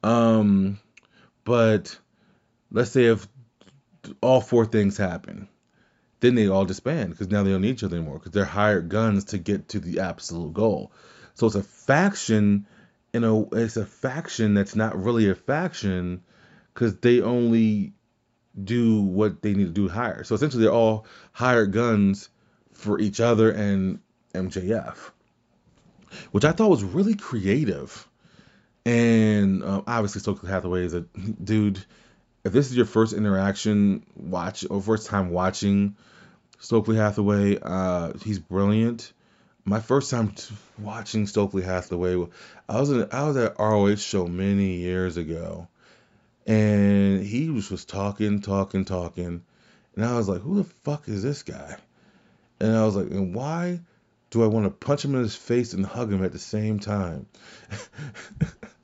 Um, 0.03 0.79
but 1.43 1.99
let's 2.71 2.91
say 2.91 3.07
if 3.07 3.27
all 4.21 4.39
four 4.39 4.65
things 4.65 4.95
happen 4.95 5.49
then 6.19 6.35
they 6.35 6.47
all 6.47 6.65
disband 6.65 7.11
because 7.11 7.29
now 7.29 7.43
they 7.43 7.51
don't 7.51 7.61
need 7.61 7.71
each 7.71 7.83
other 7.83 7.97
anymore 7.97 8.17
because 8.17 8.31
they're 8.31 8.45
hired 8.45 8.89
guns 8.89 9.25
to 9.25 9.37
get 9.37 9.69
to 9.69 9.79
the 9.79 9.99
absolute 9.99 10.53
goal. 10.53 10.91
So 11.35 11.45
it's 11.45 11.55
a 11.55 11.63
faction, 11.63 12.65
you 13.13 13.19
know, 13.19 13.49
it's 13.51 13.77
a 13.77 13.85
faction 13.85 14.53
that's 14.53 14.75
not 14.75 15.01
really 15.01 15.29
a 15.29 15.35
faction 15.35 16.23
because 16.73 16.97
they 16.97 17.21
only 17.21 17.93
do 18.61 19.01
what 19.01 19.41
they 19.41 19.53
need 19.53 19.67
to 19.67 19.71
do 19.71 19.87
hire. 19.87 20.23
So 20.23 20.33
essentially, 20.33 20.63
they're 20.63 20.73
all 20.73 21.05
hired 21.31 21.71
guns 21.71 22.29
for 22.73 22.99
each 22.99 23.19
other 23.19 23.51
and 23.51 23.99
MJF, 24.33 24.95
which 26.31 26.45
I 26.45 26.51
thought 26.51 26.69
was 26.69 26.83
really 26.83 27.15
creative. 27.15 28.07
And 28.85 29.63
uh, 29.63 29.81
obviously, 29.85 30.21
Stokely 30.21 30.49
Hathaway 30.49 30.85
is 30.85 30.93
a 30.95 31.01
dude 31.43 31.85
if 32.47 32.53
this 32.53 32.69
is 32.69 32.77
your 32.77 32.85
first 32.85 33.13
interaction 33.13 34.05
watch 34.15 34.65
or 34.69 34.81
first 34.81 35.07
time 35.07 35.31
watching 35.31 35.97
Stokely 36.59 36.97
Hathaway, 36.97 37.59
uh, 37.61 38.13
he's 38.23 38.39
brilliant. 38.39 39.13
My 39.63 39.79
first 39.79 40.09
time 40.09 40.31
t- 40.31 40.55
watching 40.79 41.27
Stokely 41.27 41.61
Hathaway, 41.61 42.27
I 42.67 42.79
was 42.79 42.89
in, 42.89 43.07
I 43.11 43.23
was 43.27 43.37
at 43.37 43.59
ROH 43.59 43.95
show 43.95 44.27
many 44.27 44.77
years 44.77 45.17
ago, 45.17 45.67
and 46.45 47.21
he 47.23 47.49
was 47.49 47.69
just 47.69 47.89
talking, 47.89 48.41
talking, 48.41 48.85
talking, 48.85 49.43
and 49.95 50.05
I 50.05 50.15
was 50.15 50.29
like, 50.29 50.41
who 50.41 50.55
the 50.57 50.63
fuck 50.63 51.07
is 51.07 51.21
this 51.21 51.43
guy? 51.43 51.77
And 52.59 52.75
I 52.75 52.85
was 52.85 52.95
like, 52.95 53.11
and 53.11 53.35
why 53.35 53.81
do 54.31 54.43
I 54.43 54.47
want 54.47 54.65
to 54.65 54.71
punch 54.71 55.05
him 55.05 55.15
in 55.15 55.21
his 55.21 55.35
face 55.35 55.73
and 55.73 55.85
hug 55.85 56.11
him 56.11 56.23
at 56.23 56.31
the 56.31 56.39
same 56.39 56.79
time? 56.79 57.27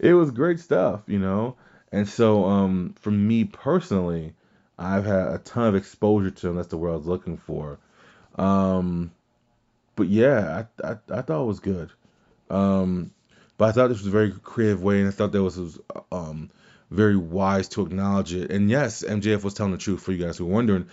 it 0.00 0.12
was 0.12 0.30
great 0.30 0.60
stuff, 0.60 1.02
you 1.06 1.18
know. 1.18 1.56
And 1.90 2.06
so, 2.06 2.44
um, 2.44 2.94
for 3.00 3.10
me 3.10 3.44
personally, 3.44 4.34
I've 4.78 5.04
had 5.04 5.28
a 5.28 5.38
ton 5.38 5.68
of 5.68 5.74
exposure 5.74 6.30
to 6.30 6.48
him. 6.48 6.56
That's 6.56 6.68
the 6.68 6.76
was 6.76 7.06
looking 7.06 7.36
for. 7.38 7.78
Um, 8.36 9.10
but 9.96 10.08
yeah, 10.08 10.64
I, 10.82 10.88
I, 10.92 10.96
I 11.10 11.22
thought 11.22 11.42
it 11.42 11.46
was 11.46 11.60
good. 11.60 11.90
Um, 12.50 13.10
But 13.58 13.70
I 13.70 13.72
thought 13.72 13.88
this 13.88 13.98
was 13.98 14.06
a 14.06 14.10
very 14.10 14.30
creative 14.32 14.82
way, 14.82 15.00
and 15.00 15.08
I 15.08 15.10
thought 15.10 15.32
that 15.32 15.42
was, 15.42 15.58
was 15.58 15.80
um, 16.12 16.50
very 16.90 17.16
wise 17.16 17.68
to 17.70 17.82
acknowledge 17.82 18.32
it. 18.32 18.50
And 18.50 18.70
yes, 18.70 19.02
MJF 19.02 19.42
was 19.44 19.54
telling 19.54 19.72
the 19.72 19.78
truth 19.78 20.02
for 20.02 20.12
you 20.12 20.24
guys 20.24 20.38
who 20.38 20.44
are 20.46 20.52
wondering. 20.52 20.88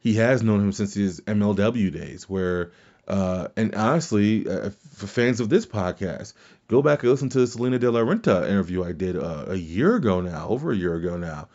He 0.00 0.14
has 0.14 0.42
known 0.42 0.60
him 0.60 0.72
since 0.72 0.94
his 0.94 1.20
MLW 1.22 1.92
days, 1.92 2.28
where 2.28 2.72
uh, 3.08 3.48
and 3.56 3.74
honestly, 3.74 4.48
uh, 4.48 4.70
for 4.94 5.06
fans 5.06 5.40
of 5.40 5.48
this 5.48 5.66
podcast, 5.66 6.34
go 6.68 6.80
back 6.82 7.02
and 7.02 7.10
listen 7.10 7.28
to 7.30 7.40
the 7.40 7.46
Salina 7.46 7.78
De 7.78 7.90
La 7.90 8.00
Renta 8.00 8.48
interview 8.48 8.84
I 8.84 8.92
did 8.92 9.16
uh, 9.16 9.46
a 9.48 9.56
year 9.56 9.96
ago 9.96 10.20
now, 10.20 10.48
over 10.48 10.70
a 10.70 10.76
year 10.76 10.94
ago 10.94 11.16
now. 11.16 11.48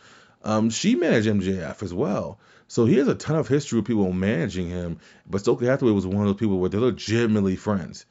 Um, 0.46 0.70
she 0.70 0.94
managed 0.94 1.26
MJF 1.26 1.82
as 1.82 1.92
well. 1.92 2.38
So 2.68 2.86
he 2.86 2.96
has 2.98 3.08
a 3.08 3.14
ton 3.16 3.36
of 3.36 3.48
history 3.48 3.78
with 3.78 3.86
people 3.86 4.12
managing 4.12 4.68
him. 4.68 5.00
But 5.28 5.40
Stokely 5.40 5.66
Hathaway 5.66 5.90
was 5.90 6.06
one 6.06 6.22
of 6.22 6.28
those 6.28 6.40
people 6.40 6.58
where 6.58 6.70
they're 6.70 6.80
legitimately 6.80 7.56
friends. 7.56 8.06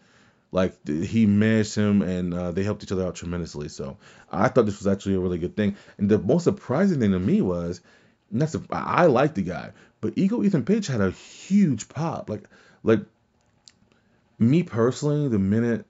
Like 0.52 0.86
he 0.86 1.26
managed 1.26 1.76
him 1.76 2.02
and 2.02 2.34
uh, 2.34 2.52
they 2.52 2.64
helped 2.64 2.84
each 2.84 2.92
other 2.92 3.06
out 3.06 3.16
tremendously. 3.16 3.70
So 3.70 3.98
I 4.30 4.50
thought 4.50 4.66
this 4.66 4.80
was 4.80 4.88
actually 4.88 5.16
a 5.16 5.20
really 5.20 5.38
good 5.38 5.56
thing. 5.56 5.78
And 5.98 6.10
the 6.10 6.20
most 6.20 6.44
surprising 6.44 7.00
thing 7.00 7.12
to 7.12 7.20
me 7.20 7.42
was, 7.42 7.82
that's 8.32 8.56
a, 8.56 8.62
I 8.70 9.06
like 9.06 9.34
the 9.34 9.42
guy, 9.42 9.72
but 10.02 10.14
Ego 10.18 10.44
Ethan 10.44 10.66
Page 10.66 10.88
had 10.88 11.00
a 11.02 11.12
huge 11.12 11.88
pop. 11.88 12.30
Like 12.30 12.50
like 12.84 13.02
me 14.40 14.64
personally, 14.64 15.30
the 15.30 15.40
minute 15.40 15.86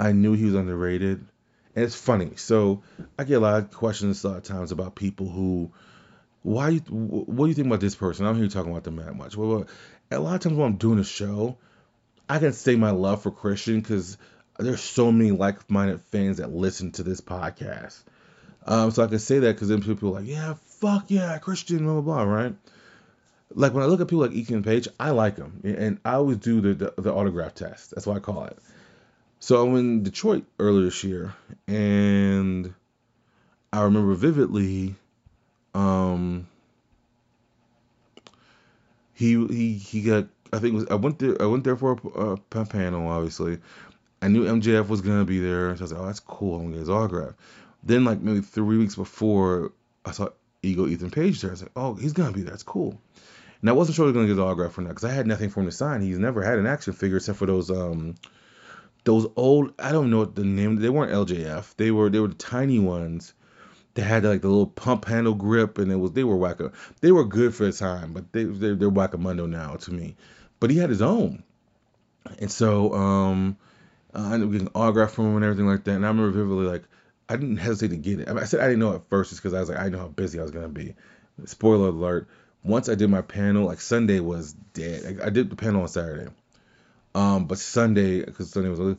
I 0.00 0.12
knew 0.12 0.32
he 0.32 0.46
was 0.46 0.54
underrated, 0.54 1.24
and 1.74 1.84
it's 1.84 1.94
funny. 1.94 2.32
So 2.36 2.82
I 3.18 3.24
get 3.24 3.34
a 3.34 3.40
lot 3.40 3.62
of 3.62 3.70
questions 3.70 4.24
a 4.24 4.28
lot 4.28 4.36
of 4.38 4.42
times 4.42 4.72
about 4.72 4.94
people 4.94 5.28
who, 5.28 5.72
why, 6.42 6.70
you, 6.70 6.80
what 6.80 7.46
do 7.46 7.48
you 7.48 7.54
think 7.54 7.66
about 7.66 7.80
this 7.80 7.94
person? 7.94 8.26
I 8.26 8.28
don't 8.28 8.36
hear 8.36 8.44
you 8.44 8.50
talking 8.50 8.72
about 8.72 8.84
them 8.84 8.96
that 8.96 9.14
much. 9.16 9.36
Well, 9.36 9.66
a 10.10 10.18
lot 10.18 10.34
of 10.34 10.40
times 10.40 10.56
when 10.56 10.66
I'm 10.66 10.76
doing 10.76 10.98
a 10.98 11.04
show, 11.04 11.58
I 12.28 12.38
can 12.38 12.52
say 12.52 12.76
my 12.76 12.90
love 12.90 13.22
for 13.22 13.30
Christian 13.30 13.80
because 13.80 14.16
there's 14.58 14.80
so 14.80 15.10
many 15.10 15.30
like-minded 15.30 16.02
fans 16.02 16.38
that 16.38 16.52
listen 16.52 16.92
to 16.92 17.02
this 17.02 17.20
podcast. 17.20 18.02
Um, 18.66 18.90
so 18.90 19.02
I 19.02 19.06
can 19.08 19.18
say 19.18 19.40
that 19.40 19.54
because 19.54 19.68
then 19.68 19.82
people 19.82 20.10
are 20.10 20.20
like, 20.20 20.28
yeah, 20.28 20.54
fuck 20.66 21.06
yeah, 21.08 21.36
Christian, 21.38 21.84
blah 21.84 22.00
blah 22.00 22.00
blah, 22.00 22.22
right? 22.22 22.54
Like 23.54 23.74
when 23.74 23.82
I 23.82 23.86
look 23.86 24.00
at 24.00 24.08
people 24.08 24.20
like 24.20 24.32
Ethan 24.32 24.62
Page, 24.62 24.88
I 25.00 25.10
like 25.10 25.36
them, 25.36 25.60
and 25.64 25.98
I 26.04 26.14
always 26.14 26.38
do 26.38 26.60
the, 26.60 26.74
the, 26.74 27.02
the 27.02 27.12
autograph 27.12 27.54
test. 27.54 27.90
That's 27.90 28.06
what 28.06 28.16
I 28.16 28.20
call 28.20 28.44
it. 28.44 28.58
So 29.42 29.60
I'm 29.60 29.76
in 29.76 30.04
Detroit 30.04 30.44
earlier 30.60 30.84
this 30.84 31.02
year, 31.02 31.34
and 31.66 32.72
I 33.72 33.82
remember 33.82 34.14
vividly, 34.14 34.94
um, 35.74 36.46
he 39.14 39.44
he 39.48 39.72
he 39.78 40.02
got. 40.02 40.28
I 40.52 40.60
think 40.60 40.74
was 40.76 40.86
I 40.92 40.94
went 40.94 41.18
there. 41.18 41.42
I 41.42 41.46
went 41.46 41.64
there 41.64 41.74
for 41.74 41.98
a, 42.14 42.58
a 42.60 42.66
panel. 42.66 43.08
Obviously, 43.08 43.58
I 44.22 44.28
knew 44.28 44.44
MJF 44.44 44.86
was 44.86 45.00
gonna 45.00 45.24
be 45.24 45.40
there, 45.40 45.74
so 45.74 45.80
I 45.80 45.82
was 45.82 45.92
like, 45.92 46.00
"Oh, 46.00 46.06
that's 46.06 46.20
cool. 46.20 46.54
I'm 46.54 46.62
gonna 46.66 46.74
get 46.74 46.78
his 46.78 46.90
autograph." 46.90 47.34
Then, 47.82 48.04
like 48.04 48.20
maybe 48.20 48.42
three 48.42 48.78
weeks 48.78 48.94
before, 48.94 49.72
I 50.04 50.12
saw 50.12 50.28
Ego 50.62 50.86
Ethan 50.86 51.10
Page 51.10 51.40
there. 51.40 51.50
I 51.50 51.54
was 51.54 51.62
like, 51.62 51.72
"Oh, 51.74 51.94
he's 51.94 52.12
gonna 52.12 52.30
be 52.30 52.42
there. 52.42 52.52
That's 52.52 52.62
cool." 52.62 52.96
And 53.60 53.68
I 53.68 53.72
wasn't 53.72 53.96
sure 53.96 54.04
he 54.04 54.12
was 54.12 54.14
gonna 54.14 54.28
get 54.28 54.34
his 54.34 54.38
autograph 54.38 54.78
or 54.78 54.82
not 54.82 54.90
because 54.90 55.10
I 55.10 55.12
had 55.12 55.26
nothing 55.26 55.50
for 55.50 55.58
him 55.58 55.66
to 55.66 55.72
sign. 55.72 56.00
He's 56.00 56.20
never 56.20 56.42
had 56.42 56.60
an 56.60 56.66
action 56.66 56.92
figure 56.92 57.16
except 57.16 57.38
for 57.38 57.46
those 57.46 57.72
um 57.72 58.14
those 59.04 59.26
old 59.36 59.72
I 59.78 59.92
don't 59.92 60.10
know 60.10 60.18
what 60.18 60.34
the 60.34 60.44
name 60.44 60.76
they 60.76 60.88
weren't 60.88 61.12
LJF. 61.12 61.76
They 61.76 61.90
were 61.90 62.10
they 62.10 62.20
were 62.20 62.28
the 62.28 62.34
tiny 62.34 62.78
ones 62.78 63.34
that 63.94 64.02
had 64.02 64.24
like 64.24 64.42
the 64.42 64.48
little 64.48 64.66
pump 64.66 65.04
handle 65.04 65.34
grip 65.34 65.78
and 65.78 65.90
it 65.90 65.96
was 65.96 66.12
they 66.12 66.24
were 66.24 66.36
wacko 66.36 66.72
they 67.00 67.12
were 67.12 67.24
good 67.24 67.54
for 67.54 67.64
the 67.64 67.72
time, 67.72 68.12
but 68.12 68.32
they 68.32 68.44
they're, 68.44 68.74
they're 68.74 68.90
wackamundo 68.90 69.48
now 69.48 69.76
to 69.76 69.92
me. 69.92 70.16
But 70.60 70.70
he 70.70 70.78
had 70.78 70.90
his 70.90 71.02
own. 71.02 71.42
And 72.38 72.50
so 72.50 72.94
um 72.94 73.56
I 74.14 74.34
ended 74.34 74.48
up 74.48 74.52
getting 74.52 74.68
autograph 74.74 75.12
from 75.12 75.26
him 75.26 75.36
and 75.36 75.44
everything 75.44 75.66
like 75.66 75.84
that. 75.84 75.94
And 75.94 76.04
I 76.04 76.08
remember 76.08 76.30
vividly 76.30 76.66
like 76.66 76.84
I 77.28 77.36
didn't 77.36 77.56
hesitate 77.56 77.94
to 77.94 77.96
get 77.96 78.20
it. 78.20 78.28
I, 78.28 78.32
mean, 78.32 78.42
I 78.42 78.46
said 78.46 78.60
I 78.60 78.64
didn't 78.64 78.80
know 78.80 78.94
at 78.94 79.08
first 79.08 79.30
just 79.30 79.42
because 79.42 79.54
I 79.54 79.60
was 79.60 79.68
like 79.68 79.78
I 79.78 79.88
know 79.88 79.98
how 79.98 80.08
busy 80.08 80.38
I 80.38 80.42
was 80.42 80.50
gonna 80.50 80.68
be. 80.68 80.94
Spoiler 81.46 81.88
alert. 81.88 82.28
Once 82.64 82.88
I 82.88 82.94
did 82.94 83.10
my 83.10 83.22
panel, 83.22 83.66
like 83.66 83.80
Sunday 83.80 84.20
was 84.20 84.52
dead. 84.52 85.20
I, 85.20 85.26
I 85.26 85.30
did 85.30 85.50
the 85.50 85.56
panel 85.56 85.82
on 85.82 85.88
Saturday. 85.88 86.30
Um, 87.14 87.46
but 87.46 87.58
Sunday, 87.58 88.24
because 88.24 88.50
Sunday 88.50 88.70
was 88.70 88.96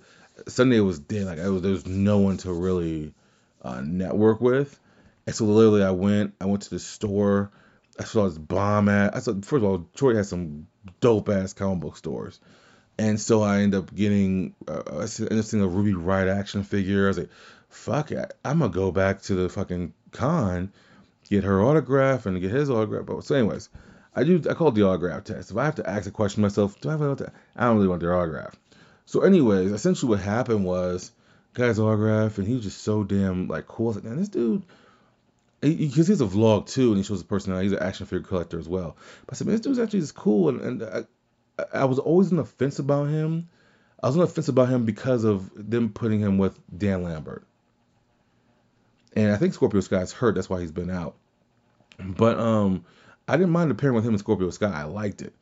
Sunday 0.47 0.79
was 0.79 0.99
dead. 0.99 1.25
Like 1.25 1.37
was, 1.39 1.61
there 1.61 1.71
was 1.71 1.85
no 1.85 2.19
one 2.19 2.37
to 2.37 2.53
really 2.53 3.13
uh, 3.61 3.81
network 3.81 4.41
with, 4.41 4.79
and 5.25 5.35
so 5.35 5.45
literally 5.45 5.83
I 5.83 5.91
went. 5.91 6.33
I 6.39 6.45
went 6.45 6.63
to 6.63 6.69
the 6.69 6.79
store. 6.79 7.51
I 7.99 8.03
saw 8.03 8.27
this 8.27 8.37
bomb 8.37 8.89
at. 8.89 9.15
I 9.15 9.19
saw 9.19 9.33
first 9.33 9.53
of 9.53 9.63
all, 9.63 9.77
Detroit 9.79 10.15
has 10.15 10.29
some 10.29 10.67
dope 10.99 11.29
ass 11.29 11.53
comic 11.53 11.81
book 11.81 11.97
stores, 11.97 12.39
and 12.97 13.19
so 13.19 13.41
I 13.41 13.61
ended 13.61 13.79
up 13.79 13.93
getting. 13.93 14.55
Uh, 14.67 14.83
I 14.87 15.01
ended 15.01 15.39
up 15.39 15.45
seeing 15.45 15.63
a 15.63 15.67
Ruby 15.67 15.93
Riott 15.93 16.33
action 16.33 16.63
figure. 16.63 17.05
I 17.05 17.07
was 17.07 17.17
like, 17.19 17.29
fuck 17.69 18.11
it, 18.11 18.33
I'm 18.45 18.59
gonna 18.59 18.71
go 18.71 18.91
back 18.91 19.21
to 19.23 19.35
the 19.35 19.49
fucking 19.49 19.93
con, 20.11 20.71
get 21.29 21.43
her 21.43 21.61
autograph 21.61 22.25
and 22.25 22.39
get 22.39 22.51
his 22.51 22.69
autograph. 22.69 23.05
But 23.05 23.23
So 23.23 23.35
anyways, 23.35 23.69
I 24.15 24.23
do. 24.23 24.41
I 24.49 24.53
call 24.53 24.69
it 24.69 24.75
the 24.75 24.83
autograph 24.83 25.23
test. 25.23 25.51
If 25.51 25.57
I 25.57 25.65
have 25.65 25.75
to 25.75 25.89
ask 25.89 26.07
a 26.07 26.11
question 26.11 26.41
myself, 26.41 26.79
do 26.81 26.89
I 26.89 26.93
have 26.93 27.01
autograph? 27.01 27.33
I 27.55 27.65
don't 27.65 27.77
really 27.77 27.87
want 27.87 28.01
their 28.01 28.15
autograph. 28.15 28.55
So, 29.05 29.21
anyways, 29.21 29.71
essentially 29.71 30.09
what 30.09 30.19
happened 30.19 30.65
was, 30.65 31.11
guy's 31.53 31.79
autograph, 31.79 32.37
and 32.37 32.47
he 32.47 32.53
was 32.53 32.63
just 32.63 32.81
so 32.81 33.03
damn 33.03 33.47
like 33.47 33.67
cool. 33.67 33.87
I 33.87 33.89
was 33.89 33.95
like, 33.97 34.05
man, 34.05 34.17
this 34.17 34.29
dude, 34.29 34.63
because 35.61 36.07
he, 36.07 36.11
has 36.11 36.21
a 36.21 36.25
vlog 36.25 36.67
too, 36.67 36.89
and 36.89 36.97
he 36.97 37.03
shows 37.03 37.19
his 37.19 37.23
personality. 37.23 37.69
He's 37.69 37.77
an 37.77 37.83
action 37.83 38.05
figure 38.05 38.27
collector 38.27 38.59
as 38.59 38.67
well. 38.67 38.97
But 39.25 39.35
I 39.35 39.37
said, 39.37 39.47
man, 39.47 39.55
this 39.55 39.61
dude's 39.61 39.79
actually 39.79 40.01
just 40.01 40.15
cool, 40.15 40.49
and, 40.49 40.61
and 40.61 40.83
I, 40.83 41.63
I 41.73 41.85
was 41.85 41.99
always 41.99 42.31
on 42.31 42.37
the 42.37 42.45
fence 42.45 42.79
about 42.79 43.05
him. 43.05 43.49
I 44.01 44.07
was 44.07 44.15
on 44.15 44.21
the 44.21 44.27
fence 44.27 44.47
about 44.47 44.69
him 44.69 44.85
because 44.85 45.23
of 45.23 45.49
them 45.55 45.89
putting 45.89 46.19
him 46.19 46.37
with 46.37 46.59
Dan 46.75 47.03
Lambert. 47.03 47.45
And 49.15 49.31
I 49.31 49.37
think 49.37 49.53
Scorpio 49.53 49.81
Sky's 49.81 50.11
hurt. 50.11 50.35
That's 50.35 50.49
why 50.49 50.59
he's 50.61 50.71
been 50.71 50.89
out. 50.89 51.15
But 51.99 52.39
um, 52.39 52.83
I 53.27 53.37
didn't 53.37 53.51
mind 53.51 53.71
the 53.71 53.75
pairing 53.75 53.95
with 53.95 54.03
him 54.03 54.11
and 54.11 54.19
Scorpio 54.19 54.49
Sky. 54.49 54.71
I 54.73 54.83
liked 54.83 55.21
it. 55.21 55.33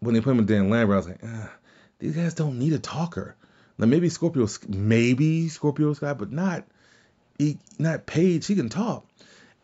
When 0.00 0.14
they 0.14 0.20
put 0.20 0.32
him 0.32 0.38
with 0.38 0.48
Dan 0.48 0.68
Lambert, 0.70 0.94
I 0.94 0.96
was 0.96 1.08
like, 1.08 1.20
ah, 1.24 1.52
these 1.98 2.16
guys 2.16 2.34
don't 2.34 2.58
need 2.58 2.72
a 2.72 2.78
talker. 2.78 3.36
Now 3.78 3.86
maybe 3.86 4.08
Scorpio, 4.08 4.48
maybe 4.68 5.48
Scorpio 5.48 5.92
Sky, 5.92 6.12
but 6.14 6.30
not 6.30 6.64
he, 7.38 7.58
not 7.78 8.06
Page. 8.06 8.46
He 8.46 8.54
can 8.54 8.68
talk. 8.68 9.06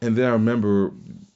And 0.01 0.17
then 0.17 0.27
I 0.27 0.33
remember, 0.33 0.93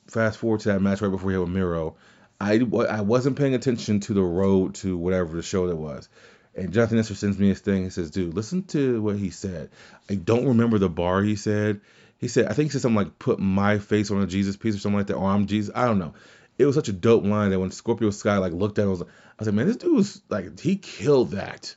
fast 0.06 0.38
forward 0.38 0.60
to 0.60 0.68
that 0.68 0.80
match 0.80 1.00
right 1.00 1.10
before 1.10 1.30
he 1.30 1.34
had 1.34 1.40
with 1.40 1.50
Miro. 1.50 1.96
I, 2.40 2.60
I 2.88 3.02
wasn't 3.02 3.36
paying 3.36 3.54
attention 3.54 4.00
to 4.00 4.14
the 4.14 4.22
road 4.22 4.74
to 4.76 4.96
whatever 4.96 5.36
the 5.36 5.42
show 5.42 5.68
that 5.68 5.76
was. 5.76 6.08
And 6.54 6.72
Jonathan 6.72 6.98
Nestor 6.98 7.14
sends 7.14 7.38
me 7.38 7.48
his 7.48 7.60
thing. 7.60 7.84
He 7.84 7.90
says, 7.90 8.10
dude, 8.10 8.34
listen 8.34 8.64
to 8.64 9.00
what 9.00 9.16
he 9.16 9.30
said. 9.30 9.70
I 10.10 10.16
don't 10.16 10.48
remember 10.48 10.78
the 10.78 10.88
bar 10.88 11.22
he 11.22 11.36
said. 11.36 11.80
He 12.22 12.28
said, 12.28 12.46
I 12.46 12.52
think 12.52 12.68
he 12.68 12.72
said 12.72 12.82
something 12.82 12.96
like, 12.96 13.18
put 13.18 13.40
my 13.40 13.78
face 13.78 14.12
on 14.12 14.22
a 14.22 14.28
Jesus 14.28 14.56
piece 14.56 14.76
or 14.76 14.78
something 14.78 14.96
like 14.96 15.08
that, 15.08 15.16
or 15.16 15.28
I'm 15.28 15.46
Jesus. 15.46 15.74
I 15.74 15.86
don't 15.86 15.98
know. 15.98 16.14
It 16.56 16.66
was 16.66 16.76
such 16.76 16.88
a 16.88 16.92
dope 16.92 17.24
line 17.24 17.50
that 17.50 17.58
when 17.58 17.72
Scorpio 17.72 18.10
Sky 18.10 18.36
like 18.38 18.52
looked 18.52 18.78
at 18.78 18.82
it, 18.82 18.86
I 18.86 18.90
was 18.90 19.00
like, 19.00 19.08
I 19.08 19.34
was 19.40 19.48
like, 19.48 19.56
man, 19.56 19.66
this 19.66 19.76
dude 19.76 19.96
was 19.96 20.22
like, 20.28 20.60
he 20.60 20.76
killed 20.76 21.32
that. 21.32 21.74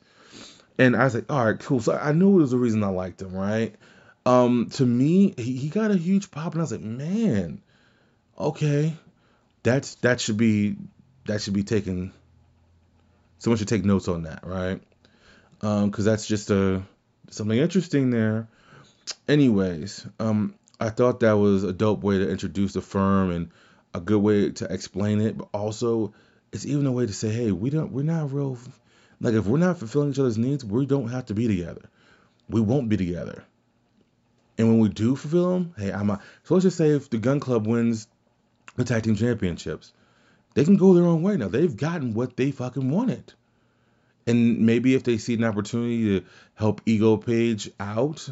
And 0.78 0.96
I 0.96 1.04
was 1.04 1.16
like, 1.16 1.32
all 1.32 1.44
right, 1.44 1.60
cool. 1.60 1.80
So 1.80 1.98
I 1.98 2.12
knew 2.12 2.38
it 2.38 2.42
was 2.42 2.52
the 2.52 2.60
reason 2.60 2.84
I 2.84 2.90
liked 2.90 3.24
him, 3.24 3.34
right? 3.34 3.74
Um, 4.24 4.70
to 4.74 4.86
me, 4.86 5.34
he, 5.36 5.58
he 5.58 5.70
got 5.70 5.90
a 5.90 5.98
huge 5.98 6.30
pop, 6.30 6.52
and 6.52 6.62
I 6.62 6.64
was 6.64 6.72
like, 6.72 6.82
man, 6.82 7.64
okay, 8.38 8.94
that's 9.64 9.96
that 9.96 10.22
should 10.22 10.38
be 10.38 10.76
that 11.26 11.42
should 11.42 11.54
be 11.56 11.64
taken. 11.64 12.14
Someone 13.40 13.58
should 13.58 13.68
take 13.68 13.84
notes 13.84 14.08
on 14.08 14.24
that, 14.24 14.46
right? 14.46 14.80
Um, 15.62 15.90
because 15.90 16.06
that's 16.06 16.28
just 16.28 16.52
a 16.52 16.84
something 17.32 17.58
interesting 17.58 18.12
there 18.12 18.48
anyways, 19.28 20.08
um, 20.20 20.56
I 20.80 20.90
thought 20.90 21.22
that 21.22 21.34
was 21.34 21.64
a 21.64 21.74
dope 21.74 22.04
way 22.04 22.18
to 22.18 22.30
introduce 22.30 22.74
the 22.74 22.82
firm 22.82 23.32
and 23.32 23.50
a 23.94 24.00
good 24.00 24.22
way 24.22 24.52
to 24.52 24.72
explain 24.72 25.22
it, 25.22 25.38
but 25.38 25.48
also 25.54 26.14
it's 26.52 26.66
even 26.66 26.86
a 26.86 26.92
way 26.92 27.06
to 27.06 27.14
say, 27.14 27.30
hey, 27.30 27.52
we 27.52 27.70
don't, 27.70 27.92
we're 27.92 28.04
not 28.04 28.32
real. 28.32 28.58
Like 29.22 29.34
if 29.34 29.46
we're 29.46 29.58
not 29.58 29.80
fulfilling 29.80 30.12
each 30.12 30.20
other's 30.20 30.38
needs, 30.38 30.66
we 30.66 30.86
don't 30.86 31.10
have 31.10 31.28
to 31.28 31.34
be 31.34 31.48
together. 31.48 31.90
We 32.50 32.62
won't 32.62 32.90
be 32.90 32.98
together. 32.98 33.44
And 34.58 34.68
when 34.70 34.80
we 34.80 34.90
do 34.90 35.16
fulfill 35.16 35.54
them, 35.54 35.74
hey, 35.78 35.92
I'm 35.92 36.10
a, 36.10 36.22
so 36.44 36.54
let's 36.54 36.64
just 36.64 36.78
say 36.78 36.90
if 36.90 37.10
the 37.10 37.18
Gunn 37.18 37.40
Club 37.40 37.68
wins 37.68 38.08
the 38.76 38.84
tag 38.84 39.04
team 39.04 39.16
championships, 39.16 39.94
they 40.54 40.64
can 40.64 40.78
go 40.78 40.94
their 40.94 41.06
own 41.06 41.22
way 41.22 41.36
now. 41.38 41.50
They've 41.50 41.76
gotten 41.76 42.14
what 42.14 42.38
they 42.38 42.52
fucking 42.52 42.90
wanted. 42.90 43.34
And 44.28 44.62
maybe 44.62 44.96
if 44.96 45.04
they 45.04 45.18
see 45.18 45.36
an 45.36 45.44
opportunity 45.44 46.20
to 46.20 46.26
help 46.56 46.82
Ego 46.86 47.18
Page 47.18 47.70
out, 47.80 48.30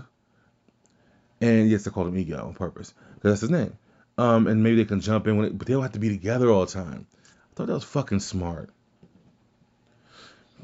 and 1.44 1.70
yes, 1.70 1.84
they 1.84 1.92
called 1.92 2.08
him 2.08 2.18
Ego 2.18 2.42
on 2.42 2.54
purpose 2.54 2.94
because 3.16 3.32
that's 3.32 3.42
his 3.42 3.50
name. 3.50 3.78
Um, 4.18 4.48
and 4.48 4.64
maybe 4.64 4.78
they 4.78 4.86
can 4.86 5.02
jump 5.02 5.28
in 5.28 5.36
when 5.36 5.48
it, 5.48 5.58
but 5.58 5.68
they 5.68 5.74
don't 5.74 5.82
have 5.82 5.92
to 5.92 6.00
be 6.00 6.08
together 6.08 6.50
all 6.50 6.66
the 6.66 6.72
time. 6.72 7.06
I 7.12 7.56
thought 7.56 7.68
that 7.68 7.74
was 7.74 7.84
fucking 7.84 8.22
smart. 8.22 8.70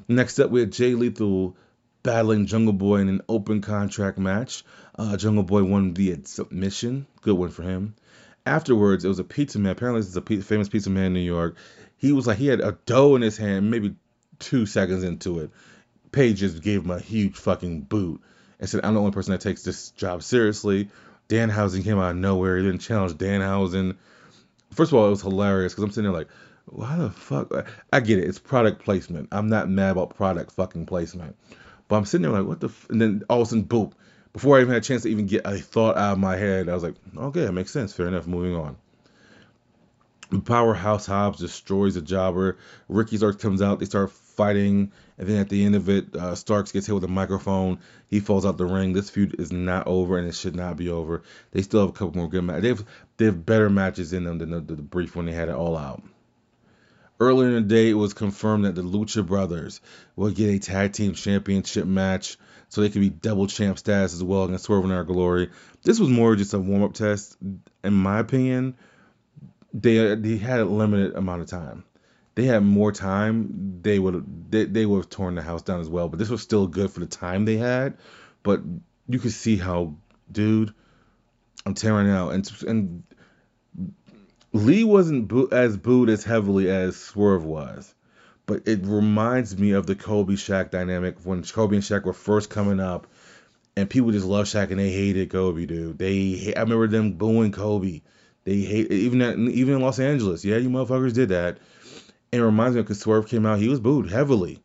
Next 0.08 0.40
up, 0.40 0.52
we 0.52 0.62
had 0.62 0.72
Jay 0.72 0.94
Lethal 0.94 1.58
battling 2.02 2.46
Jungle 2.46 2.74
Boy 2.74 3.02
in 3.02 3.10
an 3.10 3.22
open 3.28 3.60
contract 3.60 4.18
match. 4.18 4.64
Uh, 4.98 5.18
Jungle 5.18 5.44
Boy 5.44 5.64
won 5.64 5.94
via 5.94 6.18
submission. 6.24 7.08
Good 7.22 7.38
one 7.38 7.50
for 7.50 7.64
him. 7.64 7.96
Afterwards, 8.46 9.04
it 9.04 9.10
was 9.10 9.20
a 9.20 9.26
pizza 9.26 9.60
man. 9.60 9.74
Apparently, 9.74 10.00
this 10.00 10.10
is 10.10 10.16
a 10.16 10.22
famous 10.22 10.70
pizza 10.70 10.90
man 10.90 11.08
in 11.08 11.14
New 11.14 11.20
York. 11.20 11.58
He 11.98 12.14
was 12.14 12.26
like, 12.26 12.38
he 12.38 12.48
had 12.48 12.62
a 12.62 12.78
dough 12.86 13.16
in 13.18 13.22
his 13.22 13.36
hand, 13.36 13.70
maybe 13.70 13.96
two 14.40 14.66
seconds 14.66 15.04
into 15.04 15.40
it. 15.40 15.52
Page 16.14 16.40
just 16.40 16.64
gave 16.64 16.86
him 16.86 16.92
a 16.92 17.00
huge 17.00 17.36
fucking 17.36 17.82
boot 17.82 18.22
and 18.60 18.70
said, 18.70 18.82
I'm 18.84 18.94
the 18.94 19.00
only 19.00 19.12
person 19.12 19.32
that 19.32 19.42
takes 19.42 19.64
this 19.64 19.92
job 19.92 20.24
seriously. 20.24 20.90
Dan 21.28 21.50
Danhausen 21.50 21.84
came 21.84 22.00
out 22.00 22.12
of 22.12 22.18
nowhere. 22.18 22.58
He 22.58 22.64
didn't 22.64 22.80
challenge 22.80 23.18
Dan 23.18 23.42
Danhausen. 23.42 23.96
First 24.74 24.92
of 24.92 24.98
all, 24.98 25.08
it 25.08 25.12
was 25.12 25.22
hilarious 25.22 25.74
because 25.74 25.84
I'm 25.84 25.92
sitting 25.92 26.12
there 26.12 26.20
like, 26.20 26.30
why 26.66 26.98
the 26.98 27.10
fuck? 27.10 27.52
I 27.92 28.00
get 28.00 28.20
it. 28.20 28.28
It's 28.28 28.40
product 28.40 28.84
placement. 28.84 29.30
I'm 29.32 29.50
not 29.50 29.70
mad 29.70 29.92
about 29.92 30.16
product 30.16 30.52
fucking 30.52 30.86
placement. 30.86 31.36
But 31.88 31.98
I'm 31.98 32.06
sitting 32.06 32.24
there 32.24 32.32
like, 32.32 32.48
what 32.48 32.60
the? 32.60 32.68
F-? 32.68 32.88
And 32.90 33.02
then 33.02 33.24
all 33.30 33.42
of 33.42 33.48
a 33.48 33.50
sudden, 33.50 33.64
boom. 33.64 33.94
Before 34.34 34.58
I 34.58 34.62
even 34.62 34.74
had 34.74 34.84
a 34.84 34.86
chance 34.86 35.04
to 35.04 35.10
even 35.10 35.26
get 35.26 35.42
a 35.46 35.58
thought 35.58 35.98
out 35.98 36.14
of 36.14 36.20
my 36.20 36.36
head, 36.36 36.70
I 36.70 36.74
was 36.74 36.84
like, 36.84 36.96
okay, 37.18 37.46
that 37.46 37.52
makes 37.52 37.72
sense. 37.72 37.94
Fair 37.94 38.08
enough. 38.08 38.28
Moving 38.28 38.56
on. 38.56 38.78
The 40.30 40.40
powerhouse 40.40 41.08
Hobbs 41.08 41.40
destroys 41.40 41.96
a 41.96 42.02
jobber. 42.02 42.60
Ricky 42.88 43.18
Starks 43.18 43.42
comes 43.42 43.64
out. 43.64 43.80
They 43.80 43.86
start 43.86 44.12
fighting. 44.12 44.92
And 45.20 45.28
then 45.28 45.42
at 45.42 45.50
the 45.50 45.66
end 45.66 45.76
of 45.76 45.90
it, 45.90 46.16
uh, 46.16 46.34
Starks 46.34 46.72
gets 46.72 46.88
hit 46.88 46.94
with 46.94 47.04
a 47.04 47.10
microphone. 47.10 47.80
He 48.08 48.22
falls 48.22 48.46
out 48.46 48.58
the 48.58 48.66
ring. 48.66 48.94
This 48.94 49.10
feud 49.10 49.36
is 49.38 49.52
not 49.52 49.86
over, 49.86 50.18
and 50.18 50.26
it 50.26 50.34
should 50.34 50.56
not 50.56 50.78
be 50.78 50.90
over. 50.90 51.24
They 51.52 51.62
still 51.62 51.82
have 51.82 51.90
a 51.90 51.94
couple 51.94 52.16
more 52.16 52.30
good 52.30 52.46
matches. 52.46 52.62
They 52.62 52.70
have, 52.70 52.86
they 53.18 53.26
have 53.26 53.46
better 53.46 53.70
matches 53.70 54.14
in 54.14 54.24
them 54.24 54.38
than 54.38 54.52
the, 54.52 54.62
the, 54.62 54.82
brief 54.82 55.18
when 55.18 55.26
they 55.26 55.34
had 55.34 55.50
it 55.50 55.56
all 55.56 55.78
out. 55.78 56.02
Earlier 57.20 57.50
in 57.50 57.56
the 57.56 57.62
day, 57.62 57.90
it 57.90 57.96
was 57.96 58.14
confirmed 58.14 58.64
that 58.64 58.76
the 58.76 58.82
Lucha 58.82 59.26
Brothers 59.26 59.82
will 60.16 60.32
get 60.32 60.56
a 60.56 60.60
tag 60.60 60.94
team 60.94 61.14
championship 61.14 61.86
match 61.86 62.38
so 62.70 62.80
they 62.80 62.90
could 62.90 63.02
be 63.02 63.10
double 63.10 63.48
champ 63.48 63.78
status 63.78 64.14
as 64.14 64.24
well 64.24 64.46
against 64.46 64.64
Swerve 64.64 64.86
in 64.86 64.92
Our 64.92 65.04
Glory. 65.04 65.50
This 65.84 66.00
was 66.00 66.08
more 66.08 66.38
just 66.38 66.54
a 66.54 66.60
warm 66.60 66.84
up 66.84 66.94
test, 66.94 67.36
in 67.84 67.94
my 67.94 68.20
opinion. 68.20 68.78
They 69.74 70.16
they 70.16 70.38
had 70.38 70.62
a 70.62 70.66
limited 70.66 71.16
amount 71.16 71.42
of 71.42 71.50
time. 71.50 71.84
They 72.36 72.46
had 72.46 72.64
more 72.64 72.92
time, 72.92 73.80
they 73.82 74.00
would 74.00 74.52
they, 74.52 74.66
they 74.66 74.86
would 74.86 74.98
have 74.98 75.10
torn 75.10 75.36
the 75.36 75.42
house 75.42 75.62
down 75.62 75.82
as 75.82 75.90
well. 75.90 76.08
But 76.08 76.20
this 76.20 76.30
was 76.30 76.42
still 76.42 76.68
good 76.68 76.92
for 76.92 77.00
the 77.00 77.06
time 77.06 77.46
they 77.46 77.58
had. 77.58 77.98
But 78.44 78.62
you 79.08 79.20
could 79.20 79.32
see 79.32 79.58
how, 79.58 79.96
dude, 80.32 80.74
I'm 81.66 81.74
tearing 81.74 82.10
out, 82.10 82.34
and 82.34 82.50
and 82.68 83.04
Lee 84.54 84.84
wasn't 84.84 85.28
boo- 85.28 85.50
as 85.52 85.78
booed 85.78 86.10
as 86.10 86.24
heavily 86.24 86.70
as 86.70 86.96
Swerve 86.96 87.44
was, 87.44 87.94
but 88.46 88.68
it 88.68 88.80
reminds 88.84 89.58
me 89.58 89.72
of 89.72 89.86
the 89.86 89.96
Kobe 89.96 90.34
Shaq 90.34 90.72
dynamic 90.72 91.18
when 91.24 91.44
Kobe 91.44 91.76
and 91.76 91.84
Shaq 91.84 92.04
were 92.04 92.14
first 92.14 92.50
coming 92.50 92.80
up, 92.80 93.08
and 93.76 93.90
people 93.90 94.12
just 94.12 94.26
loved 94.26 94.52
Shaq 94.52 94.72
and 94.72 94.80
they 94.80 94.92
hated 94.92 95.30
Kobe, 95.30 95.66
dude. 95.66 95.98
They 95.98 96.54
I 96.56 96.62
remember 96.62 96.88
them 96.88 97.14
booing 97.14 97.52
Kobe. 97.52 98.02
They 98.46 98.62
hate 98.62 98.92
even 98.92 99.22
at, 99.22 99.38
even 99.38 99.76
in 99.76 99.82
Los 99.82 100.00
Angeles. 100.00 100.44
Yeah, 100.44 100.58
you 100.58 100.70
motherfuckers 100.70 101.14
did 101.14 101.30
that. 101.30 101.60
And 102.32 102.42
it 102.42 102.46
reminds 102.46 102.76
me 102.76 102.82
of 102.82 102.86
because 102.86 103.00
Swerve 103.00 103.28
came 103.28 103.46
out, 103.46 103.60
he 103.60 103.70
was 103.70 103.80
booed 103.80 104.10
heavily, 104.10 104.62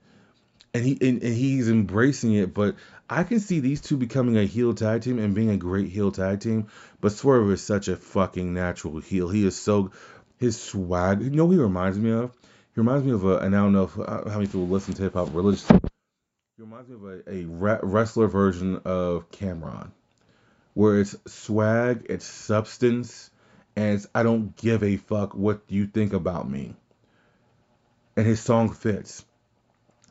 and 0.75 0.85
he 0.85 0.99
and, 1.01 1.23
and 1.23 1.35
he's 1.35 1.69
embracing 1.69 2.35
it. 2.35 2.53
But 2.53 2.77
I 3.09 3.25
can 3.25 3.41
see 3.41 3.61
these 3.61 3.81
two 3.81 3.97
becoming 3.97 4.37
a 4.37 4.45
heel 4.45 4.75
tag 4.75 5.03
team 5.03 5.19
and 5.19 5.35
being 5.35 5.51
a 5.51 5.57
great 5.57 5.89
heel 5.89 6.13
tag 6.13 6.41
team. 6.41 6.69
But 7.01 7.13
Swerve 7.13 7.51
is 7.51 7.63
such 7.63 7.89
a 7.89 7.97
fucking 7.97 8.53
natural 8.53 8.99
heel. 9.01 9.29
He 9.29 9.47
is 9.47 9.57
so 9.57 9.93
his 10.39 10.61
swag. 10.61 11.23
You 11.23 11.31
know, 11.31 11.49
he 11.51 11.59
reminds 11.59 11.99
me 11.99 12.13
of. 12.13 12.33
He 12.75 12.81
reminds 12.81 13.05
me 13.05 13.13
of 13.13 13.25
a, 13.25 13.39
and 13.39 13.55
I 13.55 13.61
don't 13.61 13.73
know 13.73 13.85
if, 13.85 13.99
uh, 13.99 14.29
how 14.29 14.35
many 14.35 14.47
people 14.47 14.67
listen 14.67 14.95
to 14.95 15.03
hip 15.03 15.15
hop 15.15 15.29
religiously. 15.33 15.79
He 16.57 16.63
reminds 16.63 16.89
me 16.89 16.97
of 16.97 17.05
a, 17.05 17.33
a 17.33 17.45
wrestler 17.85 18.27
version 18.27 18.81
of 18.85 19.31
Cam'ron, 19.31 19.91
where 20.75 21.01
it's 21.01 21.17
swag, 21.27 22.07
it's 22.09 22.27
substance, 22.27 23.31
and 23.77 23.95
it's 23.95 24.07
I 24.15 24.23
don't 24.23 24.57
give 24.57 24.83
a 24.83 24.97
fuck 24.97 25.35
what 25.35 25.63
you 25.69 25.87
think 25.87 26.13
about 26.13 26.51
me. 26.51 26.75
And 28.17 28.27
his 28.27 28.41
song 28.41 28.73
fits 28.73 29.25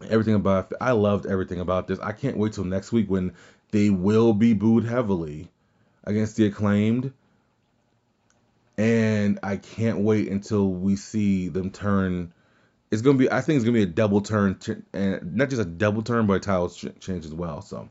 everything 0.10 0.36
about. 0.36 0.74
I 0.82 0.92
loved 0.92 1.26
everything 1.26 1.60
about 1.60 1.88
this. 1.88 2.00
I 2.00 2.12
can't 2.12 2.38
wait 2.38 2.54
till 2.54 2.66
next 2.66 2.92
week 2.92 3.10
when 3.10 3.34
they 3.72 3.90
will 3.90 4.34
be 4.34 4.54
booed 4.54 4.84
heavily 4.84 5.50
against 6.04 6.36
the 6.36 6.46
acclaimed. 6.46 7.14
And 8.78 9.40
I 9.44 9.58
can't 9.58 10.00
wait 10.00 10.30
until 10.30 10.68
we 10.70 10.96
see 10.96 11.48
them 11.48 11.70
turn. 11.70 12.34
It's 12.92 13.02
gonna 13.02 13.18
be. 13.18 13.32
I 13.32 13.42
think 13.42 13.58
it's 13.58 13.66
gonna 13.66 13.78
be 13.78 13.84
a 13.84 13.88
double 13.88 14.22
turn, 14.22 14.60
and 14.94 15.36
not 15.36 15.50
just 15.50 15.62
a 15.62 15.66
double 15.66 16.02
turn, 16.02 16.28
but 16.28 16.34
a 16.34 16.40
title 16.40 16.70
change 16.70 17.26
as 17.26 17.34
well. 17.34 17.62
So, 17.62 17.90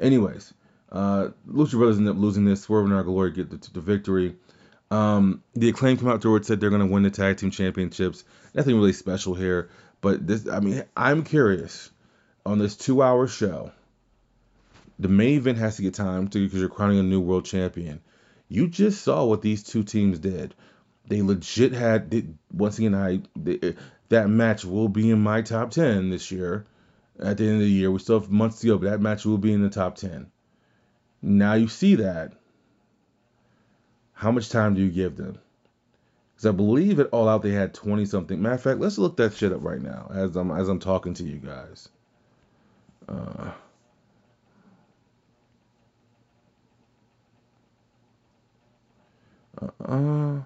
anyways, 0.00 0.52
uh, 0.90 1.28
Lucha 1.48 1.72
Brothers 1.72 1.98
end 1.98 2.08
up 2.08 2.16
losing 2.16 2.44
this. 2.44 2.62
Swerve 2.62 2.86
in 2.86 2.92
Our 2.92 3.02
Glory 3.02 3.32
get 3.32 3.50
the, 3.50 3.70
the 3.72 3.80
victory. 3.80 4.36
Um, 4.90 5.42
the 5.54 5.68
acclaim 5.70 5.96
come 5.96 6.08
out 6.08 6.16
afterwards 6.16 6.46
said 6.46 6.60
they're 6.60 6.70
gonna 6.70 6.86
win 6.86 7.02
the 7.02 7.10
tag 7.10 7.36
team 7.38 7.50
championships. 7.50 8.24
Nothing 8.54 8.76
really 8.76 8.92
special 8.92 9.34
here. 9.34 9.68
But 10.00 10.26
this, 10.26 10.48
I 10.48 10.60
mean, 10.60 10.84
I'm 10.96 11.24
curious 11.24 11.90
on 12.46 12.58
this 12.58 12.76
two-hour 12.76 13.26
show. 13.26 13.72
The 14.98 15.08
main 15.08 15.38
event 15.38 15.58
has 15.58 15.76
to 15.76 15.82
get 15.82 15.94
time 15.94 16.28
to 16.28 16.44
because 16.44 16.60
you're 16.60 16.68
crowning 16.68 17.00
a 17.00 17.02
new 17.02 17.20
world 17.20 17.44
champion. 17.44 18.00
You 18.48 18.68
just 18.68 19.02
saw 19.02 19.24
what 19.24 19.42
these 19.42 19.62
two 19.62 19.82
teams 19.82 20.18
did. 20.18 20.54
They 21.06 21.22
legit 21.22 21.72
had 21.72 22.10
they, 22.10 22.26
once 22.52 22.78
again. 22.78 22.94
I 22.94 23.22
they, 23.36 23.58
eh, 23.60 23.72
that 24.10 24.28
match 24.28 24.64
will 24.64 24.88
be 24.88 25.10
in 25.10 25.20
my 25.20 25.42
top 25.42 25.70
ten 25.70 26.10
this 26.10 26.30
year. 26.30 26.66
At 27.18 27.38
the 27.38 27.44
end 27.44 27.54
of 27.54 27.60
the 27.60 27.70
year, 27.70 27.90
we 27.90 27.98
still 27.98 28.20
have 28.20 28.30
months 28.30 28.60
to 28.60 28.66
go, 28.68 28.78
but 28.78 28.90
that 28.90 29.00
match 29.00 29.24
will 29.24 29.38
be 29.38 29.52
in 29.52 29.62
the 29.62 29.70
top 29.70 29.96
ten. 29.96 30.30
Now 31.22 31.54
you 31.54 31.68
see 31.68 31.96
that. 31.96 32.34
How 34.12 34.30
much 34.30 34.50
time 34.50 34.74
do 34.74 34.82
you 34.82 34.90
give 34.90 35.16
them? 35.16 35.38
Because 36.44 36.52
I 36.52 36.56
believe 36.58 36.98
it 36.98 37.08
All 37.10 37.26
Out 37.26 37.40
they 37.40 37.52
had 37.52 37.72
20 37.72 38.04
something. 38.04 38.42
Matter 38.42 38.56
of 38.56 38.60
fact, 38.60 38.78
let's 38.78 38.98
look 38.98 39.16
that 39.16 39.32
shit 39.32 39.50
up 39.50 39.64
right 39.64 39.80
now 39.80 40.10
as 40.14 40.36
I'm 40.36 40.50
as 40.50 40.68
I'm 40.68 40.78
talking 40.78 41.14
to 41.14 41.24
you 41.24 41.38
guys. 41.38 41.88
Uh, 43.08 43.50
uh, 49.62 49.72
I 49.88 50.42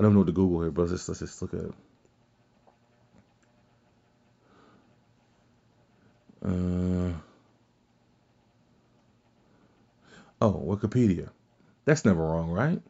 don't 0.00 0.12
know 0.12 0.20
what 0.20 0.26
to 0.26 0.32
Google 0.32 0.60
here, 0.62 0.70
but 0.70 0.82
let's 0.82 0.92
just, 0.92 1.08
let's 1.08 1.18
just 1.18 1.42
look 1.42 1.52
at 1.54 1.60
it. 1.60 1.74
Uh, 6.44 7.12
oh, 10.40 10.64
Wikipedia. 10.64 11.30
That's 11.90 12.04
never 12.04 12.24
wrong, 12.24 12.52
right? 12.52 12.80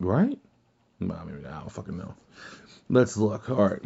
Right? 0.00 0.36
Nah, 0.98 1.22
maybe 1.22 1.46
I 1.46 1.60
don't 1.60 1.70
fucking 1.70 1.96
know. 1.96 2.16
Let's 2.88 3.16
look. 3.16 3.48
All 3.48 3.68
right. 3.68 3.82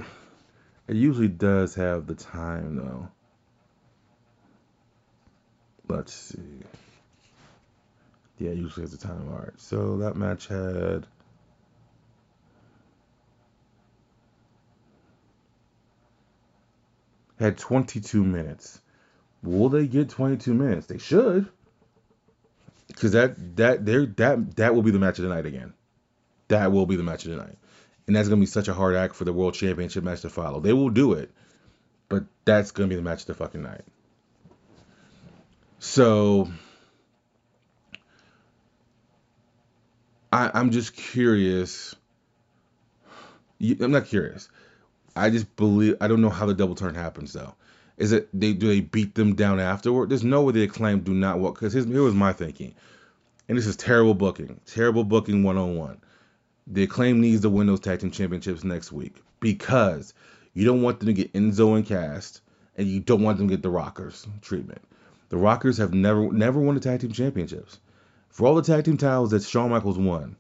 It 0.88 0.96
usually 0.96 1.28
does 1.28 1.74
have 1.74 2.06
the 2.06 2.14
time 2.14 2.76
though. 2.76 3.08
Let's 5.86 6.14
see. 6.14 6.62
Yeah, 8.38 8.52
usually 8.52 8.84
has 8.84 8.92
the 8.92 9.06
time. 9.06 9.28
All 9.28 9.40
right. 9.40 9.60
So 9.60 9.98
that 9.98 10.16
match 10.16 10.46
had. 10.46 11.06
Had 17.38 17.58
22 17.58 18.24
minutes. 18.24 18.80
Will 19.42 19.68
they 19.68 19.86
get 19.86 20.08
22 20.08 20.54
minutes? 20.54 20.86
They 20.86 20.96
should 20.96 21.50
because 23.00 23.12
that 23.12 23.56
that 23.56 23.86
there 23.86 24.04
that 24.04 24.56
that 24.56 24.74
will 24.74 24.82
be 24.82 24.90
the 24.90 24.98
match 24.98 25.18
of 25.18 25.22
the 25.22 25.34
night 25.34 25.46
again. 25.46 25.72
That 26.48 26.70
will 26.70 26.84
be 26.84 26.96
the 26.96 27.02
match 27.02 27.24
of 27.24 27.30
the 27.30 27.38
night, 27.38 27.56
and 28.06 28.14
that's 28.14 28.28
gonna 28.28 28.40
be 28.40 28.46
such 28.46 28.68
a 28.68 28.74
hard 28.74 28.94
act 28.94 29.14
for 29.14 29.24
the 29.24 29.32
world 29.32 29.54
championship 29.54 30.04
match 30.04 30.20
to 30.20 30.28
follow. 30.28 30.60
They 30.60 30.74
will 30.74 30.90
do 30.90 31.14
it, 31.14 31.30
but 32.10 32.24
that's 32.44 32.72
gonna 32.72 32.88
be 32.88 32.96
the 32.96 33.02
match 33.02 33.22
of 33.22 33.26
the 33.28 33.34
fucking 33.34 33.62
night. 33.62 33.84
So 35.78 36.50
I, 40.30 40.50
I'm 40.52 40.70
just 40.70 40.94
curious. 40.94 41.96
I'm 43.62 43.92
not 43.92 44.08
curious. 44.08 44.50
I 45.16 45.30
just 45.30 45.56
believe 45.56 45.96
I 46.02 46.08
don't 46.08 46.20
know 46.20 46.28
how 46.28 46.44
the 46.44 46.54
double 46.54 46.74
turn 46.74 46.94
happens 46.94 47.32
though. 47.32 47.54
Is 48.00 48.12
it 48.12 48.30
they 48.32 48.54
do 48.54 48.66
they 48.66 48.80
beat 48.80 49.14
them 49.14 49.34
down 49.34 49.60
afterward? 49.60 50.08
There's 50.08 50.24
no 50.24 50.40
way 50.40 50.54
the 50.54 50.62
acclaim 50.62 51.00
do 51.00 51.12
not 51.12 51.38
walk 51.38 51.60
because 51.60 51.74
here 51.74 52.02
was 52.02 52.14
my 52.14 52.32
thinking, 52.32 52.74
and 53.46 53.58
this 53.58 53.66
is 53.66 53.76
terrible 53.76 54.14
booking, 54.14 54.58
terrible 54.64 55.04
booking 55.04 55.42
one 55.42 55.58
on 55.58 55.76
one. 55.76 56.00
The 56.66 56.84
acclaim 56.84 57.20
needs 57.20 57.42
to 57.42 57.50
win 57.50 57.66
those 57.66 57.80
tag 57.80 58.00
team 58.00 58.10
championships 58.10 58.64
next 58.64 58.90
week 58.90 59.16
because 59.38 60.14
you 60.54 60.64
don't 60.64 60.80
want 60.80 60.98
them 60.98 61.08
to 61.08 61.12
get 61.12 61.34
Enzo 61.34 61.76
and 61.76 61.84
Cass, 61.84 62.40
and 62.74 62.88
you 62.88 63.00
don't 63.00 63.22
want 63.22 63.36
them 63.36 63.48
to 63.48 63.54
get 63.54 63.62
the 63.62 63.68
Rockers 63.68 64.26
treatment. 64.40 64.80
The 65.28 65.36
Rockers 65.36 65.76
have 65.76 65.92
never 65.92 66.32
never 66.32 66.58
won 66.58 66.76
the 66.76 66.80
tag 66.80 67.00
team 67.00 67.12
championships. 67.12 67.80
For 68.30 68.46
all 68.46 68.54
the 68.54 68.62
tag 68.62 68.86
team 68.86 68.96
titles 68.96 69.32
that 69.32 69.42
Shawn 69.42 69.68
Michaels 69.68 69.98
won, 69.98 70.36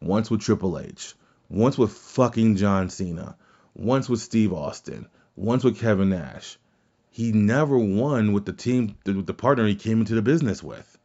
once 0.00 0.30
with 0.30 0.40
Triple 0.40 0.78
H, 0.78 1.14
once 1.50 1.76
with 1.76 1.92
fucking 1.92 2.56
John 2.56 2.88
Cena, 2.88 3.36
once 3.74 4.08
with 4.08 4.20
Steve 4.20 4.54
Austin, 4.54 5.08
once 5.36 5.62
with 5.62 5.78
Kevin 5.78 6.08
Nash 6.08 6.56
he 7.16 7.32
never 7.32 7.78
won 7.78 8.34
with 8.34 8.44
the 8.44 8.52
team, 8.52 8.94
with 9.06 9.24
the 9.24 9.32
partner 9.32 9.66
he 9.66 9.74
came 9.74 10.00
into 10.00 10.14
the 10.14 10.20
business 10.20 10.62
with, 10.62 10.98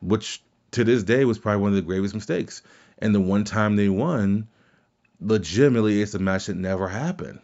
which 0.00 0.42
to 0.72 0.82
this 0.82 1.04
day 1.04 1.24
was 1.24 1.38
probably 1.38 1.62
one 1.62 1.70
of 1.70 1.76
the 1.76 1.82
gravest 1.82 2.12
mistakes. 2.12 2.60
And 2.98 3.14
the 3.14 3.20
one 3.20 3.44
time 3.44 3.76
they 3.76 3.88
won, 3.88 4.48
legitimately, 5.20 6.02
it's 6.02 6.14
a 6.14 6.18
match 6.18 6.46
that 6.46 6.56
never 6.56 6.88
happened. 6.88 7.38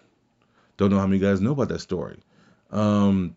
Don't 0.76 0.90
know 0.90 0.98
how 0.98 1.06
many 1.06 1.20
guys 1.20 1.40
know 1.40 1.52
about 1.52 1.68
that 1.68 1.82
story. 1.82 2.18
Um, 2.72 3.36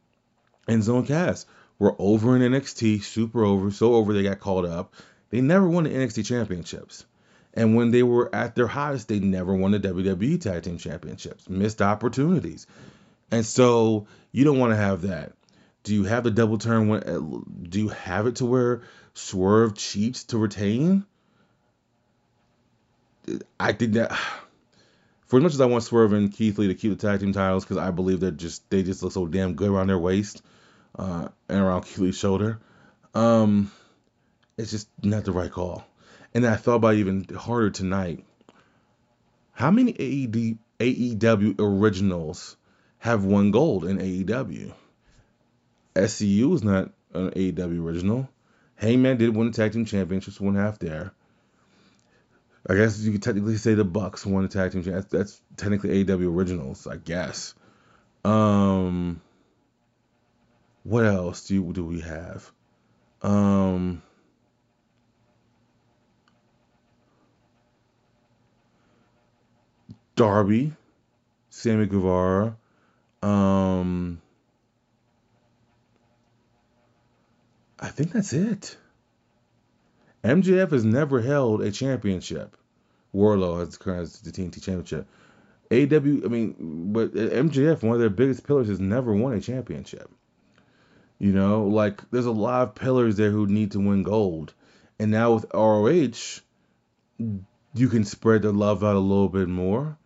and 0.68 1.06
Cass 1.06 1.46
were 1.78 1.96
over 2.00 2.36
in 2.36 2.42
NXT, 2.42 3.04
super 3.04 3.46
over, 3.46 3.70
so 3.70 3.94
over 3.94 4.12
they 4.12 4.24
got 4.24 4.40
called 4.40 4.66
up. 4.66 4.96
They 5.30 5.42
never 5.42 5.70
won 5.70 5.84
the 5.84 5.92
NXT 5.92 6.26
championships. 6.26 7.06
And 7.54 7.76
when 7.76 7.92
they 7.92 8.02
were 8.02 8.34
at 8.34 8.56
their 8.56 8.66
hottest, 8.66 9.08
they 9.08 9.20
never 9.20 9.54
won 9.54 9.70
the 9.70 9.80
WWE 9.80 10.42
Tag 10.42 10.64
Team 10.64 10.80
Championships. 10.80 11.48
Missed 11.48 11.84
opportunities. 11.84 12.66
And 13.32 13.46
so 13.46 14.08
you 14.32 14.44
don't 14.44 14.60
want 14.60 14.72
to 14.72 14.78
have 14.78 15.04
that. 15.04 15.34
Do 15.84 15.94
you 15.94 16.04
have 16.04 16.24
the 16.24 16.32
double 16.32 16.58
turn? 16.58 16.88
When, 16.88 17.04
uh, 17.04 17.20
do 17.64 17.80
you 17.80 17.90
have 17.90 18.28
it 18.28 18.38
to 18.38 18.46
where 18.46 18.82
Swerve 19.14 19.76
cheats 19.76 20.26
to 20.26 20.38
retain? 20.38 21.06
I 23.60 23.74
think 23.74 23.94
that 23.94 24.12
for 25.28 25.38
as 25.38 25.44
much 25.44 25.54
as 25.54 25.62
I 25.62 25.66
want 25.66 25.84
Swerve 25.84 26.14
and 26.14 26.32
Keith 26.32 26.58
Lee 26.58 26.68
to 26.68 26.76
keep 26.76 26.98
the 26.98 27.08
tag 27.08 27.20
team 27.20 27.34
titles 27.34 27.64
because 27.64 27.78
I 27.78 27.92
believe 27.92 28.22
that 28.22 28.38
just 28.38 28.70
they 28.70 28.84
just 28.84 29.04
look 29.04 29.14
so 29.14 29.26
damn 29.28 29.54
good 29.54 29.70
around 29.70 29.88
their 29.88 29.98
waist 29.98 30.42
uh, 30.98 31.28
and 31.50 31.60
around 31.60 31.84
Keith 31.84 32.00
Lee's 32.00 32.18
shoulder, 32.18 32.60
um, 33.14 33.72
it's 34.58 34.72
just 34.72 34.90
not 35.04 35.26
the 35.26 35.32
right 35.32 35.52
call. 35.52 35.86
And 36.34 36.46
I 36.46 36.56
thought 36.56 36.76
about 36.76 36.96
even 36.96 37.26
harder 37.36 37.70
tonight. 37.70 38.24
How 39.52 39.72
many 39.72 39.92
AED, 39.92 40.58
AEW 40.80 41.56
originals 41.60 42.56
have 43.00 43.24
won 43.24 43.52
gold 43.52 43.86
in 43.86 43.98
AEW? 43.98 44.74
SCU 45.96 46.54
is 46.54 46.64
not 46.64 46.92
an 47.14 47.32
AEW 47.32 47.84
original. 47.84 48.30
Hangman 48.76 49.18
did 49.18 49.36
win 49.36 49.48
the 49.48 49.54
tag 49.54 49.74
team 49.74 49.86
championships, 49.86 50.40
one 50.40 50.56
half 50.56 50.80
there. 50.80 51.12
I 52.70 52.76
guess 52.76 53.00
you 53.00 53.14
could 53.14 53.24
technically 53.24 53.58
say 53.58 53.74
the 53.74 53.86
Bucks 53.86 54.26
won 54.26 54.44
the 54.44 54.50
tag 54.50 54.72
team. 54.72 54.82
That's, 54.84 55.08
that's 55.08 55.42
technically 55.56 56.04
AEW 56.04 56.34
originals, 56.34 56.86
I 56.86 56.98
guess. 56.98 57.56
Um, 58.26 59.22
what 60.84 61.06
else 61.06 61.48
do 61.48 61.74
do 61.74 61.86
we 61.86 62.02
have? 62.02 62.52
Um, 63.22 64.02
Darby, 70.16 70.74
Sammy 71.50 71.86
Guevara, 71.86 72.58
um, 73.22 74.22
I 77.80 77.90
think 77.90 78.12
that's 78.12 78.34
it. 78.34 78.78
MJF 80.24 80.72
has 80.72 80.84
never 80.84 81.22
held 81.22 81.62
a 81.62 81.72
championship. 81.72 82.58
Wardlow 83.14 83.60
has 83.60 84.20
the 84.22 84.32
TNT 84.32 84.62
championship. 84.62 85.08
AW, 85.70 86.26
I 86.26 86.30
mean, 86.30 86.94
but 86.94 87.14
MJF, 87.14 87.84
one 87.84 87.94
of 87.94 88.00
their 88.00 88.10
biggest 88.10 88.46
pillars, 88.46 88.68
has 88.68 88.80
never 88.80 89.14
won 89.14 89.34
a 89.34 89.42
championship. 89.42 90.10
You 91.20 91.32
know, 91.32 91.66
like 91.66 92.10
there's 92.12 92.26
a 92.26 92.32
lot 92.32 92.62
of 92.64 92.76
pillars 92.76 93.18
there 93.18 93.32
who 93.32 93.48
need 93.48 93.72
to 93.72 93.80
win 93.80 94.04
gold. 94.04 94.54
And 95.00 95.12
now 95.12 95.34
with 95.34 95.46
ROH, 95.54 96.42
you 97.74 97.90
can 97.90 98.04
spread 98.06 98.44
the 98.44 98.52
love 98.52 98.84
out 98.84 98.96
a 98.96 99.00
little 99.00 99.30
bit 99.30 99.50
more. 99.50 99.98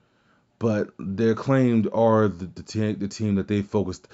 But 0.62 0.92
their 1.00 1.34
claimed 1.34 1.90
are 1.92 2.28
the, 2.28 2.46
the, 2.46 2.62
te- 2.62 2.94
the 2.94 3.08
team 3.08 3.34
that 3.34 3.48
they 3.48 3.64
focused. 3.64 4.08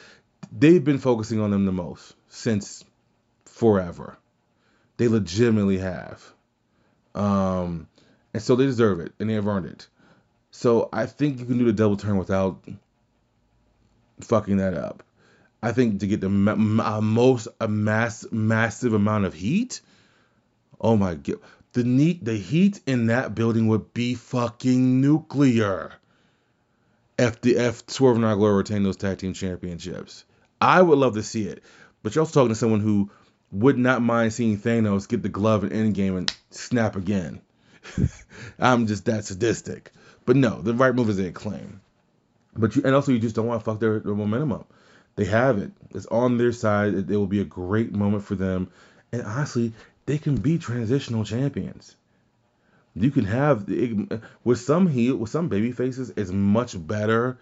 They've 0.49 0.81
been 0.81 0.97
focusing 0.97 1.41
on 1.41 1.51
them 1.51 1.65
the 1.65 1.73
most 1.73 2.15
since 2.29 2.85
forever. 3.43 4.17
They 4.95 5.09
legitimately 5.09 5.79
have. 5.79 6.23
Um, 7.13 7.89
and 8.33 8.41
so 8.41 8.55
they 8.55 8.65
deserve 8.65 9.01
it, 9.01 9.11
and 9.19 9.29
they 9.29 9.33
have 9.33 9.45
earned 9.45 9.65
it. 9.65 9.87
So 10.51 10.87
I 10.93 11.05
think 11.05 11.41
you 11.41 11.45
can 11.45 11.57
do 11.57 11.65
the 11.65 11.73
double 11.73 11.97
turn 11.97 12.17
without 12.17 12.63
fucking 14.21 14.55
that 14.55 14.73
up. 14.73 15.03
I 15.61 15.73
think 15.73 15.99
to 15.99 16.07
get 16.07 16.21
the 16.21 16.29
ma- 16.29 17.01
most 17.01 17.49
a 17.59 17.67
mass 17.67 18.25
massive 18.31 18.93
amount 18.93 19.25
of 19.25 19.33
heat. 19.33 19.81
Oh 20.79 20.95
my 20.95 21.15
god, 21.15 21.41
the 21.73 21.83
neat 21.83 22.23
the 22.23 22.37
heat 22.37 22.79
in 22.85 23.07
that 23.07 23.35
building 23.35 23.67
would 23.67 23.93
be 23.93 24.15
fucking 24.15 25.01
nuclear. 25.01 25.91
If 27.17 27.41
the 27.41 27.57
F 27.57 27.83
Swerve 27.87 28.21
and 28.21 28.37
Glory 28.37 28.57
retain 28.57 28.83
those 28.83 28.95
tag 28.95 29.17
team 29.17 29.33
championships, 29.33 30.23
I 30.61 30.81
would 30.81 30.99
love 30.99 31.15
to 31.15 31.23
see 31.23 31.43
it. 31.43 31.63
But 32.03 32.13
you're 32.13 32.21
also 32.21 32.39
talking 32.39 32.49
to 32.49 32.55
someone 32.55 32.79
who 32.79 33.09
would 33.51 33.77
not 33.77 34.01
mind 34.01 34.33
seeing 34.33 34.57
Thanos 34.57 35.07
get 35.07 35.23
the 35.23 35.29
glove 35.29 35.63
in 35.63 35.69
Endgame 35.71 36.17
and 36.17 36.35
snap 36.51 36.95
again. 36.95 37.41
I'm 38.59 38.85
just 38.87 39.05
that 39.05 39.25
sadistic. 39.25 39.91
But 40.25 40.35
no, 40.35 40.61
the 40.61 40.73
right 40.73 40.93
move 40.93 41.09
is 41.09 41.19
a 41.19 41.31
claim. 41.31 41.81
But 42.55 42.75
you 42.75 42.81
and 42.85 42.93
also 42.93 43.11
you 43.11 43.19
just 43.19 43.35
don't 43.35 43.47
want 43.47 43.61
to 43.61 43.65
fuck 43.65 43.79
their, 43.79 43.99
their 43.99 44.13
momentum 44.13 44.51
up. 44.51 44.71
They 45.15 45.25
have 45.25 45.57
it. 45.57 45.71
It's 45.95 46.05
on 46.07 46.37
their 46.37 46.51
side. 46.51 46.93
It, 46.93 47.09
it 47.09 47.17
will 47.17 47.27
be 47.27 47.41
a 47.41 47.45
great 47.45 47.93
moment 47.93 48.23
for 48.23 48.35
them. 48.35 48.69
And 49.11 49.23
honestly, 49.23 49.73
they 50.05 50.17
can 50.17 50.35
be 50.35 50.57
transitional 50.57 51.23
champions. 51.23 51.95
You 52.99 53.11
can 53.11 53.25
have 53.25 53.67
with 54.43 54.59
some 54.59 54.87
heel 54.87 55.15
with 55.17 55.29
some 55.29 55.49
baby 55.49 55.71
faces, 55.71 56.11
it's 56.15 56.31
much 56.31 56.75
better 56.87 57.37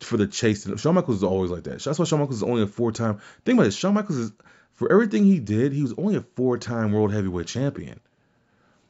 for 0.00 0.16
the 0.16 0.26
chase. 0.26 0.68
Shawn 0.78 0.94
Michaels 0.94 1.18
is 1.18 1.24
always 1.24 1.50
like 1.50 1.64
that. 1.64 1.82
That's 1.82 1.98
why 1.98 2.04
Shawn 2.04 2.20
Michaels 2.20 2.36
is 2.36 2.42
only 2.42 2.62
a 2.62 2.66
four 2.66 2.92
time. 2.92 3.18
Think 3.44 3.58
about 3.58 3.68
it. 3.68 3.72
Shawn 3.72 3.94
Michaels 3.94 4.18
is 4.18 4.32
for 4.78 4.92
everything 4.92 5.24
he 5.24 5.40
did, 5.40 5.72
he 5.72 5.82
was 5.82 5.92
only 5.98 6.14
a 6.14 6.20
four-time 6.36 6.92
world 6.92 7.12
heavyweight 7.12 7.48
champion. 7.48 7.98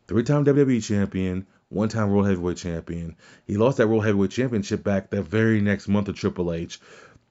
Three-time 0.06 0.44
WWE 0.44 0.84
champion, 0.84 1.46
one-time 1.70 2.10
world 2.10 2.26
heavyweight 2.26 2.58
champion. 2.58 3.16
He 3.46 3.56
lost 3.56 3.78
that 3.78 3.88
world 3.88 4.04
heavyweight 4.04 4.30
championship 4.30 4.84
back 4.84 5.08
that 5.08 5.22
very 5.22 5.62
next 5.62 5.88
month 5.88 6.04
to 6.04 6.12
Triple 6.12 6.52
H. 6.52 6.78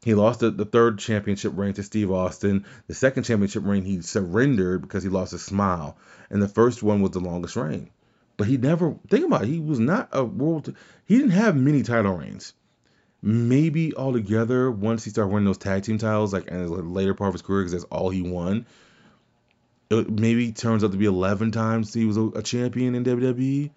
He 0.04 0.16
lost 0.16 0.40
the, 0.40 0.50
the 0.50 0.66
third 0.66 0.98
championship 0.98 1.54
reign 1.56 1.74
to 1.76 1.84
Steve 1.84 2.10
Austin. 2.10 2.66
The 2.88 2.96
second 2.96 3.24
championship 3.24 3.64
reign 3.64 3.84
he 3.84 4.02
surrendered 4.02 4.82
because 4.82 5.04
he 5.04 5.10
lost 5.10 5.34
his 5.34 5.46
smile. 5.46 5.96
And 6.32 6.42
the 6.42 6.48
first 6.48 6.82
one 6.82 7.04
was 7.04 7.12
the 7.12 7.20
longest 7.20 7.58
reign. 7.58 7.92
But 8.38 8.48
he 8.48 8.58
never 8.58 8.96
think 9.10 9.26
about 9.26 9.44
it, 9.44 9.50
he 9.50 9.60
was 9.60 9.80
not 9.80 10.10
a 10.12 10.24
world 10.24 10.74
he 11.06 11.18
didn't 11.18 11.32
have 11.32 11.56
many 11.56 11.84
title 11.84 12.14
reigns 12.14 12.54
maybe 13.22 13.96
altogether 13.96 14.70
once 14.72 15.04
he 15.04 15.10
started 15.10 15.34
winning 15.34 15.46
those 15.46 15.58
tag 15.58 15.84
team 15.84 15.98
titles, 15.98 16.34
like 16.34 16.48
in 16.48 16.66
the 16.66 16.70
later 16.72 17.14
part 17.14 17.30
of 17.30 17.34
his 17.34 17.42
career, 17.42 17.62
because 17.62 17.74
that's 17.74 17.84
all 17.86 18.10
he 18.10 18.22
won. 18.22 18.66
It 19.90 20.10
maybe 20.10 20.52
turns 20.52 20.84
out 20.84 20.92
to 20.92 20.98
be 20.98 21.06
11 21.06 21.52
times 21.52 21.94
he 21.94 22.06
was 22.06 22.18
a, 22.18 22.42
champion 22.42 22.96
in 22.96 23.04
WWE. 23.04 23.72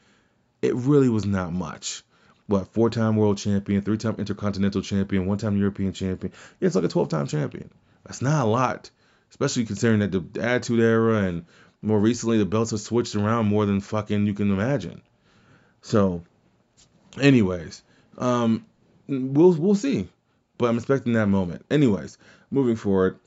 It 0.62 0.74
really 0.74 1.08
was 1.08 1.24
not 1.24 1.52
much. 1.52 2.02
What 2.46 2.72
four 2.72 2.90
time 2.90 3.16
world 3.16 3.38
champion, 3.38 3.82
three 3.82 3.96
time 3.96 4.16
intercontinental 4.18 4.82
champion, 4.82 5.26
one 5.26 5.38
time 5.38 5.56
European 5.56 5.92
champion. 5.92 6.32
Yeah, 6.58 6.66
it's 6.66 6.74
like 6.74 6.84
a 6.84 6.88
12 6.88 7.08
time 7.08 7.26
champion. 7.28 7.70
That's 8.04 8.22
not 8.22 8.44
a 8.44 8.48
lot, 8.48 8.90
especially 9.30 9.66
considering 9.66 10.00
that 10.00 10.10
the 10.10 10.42
Attitude 10.42 10.80
Era 10.80 11.22
and 11.22 11.46
more 11.82 11.98
recently 11.98 12.38
the 12.38 12.44
belts 12.44 12.70
have 12.72 12.80
switched 12.80 13.14
around 13.14 13.46
more 13.46 13.66
than 13.66 13.80
fucking 13.80 14.26
you 14.26 14.34
can 14.34 14.50
imagine. 14.52 15.02
So, 15.82 16.22
anyways, 17.20 17.82
um, 18.18 18.66
we'll 19.08 19.54
we'll 19.54 19.74
see. 19.74 20.08
But 20.58 20.66
I'm 20.66 20.76
expecting 20.76 21.14
that 21.14 21.26
moment. 21.26 21.64
Anyways, 21.70 22.18
moving 22.50 22.76
forward, 22.76 23.18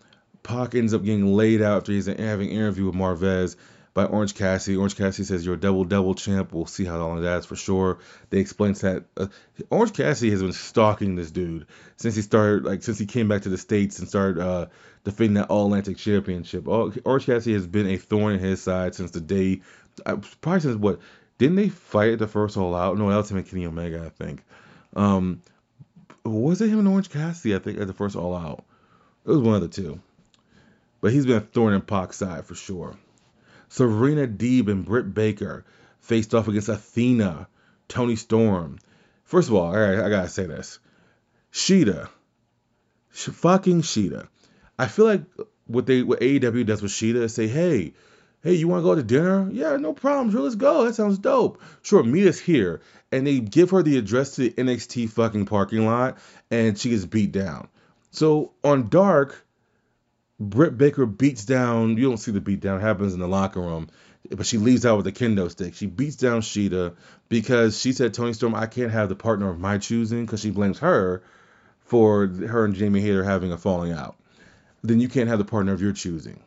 Pac 0.43 0.76
ends 0.76 0.93
up 0.93 1.04
getting 1.04 1.26
laid 1.26 1.62
out 1.62 1.78
after 1.78 1.91
he's 1.93 2.06
having 2.06 2.49
an 2.49 2.56
interview 2.56 2.86
with 2.86 2.95
Marvez 2.95 3.56
by 3.93 4.05
Orange 4.05 4.35
Cassidy. 4.35 4.77
Orange 4.77 4.95
Cassidy 4.95 5.25
says 5.25 5.45
you're 5.45 5.55
a 5.55 5.59
double 5.59 5.83
double 5.83 6.15
champ. 6.15 6.51
We'll 6.51 6.65
see 6.65 6.85
how 6.85 6.97
long 6.97 7.21
that's 7.21 7.45
for 7.45 7.55
sure. 7.55 7.99
They 8.29 8.39
explain 8.39 8.73
that 8.73 9.05
uh, 9.17 9.27
Orange 9.69 9.93
Cassidy 9.93 10.31
has 10.31 10.41
been 10.41 10.53
stalking 10.53 11.15
this 11.15 11.31
dude 11.31 11.67
since 11.97 12.15
he 12.15 12.21
started, 12.21 12.63
like 12.63 12.83
since 12.83 12.97
he 12.97 13.05
came 13.05 13.27
back 13.27 13.43
to 13.43 13.49
the 13.49 13.57
states 13.57 13.99
and 13.99 14.07
started 14.07 14.41
uh, 14.41 14.65
defending 15.03 15.35
that 15.35 15.49
All 15.49 15.65
Atlantic 15.65 15.97
Championship. 15.97 16.67
Orange 16.67 17.25
Cassidy 17.25 17.53
has 17.53 17.67
been 17.67 17.87
a 17.87 17.97
thorn 17.97 18.33
in 18.33 18.39
his 18.39 18.61
side 18.61 18.95
since 18.95 19.11
the 19.11 19.21
day, 19.21 19.61
uh, 20.05 20.17
probably 20.41 20.61
since 20.61 20.75
what? 20.75 20.99
Didn't 21.37 21.55
they 21.55 21.69
fight 21.69 22.13
at 22.13 22.19
the 22.19 22.27
first 22.27 22.57
All 22.57 22.75
Out? 22.75 22.97
No, 22.97 23.09
that 23.09 23.17
was 23.17 23.29
him 23.29 23.37
and 23.37 23.47
Kenny 23.47 23.65
Omega, 23.65 24.05
I 24.05 24.09
think. 24.09 24.43
Um, 24.95 25.41
was 26.23 26.61
it 26.61 26.69
him 26.69 26.79
and 26.79 26.87
Orange 26.87 27.09
Cassidy? 27.09 27.55
I 27.55 27.59
think 27.59 27.79
at 27.79 27.87
the 27.87 27.93
first 27.93 28.15
All 28.15 28.35
Out. 28.35 28.63
It 29.25 29.29
was 29.29 29.39
one 29.39 29.55
of 29.55 29.61
the 29.61 29.67
two. 29.67 29.99
But 31.01 31.11
he's 31.11 31.25
been 31.25 31.37
a 31.37 31.41
thorn 31.41 31.73
in 31.73 31.81
Pac's 31.81 32.17
side 32.17 32.45
for 32.45 32.55
sure. 32.55 32.95
Serena 33.74 34.28
Deeb 34.28 34.67
and 34.67 34.86
Britt 34.86 35.15
Baker 35.15 35.65
faced 35.99 36.36
off 36.36 36.47
against 36.47 36.69
Athena, 36.69 37.47
Toni 37.88 38.15
Storm. 38.15 38.78
First 39.24 39.49
of 39.49 39.55
all, 39.55 39.65
all 39.65 39.74
right, 39.74 39.97
I 39.97 40.09
gotta 40.09 40.30
say 40.30 40.45
this. 40.45 40.78
Shida, 41.51 42.07
fucking 43.09 43.82
Shida. 43.82 44.28
I 44.78 44.86
feel 44.86 45.05
like 45.05 45.24
what 45.65 45.88
they 45.88 46.03
what 46.03 46.19
AEW 46.19 46.67
does 46.67 46.84
with 46.84 46.91
Shida 46.91 47.24
is 47.24 47.34
say, 47.34 47.47
hey, 47.47 47.93
hey, 48.43 48.53
you 48.53 48.67
want 48.67 48.84
to 48.84 48.88
go 48.88 48.93
to 48.93 49.01
dinner? 49.01 49.49
Yeah, 49.51 49.78
no 49.78 49.93
problem. 49.93 50.30
Sure, 50.30 50.41
let's 50.41 50.53
go. 50.53 50.86
That 50.86 50.93
sounds 50.93 51.17
dope. 51.17 51.59
Sure, 51.82 52.03
meet 52.03 52.28
us 52.28 52.38
here. 52.38 52.82
And 53.11 53.26
they 53.26 53.39
give 53.39 53.71
her 53.71 53.82
the 53.82 53.97
address 53.97 54.36
to 54.36 54.41
the 54.41 54.51
NXT 54.51 55.09
fucking 55.09 55.47
parking 55.47 55.88
lot, 55.88 56.19
and 56.51 56.78
she 56.78 56.91
gets 56.91 57.05
beat 57.05 57.32
down. 57.32 57.69
So 58.11 58.53
on 58.63 58.89
Dark, 58.89 59.43
Britt 60.39 60.77
Baker 60.77 61.05
beats 61.05 61.45
down. 61.45 61.97
You 61.97 62.09
don't 62.09 62.17
see 62.17 62.31
the 62.31 62.41
beat 62.41 62.59
down. 62.59 62.79
It 62.79 62.81
happens 62.81 63.13
in 63.13 63.19
the 63.19 63.27
locker 63.27 63.61
room, 63.61 63.88
but 64.29 64.45
she 64.45 64.57
leaves 64.57 64.86
out 64.86 64.97
with 64.97 65.07
a 65.07 65.11
kendo 65.11 65.49
stick. 65.49 65.75
She 65.75 65.86
beats 65.86 66.15
down 66.15 66.41
Shida 66.41 66.95
because 67.29 67.79
she 67.79 67.93
said, 67.93 68.13
Toni 68.13 68.34
Storm, 68.34 68.55
I 68.55 68.65
can't 68.65 68.91
have 68.91 69.09
the 69.09 69.15
partner 69.15 69.49
of 69.49 69.59
my 69.59 69.77
choosing 69.77 70.25
because 70.25 70.41
she 70.41 70.51
blames 70.51 70.79
her 70.79 71.23
for 71.86 72.27
her 72.27 72.65
and 72.65 72.75
Jamie 72.75 73.01
Hayter 73.01 73.23
having 73.23 73.51
a 73.51 73.57
falling 73.57 73.91
out, 73.91 74.15
then 74.81 74.99
you 74.99 75.07
can't 75.07 75.29
have 75.29 75.39
the 75.39 75.45
partner 75.45 75.73
of 75.73 75.81
your 75.81 75.93
choosing. 75.93 76.39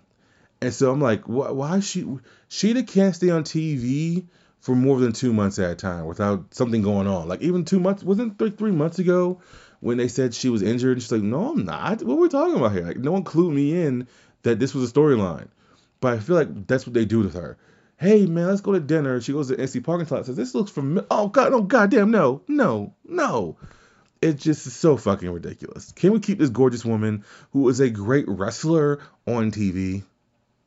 And 0.60 0.72
so 0.72 0.90
I'm 0.90 1.00
like, 1.00 1.24
why, 1.24 1.50
why 1.50 1.80
she 1.80 2.04
Shida 2.50 2.86
can't 2.86 3.14
stay 3.14 3.30
on 3.30 3.44
TV 3.44 4.26
for 4.60 4.74
more 4.74 4.98
than 4.98 5.12
two 5.12 5.32
months 5.32 5.58
at 5.58 5.70
a 5.70 5.74
time 5.76 6.06
without 6.06 6.54
something 6.54 6.82
going 6.82 7.06
on. 7.06 7.28
Like 7.28 7.42
even 7.42 7.64
two 7.64 7.78
months 7.78 8.02
wasn't 8.02 8.38
three 8.38 8.50
three 8.50 8.72
months 8.72 8.98
ago 8.98 9.40
when 9.86 9.98
they 9.98 10.08
said 10.08 10.34
she 10.34 10.48
was 10.48 10.62
injured. 10.62 11.00
She's 11.00 11.12
like, 11.12 11.22
no, 11.22 11.52
I'm 11.52 11.64
not. 11.64 12.02
What 12.02 12.14
are 12.14 12.20
we 12.20 12.28
talking 12.28 12.56
about 12.56 12.72
here? 12.72 12.84
Like 12.84 12.96
no 12.96 13.12
one 13.12 13.22
clued 13.22 13.54
me 13.54 13.80
in 13.80 14.08
that 14.42 14.58
this 14.58 14.74
was 14.74 14.90
a 14.90 14.92
storyline. 14.92 15.46
But 16.00 16.14
I 16.14 16.18
feel 16.18 16.34
like 16.34 16.66
that's 16.66 16.86
what 16.86 16.94
they 16.94 17.04
do 17.04 17.20
with 17.20 17.34
her. 17.34 17.56
Hey 17.96 18.26
man, 18.26 18.48
let's 18.48 18.60
go 18.60 18.72
to 18.72 18.80
dinner. 18.80 19.20
She 19.20 19.32
goes 19.32 19.46
to 19.46 19.54
NC 19.54 19.84
parking 19.84 20.08
lot. 20.08 20.26
Says 20.26 20.34
this 20.34 20.56
looks 20.56 20.72
familiar. 20.72 21.06
Oh 21.08 21.28
god, 21.28 21.52
oh 21.52 21.62
goddamn, 21.62 22.10
no, 22.10 22.42
no, 22.48 22.94
no. 23.04 23.56
It 24.20 24.38
just 24.38 24.66
is 24.66 24.74
so 24.74 24.96
fucking 24.96 25.30
ridiculous. 25.30 25.92
Can 25.92 26.10
we 26.10 26.18
keep 26.18 26.40
this 26.40 26.50
gorgeous 26.50 26.84
woman 26.84 27.24
who 27.52 27.68
is 27.68 27.78
a 27.78 27.88
great 27.88 28.24
wrestler 28.26 28.98
on 29.24 29.52
TV 29.52 30.02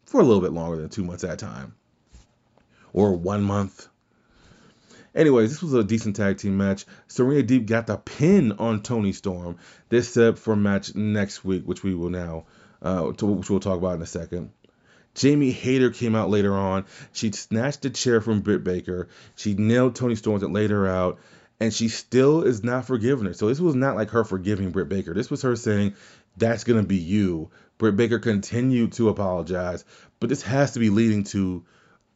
for 0.06 0.22
a 0.22 0.24
little 0.24 0.42
bit 0.42 0.54
longer 0.54 0.78
than 0.78 0.88
two 0.88 1.04
months 1.04 1.26
at 1.26 1.34
a 1.34 1.38
time? 1.38 1.76
Or 2.94 3.12
one 3.12 3.44
month? 3.44 3.90
Anyways, 5.16 5.50
this 5.50 5.62
was 5.62 5.74
a 5.74 5.84
decent 5.84 6.16
tag 6.16 6.38
team 6.38 6.58
match. 6.58 6.86
Serena 7.08 7.44
Deeb 7.44 7.66
got 7.66 7.88
the 7.88 7.98
pin 7.98 8.54
on 8.54 8.82
Toni 8.82 9.12
Storm. 9.12 9.58
This 9.90 10.10
set 10.10 10.38
for 10.38 10.54
a 10.54 10.58
match 10.58 10.96
next 10.96 11.44
week, 11.44 11.64
which 11.66 11.84
we 11.84 11.96
will 11.96 12.10
now, 12.10 12.46
uh, 12.82 13.12
to, 13.14 13.26
which 13.26 13.50
we'll 13.50 13.60
talk 13.60 13.78
about 13.78 13.96
in 13.96 14.02
a 14.02 14.08
second. 14.08 14.52
Jamie 15.16 15.52
Hayter 15.52 15.90
came 15.90 16.16
out 16.16 16.30
later 16.30 16.56
on. 16.56 16.86
She 17.12 17.32
snatched 17.32 17.82
the 17.82 17.90
chair 17.90 18.22
from 18.22 18.42
Britt 18.42 18.64
Baker. 18.64 19.10
She 19.36 19.56
nailed 19.56 19.96
Toni 19.96 20.16
Storm 20.16 20.44
and 20.44 20.54
laid 20.54 20.70
her 20.70 20.88
out 20.88 21.20
and 21.60 21.74
she 21.74 21.90
still 21.90 22.44
is 22.44 22.64
not 22.64 22.86
forgiving 22.86 23.26
her. 23.26 23.34
So 23.34 23.48
this 23.48 23.60
was 23.60 23.76
not 23.76 23.96
like 23.96 24.12
her 24.12 24.24
forgiving 24.24 24.72
Britt 24.72 24.90
Baker. 24.90 25.14
This 25.14 25.30
was 25.30 25.42
her 25.42 25.56
saying, 25.56 25.96
"That's 26.38 26.64
gonna 26.64 26.84
be 26.84 26.98
you." 26.98 27.50
Britt 27.78 27.98
Baker 27.98 28.20
continued 28.20 28.94
to 28.94 29.10
apologize, 29.10 29.84
but 30.20 30.30
this 30.30 30.42
has 30.44 30.74
to 30.74 30.80
be 30.80 30.90
leading 30.90 31.24
to. 31.26 31.64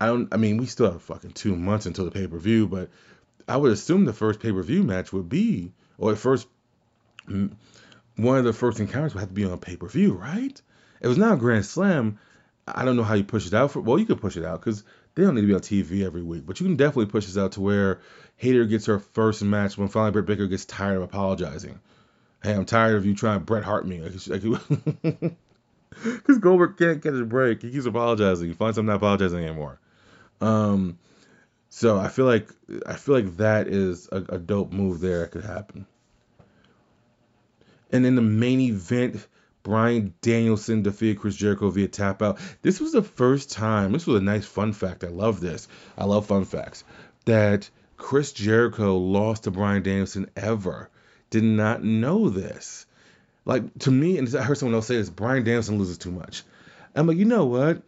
I 0.03 0.07
don't. 0.07 0.33
I 0.33 0.37
mean, 0.37 0.57
we 0.57 0.65
still 0.65 0.91
have 0.91 1.01
fucking 1.01 1.31
two 1.31 1.55
months 1.55 1.85
until 1.85 2.03
the 2.03 2.11
pay 2.11 2.27
per 2.27 2.37
view, 2.37 2.67
but 2.67 2.89
I 3.47 3.55
would 3.55 3.71
assume 3.71 4.03
the 4.03 4.11
first 4.11 4.41
pay 4.41 4.51
per 4.51 4.61
view 4.61 4.83
match 4.83 5.13
would 5.13 5.29
be, 5.29 5.71
or 5.97 6.11
the 6.11 6.17
first, 6.17 6.45
one 7.25 8.37
of 8.37 8.43
the 8.43 8.51
first 8.51 8.81
encounters 8.81 9.13
would 9.13 9.21
have 9.21 9.29
to 9.29 9.35
be 9.35 9.45
on 9.45 9.57
pay 9.59 9.77
per 9.77 9.87
view, 9.87 10.11
right? 10.11 10.61
If 10.99 11.09
it's 11.09 11.17
not 11.17 11.35
a 11.35 11.37
Grand 11.37 11.65
Slam, 11.65 12.19
I 12.67 12.83
don't 12.83 12.97
know 12.97 13.03
how 13.03 13.13
you 13.13 13.23
push 13.23 13.47
it 13.47 13.53
out 13.53 13.71
for. 13.71 13.79
Well, 13.79 13.97
you 13.97 14.05
could 14.05 14.19
push 14.19 14.35
it 14.35 14.43
out 14.43 14.59
because 14.59 14.83
they 15.15 15.23
don't 15.23 15.35
need 15.35 15.41
to 15.41 15.47
be 15.47 15.53
on 15.53 15.61
TV 15.61 16.05
every 16.05 16.21
week, 16.21 16.45
but 16.45 16.59
you 16.59 16.65
can 16.65 16.75
definitely 16.75 17.05
push 17.05 17.25
this 17.25 17.37
out 17.37 17.53
to 17.53 17.61
where 17.61 18.01
Hayter 18.35 18.65
gets 18.65 18.87
her 18.87 18.99
first 18.99 19.41
match 19.41 19.77
when 19.77 19.87
finally 19.87 20.11
Britt 20.11 20.25
Baker 20.25 20.47
gets 20.47 20.65
tired 20.65 20.97
of 20.97 21.03
apologizing. 21.03 21.79
Hey, 22.43 22.51
I'm 22.51 22.65
tired 22.65 22.97
of 22.97 23.05
you 23.05 23.15
trying 23.15 23.39
to 23.39 23.45
Bret 23.45 23.63
Hart 23.63 23.87
me. 23.87 23.99
Because 23.99 24.27
Goldberg 26.41 26.77
can't 26.77 27.01
get 27.01 27.13
a 27.13 27.23
break. 27.23 27.61
He 27.61 27.71
keeps 27.71 27.85
apologizing. 27.85 28.49
He 28.49 28.53
finds 28.53 28.77
I'm 28.77 28.85
not 28.85 28.97
apologizing 28.97 29.45
anymore. 29.45 29.79
Um, 30.41 30.97
so 31.69 31.97
I 31.97 32.07
feel 32.07 32.25
like 32.25 32.49
I 32.85 32.95
feel 32.95 33.15
like 33.15 33.37
that 33.37 33.67
is 33.67 34.07
a, 34.11 34.17
a 34.29 34.37
dope 34.37 34.71
move 34.71 34.99
there 34.99 35.21
that 35.21 35.31
could 35.31 35.45
happen. 35.45 35.85
And 37.91 38.05
in 38.05 38.15
the 38.15 38.21
main 38.21 38.59
event, 38.59 39.27
Bryan 39.63 40.13
Danielson 40.21 40.83
defeated 40.83 41.19
Chris 41.19 41.35
Jericho 41.35 41.69
via 41.69 41.87
tap 41.87 42.21
out. 42.21 42.39
This 42.61 42.79
was 42.79 42.91
the 42.91 43.01
first 43.01 43.51
time, 43.51 43.93
this 43.93 44.05
was 44.05 44.19
a 44.19 44.23
nice 44.23 44.45
fun 44.45 44.73
fact. 44.73 45.03
I 45.03 45.07
love 45.07 45.39
this. 45.39 45.67
I 45.97 46.05
love 46.05 46.25
fun 46.25 46.43
facts. 46.45 46.83
That 47.25 47.69
Chris 47.95 48.33
Jericho 48.33 48.97
lost 48.97 49.45
to 49.45 49.51
Bryan 49.51 49.81
Danielson 49.83 50.29
ever. 50.35 50.89
Did 51.29 51.43
not 51.43 51.83
know 51.83 52.29
this. 52.29 52.85
Like, 53.45 53.79
to 53.79 53.91
me, 53.91 54.17
and 54.17 54.35
I 54.35 54.43
heard 54.43 54.57
someone 54.57 54.75
else 54.75 54.87
say 54.87 54.97
this 54.97 55.09
Bryan 55.09 55.43
Danielson 55.43 55.79
loses 55.79 55.97
too 55.97 56.11
much. 56.11 56.43
I'm 56.95 57.07
like, 57.07 57.17
you 57.17 57.25
know 57.25 57.45
what? 57.45 57.81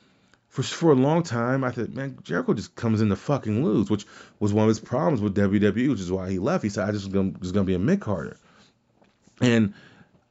For, 0.56 0.64
for 0.64 0.92
a 0.94 0.96
long 0.96 1.22
time, 1.24 1.66
I 1.66 1.72
thought, 1.72 1.90
man, 1.90 2.18
Jericho 2.24 2.54
just 2.54 2.76
comes 2.76 3.02
in 3.02 3.10
to 3.10 3.18
fucking 3.18 3.66
lose, 3.66 3.90
which 3.90 4.06
was 4.40 4.54
one 4.54 4.64
of 4.64 4.70
his 4.70 4.80
problems 4.80 5.20
with 5.20 5.36
WWE, 5.36 5.90
which 5.90 6.00
is 6.00 6.10
why 6.10 6.30
he 6.30 6.40
left. 6.40 6.64
He 6.64 6.70
said, 6.70 6.88
I 6.88 6.94
just 6.94 7.12
was 7.12 7.52
gonna, 7.52 7.66
be 7.66 7.74
a 7.74 7.80
mid 7.80 8.00
Carter, 8.00 8.38
And 9.42 9.74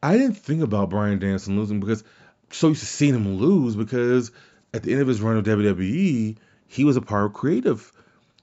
I 0.03 0.17
didn't 0.17 0.39
think 0.39 0.63
about 0.63 0.89
Bryan 0.89 1.19
Danielson 1.19 1.59
losing 1.59 1.79
because 1.79 2.01
I'm 2.01 2.53
so 2.53 2.69
used 2.69 2.81
to 2.81 2.87
seeing 2.87 3.15
him 3.15 3.37
lose 3.37 3.77
because 3.77 4.33
at 4.73 4.83
the 4.83 4.93
end 4.93 5.03
of 5.03 5.09
his 5.09 5.21
run 5.21 5.37
of 5.37 5.45
WWE, 5.45 6.39
he 6.69 6.85
was 6.85 6.97
a 6.97 7.03
part 7.03 7.27
of 7.27 7.35
creative. 7.35 7.93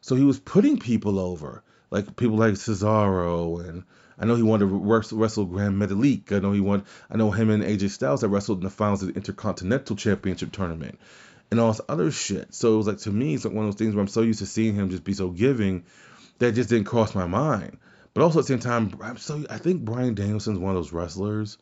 So 0.02 0.16
he 0.16 0.24
was 0.24 0.40
putting 0.40 0.78
people 0.78 1.18
over, 1.18 1.64
like 1.90 2.16
people 2.16 2.38
like 2.38 2.54
Cesaro, 2.54 3.68
and 3.68 3.86
I 4.20 4.26
know 4.26 4.36
he 4.36 4.44
wanted 4.44 4.70
to 4.70 4.76
wrestle, 4.76 5.18
wrestle 5.18 5.46
Gran 5.46 5.80
Metalik. 5.80 6.32
I 6.32 6.38
know 6.38 6.52
he 6.52 6.62
won. 6.62 6.86
I 7.10 7.18
know 7.18 7.32
him 7.32 7.50
and 7.50 7.64
AJ 7.64 7.90
Styles 7.90 8.22
that 8.22 8.30
wrestled 8.30 8.60
in 8.60 8.66
the 8.66 8.70
finals 8.70 9.02
of 9.02 9.08
the 9.08 9.16
Intercontinental 9.16 9.96
Championship 9.96 10.52
tournament, 10.52 11.00
and 11.52 11.60
all 11.60 11.72
this 11.72 11.82
other 11.88 12.12
shit. 12.12 12.54
So 12.54 12.74
it 12.74 12.78
was 12.78 12.88
like 12.88 13.00
to 13.00 13.12
me, 13.12 13.36
it's 13.36 13.46
like 13.46 13.54
one 13.54 13.66
of 13.66 13.72
those 13.72 13.78
things 13.78 13.94
where 13.94 14.02
I'm 14.02 14.08
so 14.08 14.22
used 14.22 14.40
to 14.40 14.46
seeing 14.46 14.74
him 14.74 14.90
just 14.90 15.04
be 15.04 15.14
so 15.14 15.30
giving 15.30 15.84
that 16.40 16.56
just 16.56 16.70
didn't 16.70 16.88
cross 16.88 17.14
my 17.14 17.28
mind. 17.28 17.78
But 18.14 18.24
also 18.24 18.40
at 18.40 18.44
the 18.44 18.48
same 18.48 18.60
time, 18.60 18.98
I'm 19.02 19.18
so 19.18 19.46
I 19.50 19.58
think 19.58 19.84
Bryan 19.84 20.16
Danielson's 20.16 20.60
one 20.60 20.72
of 20.72 20.78
those 20.78 20.94
wrestlers. 20.94 21.58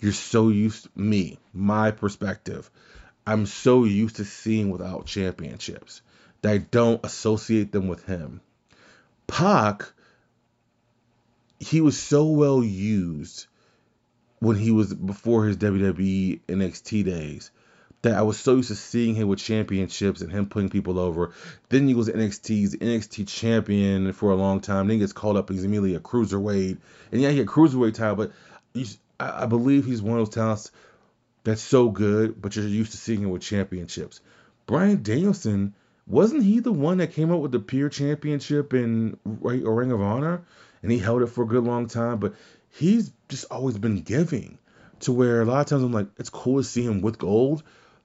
You're 0.00 0.12
so 0.12 0.48
used 0.48 0.84
to 0.84 0.90
me, 0.96 1.38
my 1.52 1.92
perspective. 1.92 2.68
I'm 3.24 3.46
so 3.46 3.84
used 3.84 4.16
to 4.16 4.24
seeing 4.24 4.70
without 4.70 5.06
championships 5.06 6.02
that 6.42 6.52
I 6.52 6.58
don't 6.58 7.04
associate 7.04 7.70
them 7.70 7.86
with 7.86 8.04
him. 8.04 8.40
Pac, 9.28 9.92
he 11.60 11.80
was 11.80 11.96
so 11.96 12.26
well 12.26 12.64
used 12.64 13.46
when 14.40 14.56
he 14.56 14.72
was 14.72 14.92
before 14.92 15.46
his 15.46 15.56
WWE 15.58 16.40
NXT 16.48 17.04
days 17.04 17.52
that 18.02 18.14
I 18.14 18.22
was 18.22 18.38
so 18.38 18.56
used 18.56 18.68
to 18.68 18.74
seeing 18.74 19.14
him 19.14 19.28
with 19.28 19.38
championships 19.38 20.20
and 20.20 20.30
him 20.30 20.46
putting 20.46 20.68
people 20.68 20.98
over. 20.98 21.32
Then 21.68 21.86
he 21.86 21.94
was 21.94 22.08
NXT's 22.08 22.76
NXT 22.76 23.28
champion 23.28 24.12
for 24.12 24.32
a 24.32 24.36
long 24.36 24.60
time. 24.60 24.88
Then 24.88 24.94
he 24.94 25.00
gets 25.00 25.12
called 25.12 25.36
up 25.36 25.48
he's 25.48 25.64
immediately 25.64 25.94
a 25.94 26.00
cruiserweight. 26.00 26.78
And 27.12 27.20
yeah, 27.20 27.30
he 27.30 27.38
had 27.38 27.46
cruiserweight 27.46 27.94
title, 27.94 28.16
but 28.16 28.32
I, 29.20 29.44
I 29.44 29.46
believe 29.46 29.84
he's 29.84 30.02
one 30.02 30.18
of 30.18 30.26
those 30.26 30.34
talents 30.34 30.70
that's 31.44 31.62
so 31.62 31.90
good, 31.90 32.40
but 32.40 32.56
you're 32.56 32.66
used 32.66 32.92
to 32.92 32.98
seeing 32.98 33.22
him 33.22 33.30
with 33.30 33.42
championships. 33.42 34.20
Bryan 34.66 35.02
Danielson, 35.02 35.74
wasn't 36.06 36.42
he 36.42 36.60
the 36.60 36.72
one 36.72 36.98
that 36.98 37.12
came 37.12 37.30
up 37.30 37.40
with 37.40 37.52
the 37.52 37.60
Pure 37.60 37.90
Championship 37.90 38.74
in 38.74 39.16
Ring 39.24 39.92
of 39.92 40.00
Honor? 40.00 40.42
And 40.82 40.90
he 40.90 40.98
held 40.98 41.22
it 41.22 41.28
for 41.28 41.44
a 41.44 41.46
good 41.46 41.62
long 41.62 41.86
time, 41.86 42.18
but 42.18 42.34
he's 42.70 43.12
just 43.28 43.44
always 43.50 43.78
been 43.78 44.02
giving 44.02 44.58
to 45.00 45.12
where 45.12 45.40
a 45.40 45.44
lot 45.44 45.60
of 45.60 45.66
times 45.66 45.84
I'm 45.84 45.92
like, 45.92 46.08
it's 46.18 46.30
cool 46.30 46.58
to 46.58 46.64
see 46.64 46.82
him 46.82 47.02
with 47.02 47.18
gold, 47.18 47.62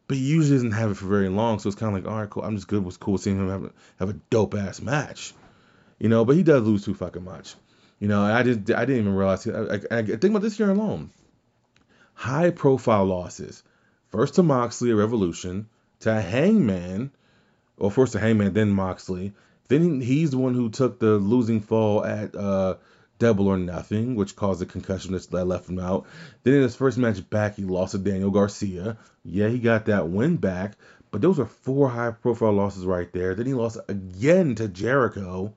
but 0.08 0.18
he 0.18 0.24
usually 0.24 0.56
doesn't 0.56 0.72
have 0.72 0.92
it 0.92 0.96
for 0.96 1.06
very 1.06 1.30
long. 1.30 1.60
So 1.60 1.68
it's 1.68 1.78
kind 1.78 1.96
of 1.96 2.04
like, 2.04 2.12
all 2.12 2.20
right, 2.20 2.30
cool. 2.30 2.44
I'm 2.44 2.56
just 2.56 2.68
good. 2.68 2.86
It's 2.88 2.98
cool 2.98 3.18
seeing 3.18 3.38
him 3.38 3.50
have 3.50 3.64
a, 3.66 3.72
have 4.00 4.10
a 4.10 4.20
dope 4.30 4.56
ass 4.56 4.82
match, 4.82 5.34
you 6.00 6.10
know. 6.10 6.26
But 6.26 6.36
he 6.36 6.44
does 6.44 6.64
lose 6.64 6.86
too 6.86 6.94
fucking 6.94 7.24
much, 7.24 7.56
you 8.00 8.08
know. 8.08 8.22
I 8.22 8.44
just 8.44 8.72
I 8.72 8.86
didn't 8.86 9.02
even 9.02 9.16
realize. 9.16 9.48
I, 9.48 9.76
I, 9.76 9.98
I 9.98 10.02
think 10.04 10.26
about 10.26 10.42
this 10.42 10.60
year 10.60 10.70
alone, 10.72 11.12
high 12.14 12.52
profile 12.52 13.06
losses. 13.06 13.64
First 14.10 14.36
to 14.36 14.44
Moxley, 14.44 14.92
a 14.92 14.96
Revolution, 14.96 15.68
to 16.00 16.22
Hangman, 16.22 17.12
or 17.78 17.92
first 17.92 18.14
to 18.14 18.20
Hangman, 18.20 18.54
then 18.54 18.70
Moxley. 18.70 19.34
Then 19.68 20.00
he's 20.00 20.32
the 20.32 20.38
one 20.38 20.54
who 20.54 20.70
took 20.70 20.98
the 21.00 21.18
losing 21.18 21.60
fall 21.60 22.06
at 22.06 22.34
uh, 22.34 22.76
Double 23.20 23.48
or 23.48 23.58
Nothing, 23.58 24.16
which 24.16 24.36
caused 24.36 24.62
a 24.62 24.66
concussion 24.66 25.14
that 25.14 25.46
left 25.46 25.70
him 25.70 25.80
out. 25.80 26.06
Then 26.44 26.56
in 26.56 26.62
his 26.62 26.76
first 26.76 26.98
match 26.98 27.28
back, 27.30 27.56
he 27.56 27.64
lost 27.64 27.94
to 27.94 27.98
Daniel 27.98 28.32
Garcia. 28.32 28.98
Yeah, 29.24 29.50
he 29.50 29.60
got 29.60 29.86
that 29.86 30.10
win 30.10 30.38
back, 30.38 30.78
but 31.12 31.22
those 31.22 31.40
are 31.40 31.46
four 31.46 31.90
high 31.90 32.12
profile 32.12 32.54
losses 32.54 32.86
right 32.86 33.12
there. 33.12 33.36
Then 33.36 33.46
he 33.46 33.54
lost 33.54 33.78
again 33.88 34.56
to 34.56 34.68
Jericho. 34.68 35.54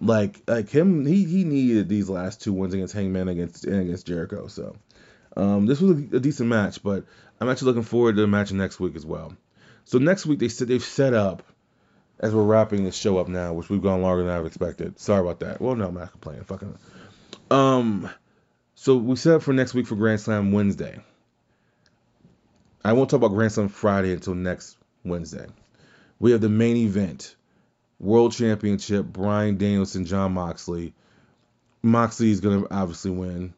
Like 0.00 0.42
like 0.46 0.68
him, 0.68 1.06
he 1.06 1.24
he 1.24 1.44
needed 1.44 1.88
these 1.88 2.08
last 2.08 2.42
two 2.42 2.52
wins 2.52 2.74
against 2.74 2.94
Hangman 2.94 3.28
against 3.28 3.64
against 3.64 4.06
Jericho. 4.06 4.46
So 4.48 4.76
um, 5.36 5.66
this 5.66 5.80
was 5.80 5.92
a, 5.92 6.16
a 6.16 6.20
decent 6.20 6.48
match, 6.48 6.82
but 6.82 7.04
I'm 7.40 7.48
actually 7.48 7.66
looking 7.66 7.82
forward 7.82 8.16
to 8.16 8.22
the 8.22 8.26
match 8.26 8.52
next 8.52 8.80
week 8.80 8.96
as 8.96 9.06
well. 9.06 9.34
So 9.84 9.98
next 9.98 10.26
week 10.26 10.38
they 10.38 10.48
said 10.48 10.68
they've 10.68 10.82
set 10.82 11.14
up 11.14 11.42
as 12.22 12.32
we're 12.32 12.44
wrapping 12.44 12.84
this 12.84 12.96
show 12.96 13.18
up 13.18 13.28
now, 13.28 13.52
which 13.52 13.68
we've 13.68 13.82
gone 13.82 14.00
longer 14.00 14.22
than 14.22 14.32
I've 14.32 14.46
expected. 14.46 14.98
Sorry 14.98 15.20
about 15.20 15.40
that. 15.40 15.60
Well, 15.60 15.74
no, 15.74 15.88
I'm 15.88 15.94
not 15.94 16.12
complaining. 16.12 16.44
Fucking. 16.44 16.78
Um, 17.50 18.08
so 18.76 18.96
we 18.96 19.16
set 19.16 19.34
up 19.34 19.42
for 19.42 19.52
next 19.52 19.74
week 19.74 19.86
for 19.86 19.96
Grand 19.96 20.20
Slam 20.20 20.52
Wednesday. 20.52 21.00
I 22.84 22.92
won't 22.92 23.10
talk 23.10 23.18
about 23.18 23.34
Grand 23.34 23.52
Slam 23.52 23.68
Friday 23.68 24.12
until 24.12 24.34
next 24.34 24.76
Wednesday. 25.04 25.46
We 26.20 26.30
have 26.30 26.40
the 26.40 26.48
main 26.48 26.76
event, 26.76 27.34
World 27.98 28.32
Championship, 28.32 29.04
Bryan 29.04 29.56
Danielson, 29.56 30.04
Jon 30.04 30.32
Moxley. 30.32 30.94
Moxley 31.82 32.30
is 32.30 32.40
gonna 32.40 32.64
obviously 32.70 33.10
win, 33.10 33.54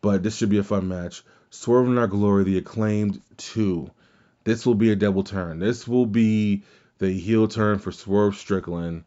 but 0.00 0.24
this 0.24 0.36
should 0.36 0.48
be 0.50 0.58
a 0.58 0.64
fun 0.64 0.88
match. 0.88 1.22
Swerve 1.50 1.86
in 1.86 1.98
Our 1.98 2.08
Glory, 2.08 2.44
the 2.44 2.58
acclaimed 2.58 3.20
two. 3.36 3.90
This 4.42 4.66
will 4.66 4.74
be 4.74 4.90
a 4.90 4.96
double 4.96 5.22
turn. 5.22 5.60
This 5.60 5.86
will 5.86 6.06
be 6.06 6.64
the 6.98 7.10
heel 7.12 7.48
turn 7.48 7.78
for 7.78 7.92
Swerve 7.92 8.36
Strickland, 8.36 9.04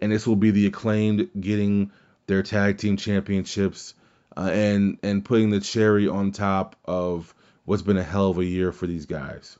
and 0.00 0.12
this 0.12 0.26
will 0.26 0.36
be 0.36 0.50
the 0.50 0.66
acclaimed 0.66 1.30
getting 1.38 1.90
their 2.26 2.42
tag 2.42 2.78
team 2.78 2.96
championships 2.96 3.94
uh, 4.36 4.50
and 4.52 4.98
and 5.02 5.24
putting 5.24 5.50
the 5.50 5.60
cherry 5.60 6.08
on 6.08 6.32
top 6.32 6.76
of 6.84 7.34
what's 7.64 7.82
been 7.82 7.96
a 7.96 8.02
hell 8.02 8.30
of 8.30 8.38
a 8.38 8.44
year 8.44 8.72
for 8.72 8.86
these 8.86 9.06
guys. 9.06 9.58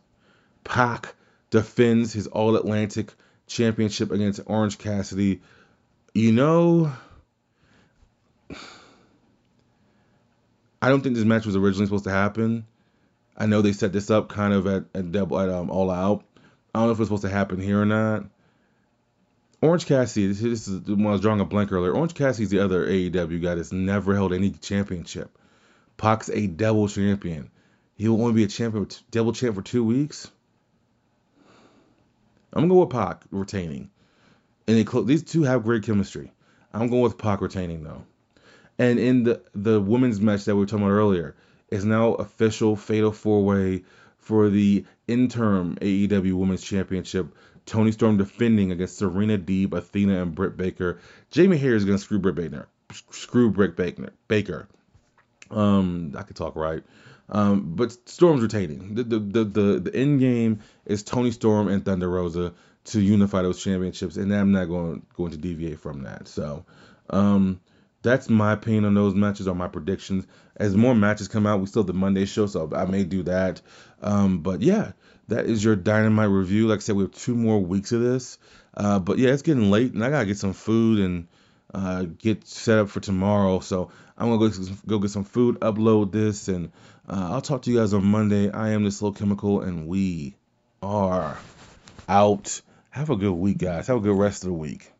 Pac 0.65 1.15
defends 1.51 2.13
his 2.13 2.27
All 2.27 2.57
Atlantic 2.57 3.13
Championship 3.47 4.11
against 4.11 4.41
Orange 4.47 4.79
Cassidy. 4.79 5.41
You 6.15 6.33
know, 6.33 6.93
I 10.81 10.89
don't 10.89 11.03
think 11.03 11.15
this 11.15 11.25
match 11.25 11.47
was 11.47 11.57
originally 11.57 11.87
supposed 11.87 12.05
to 12.05 12.11
happen. 12.11 12.67
I 13.37 13.47
know 13.47 13.63
they 13.63 13.73
set 13.73 13.93
this 13.93 14.11
up 14.11 14.29
kind 14.29 14.53
of 14.53 14.67
at, 14.67 14.85
at 14.95 15.13
double 15.13 15.39
at 15.39 15.49
um, 15.49 15.71
All 15.71 15.91
Out. 15.91 16.25
I 16.75 16.79
don't 16.79 16.89
know 16.89 16.93
if 16.93 17.01
it's 17.01 17.09
supposed 17.09 17.23
to 17.23 17.29
happen 17.29 17.61
here 17.61 17.81
or 17.81 17.87
not. 17.87 18.25
Orange 19.61 19.87
Cassidy, 19.87 20.27
this, 20.27 20.41
this 20.41 20.69
is 20.69 20.81
when 20.81 21.07
I 21.07 21.13
was 21.13 21.21
drawing 21.21 21.41
a 21.41 21.45
blank 21.45 21.71
earlier. 21.71 21.93
Orange 21.93 22.15
Cassidy's 22.15 22.51
the 22.51 22.59
other 22.59 22.87
AEW 22.87 23.43
guy 23.43 23.55
that's 23.55 23.73
never 23.73 24.15
held 24.15 24.33
any 24.33 24.51
championship. 24.51 25.39
Pac's 25.97 26.31
a 26.31 26.49
double 26.49 26.89
champion. 26.89 27.51
He 27.95 28.09
will 28.09 28.21
only 28.21 28.35
be 28.35 28.45
a 28.45 28.49
champion, 28.49 28.89
double 29.11 29.33
champ 29.33 29.55
for 29.55 29.63
two 29.63 29.85
weeks. 29.85 30.31
I'm 32.53 32.63
gonna 32.63 32.75
go 32.75 32.81
with 32.81 32.91
Pac 32.91 33.23
retaining, 33.31 33.91
and 34.67 34.87
these 35.07 35.23
two 35.23 35.45
have 35.45 35.63
great 35.63 35.85
chemistry. 35.85 36.33
I'm 36.73 36.89
going 36.89 37.03
with 37.03 37.17
Pac 37.17 37.41
retaining 37.41 37.85
though. 37.85 38.05
And 38.79 38.99
in 38.99 39.23
the 39.23 39.43
the 39.55 39.81
women's 39.81 40.21
match 40.21 40.45
that 40.47 40.55
we 40.55 40.61
were 40.61 40.67
talking 40.67 40.85
about 40.85 40.95
earlier 40.95 41.37
is 41.71 41.85
now 41.85 42.15
official 42.15 42.77
fatal 42.77 43.13
four 43.13 43.45
way 43.45 43.85
for 44.19 44.51
the 44.51 44.85
interim 45.09 45.77
AEW 45.81 46.35
Women's 46.35 46.63
Championship. 46.63 47.35
Toni 47.65 47.93
Storm 47.93 48.17
defending 48.17 48.73
against 48.73 48.99
Serena 48.99 49.39
Deeb, 49.39 49.73
Athena, 49.73 50.23
and 50.23 50.35
Britt 50.35 50.57
Baker. 50.57 50.99
Jamie 51.31 51.57
Hayter 51.57 51.77
is 51.77 51.85
gonna 51.85 51.99
screw 51.99 52.19
Britt 52.19 52.35
Baker. 52.35 52.69
Screw 53.11 53.51
Britt 53.51 53.77
Baker. 53.77 54.13
Baker. 54.29 54.69
Um, 55.51 56.15
I 56.17 56.23
could 56.23 56.37
talk 56.37 56.57
right. 56.57 56.83
Um, 57.29 57.75
but 57.77 57.97
Storm's 58.09 58.43
retaining. 58.43 58.95
The, 58.95 59.05
the 59.05 59.19
the 59.19 59.45
the 59.45 59.81
the 59.81 59.95
end 59.95 60.21
game 60.21 60.61
is 60.85 61.03
Toni 61.03 61.31
Storm 61.31 61.69
and 61.69 61.85
Thunder 61.85 62.09
Rosa 62.09 62.53
to 62.85 63.01
unify 63.01 63.43
those 63.43 63.63
championships, 63.63 64.17
and 64.17 64.35
I'm 64.35 64.53
not 64.53 64.67
going 64.67 65.03
going 65.17 65.31
to 65.31 65.39
deviate 65.39 65.81
from 65.81 66.03
that. 66.03 66.29
So, 66.29 66.65
um, 67.11 67.61
that's 68.03 68.29
my 68.29 68.53
opinion 68.53 68.85
on 68.85 68.95
those 68.95 69.15
matches 69.15 69.47
or 69.47 69.55
my 69.55 69.69
predictions. 69.69 70.27
As 70.63 70.77
more 70.77 70.95
matches 70.95 71.27
come 71.27 71.45
out, 71.45 71.59
we 71.59 71.67
still 71.67 71.83
have 71.83 71.89
the 71.89 71.93
Monday 71.93 72.25
show, 72.25 72.47
so 72.47 72.71
I 72.73 72.85
may 72.85 73.03
do 73.03 73.25
that. 73.25 73.61
Um, 74.01 74.43
but 74.43 74.63
yeah, 74.63 74.93
that 75.27 75.47
is 75.47 75.65
your 75.65 75.75
dynamite 75.75 76.29
review. 76.29 76.69
Like 76.69 76.79
I 76.79 76.83
said, 76.83 76.95
we 76.95 77.03
have 77.03 77.11
two 77.11 77.35
more 77.35 77.59
weeks 77.59 77.91
of 77.91 78.01
this. 78.01 78.39
Uh, 78.73 79.01
but 79.01 79.19
yeah, 79.19 79.31
it's 79.31 79.43
getting 79.43 79.73
late, 79.73 79.93
and 79.93 80.05
I 80.05 80.11
gotta 80.11 80.27
get 80.27 80.39
some 80.39 80.53
food 80.53 81.01
and 81.01 81.27
uh, 81.75 82.05
get 82.05 82.47
set 82.47 82.79
up 82.79 82.91
for 82.91 83.01
tomorrow. 83.01 83.59
So 83.59 83.91
I'm 84.17 84.29
gonna 84.29 84.51
go 84.51 84.65
go 84.87 84.99
get 85.01 85.11
some 85.11 85.25
food, 85.25 85.59
upload 85.59 86.13
this, 86.13 86.47
and 86.47 86.71
uh, 87.09 87.31
I'll 87.33 87.41
talk 87.41 87.63
to 87.63 87.73
you 87.73 87.79
guys 87.79 87.93
on 87.93 88.05
Monday. 88.05 88.49
I 88.49 88.71
am 88.71 88.85
this 88.85 89.03
little 89.03 89.15
chemical, 89.15 89.63
and 89.63 89.89
we 89.89 90.37
are 90.81 91.37
out. 92.09 92.61
Have 92.91 93.11
a 93.11 93.17
good 93.17 93.33
week, 93.33 93.59
guys. 93.59 93.89
Have 93.89 93.97
a 93.97 94.01
good 94.01 94.17
rest 94.17 94.45
of 94.45 94.51
the 94.51 94.55
week. 94.55 94.93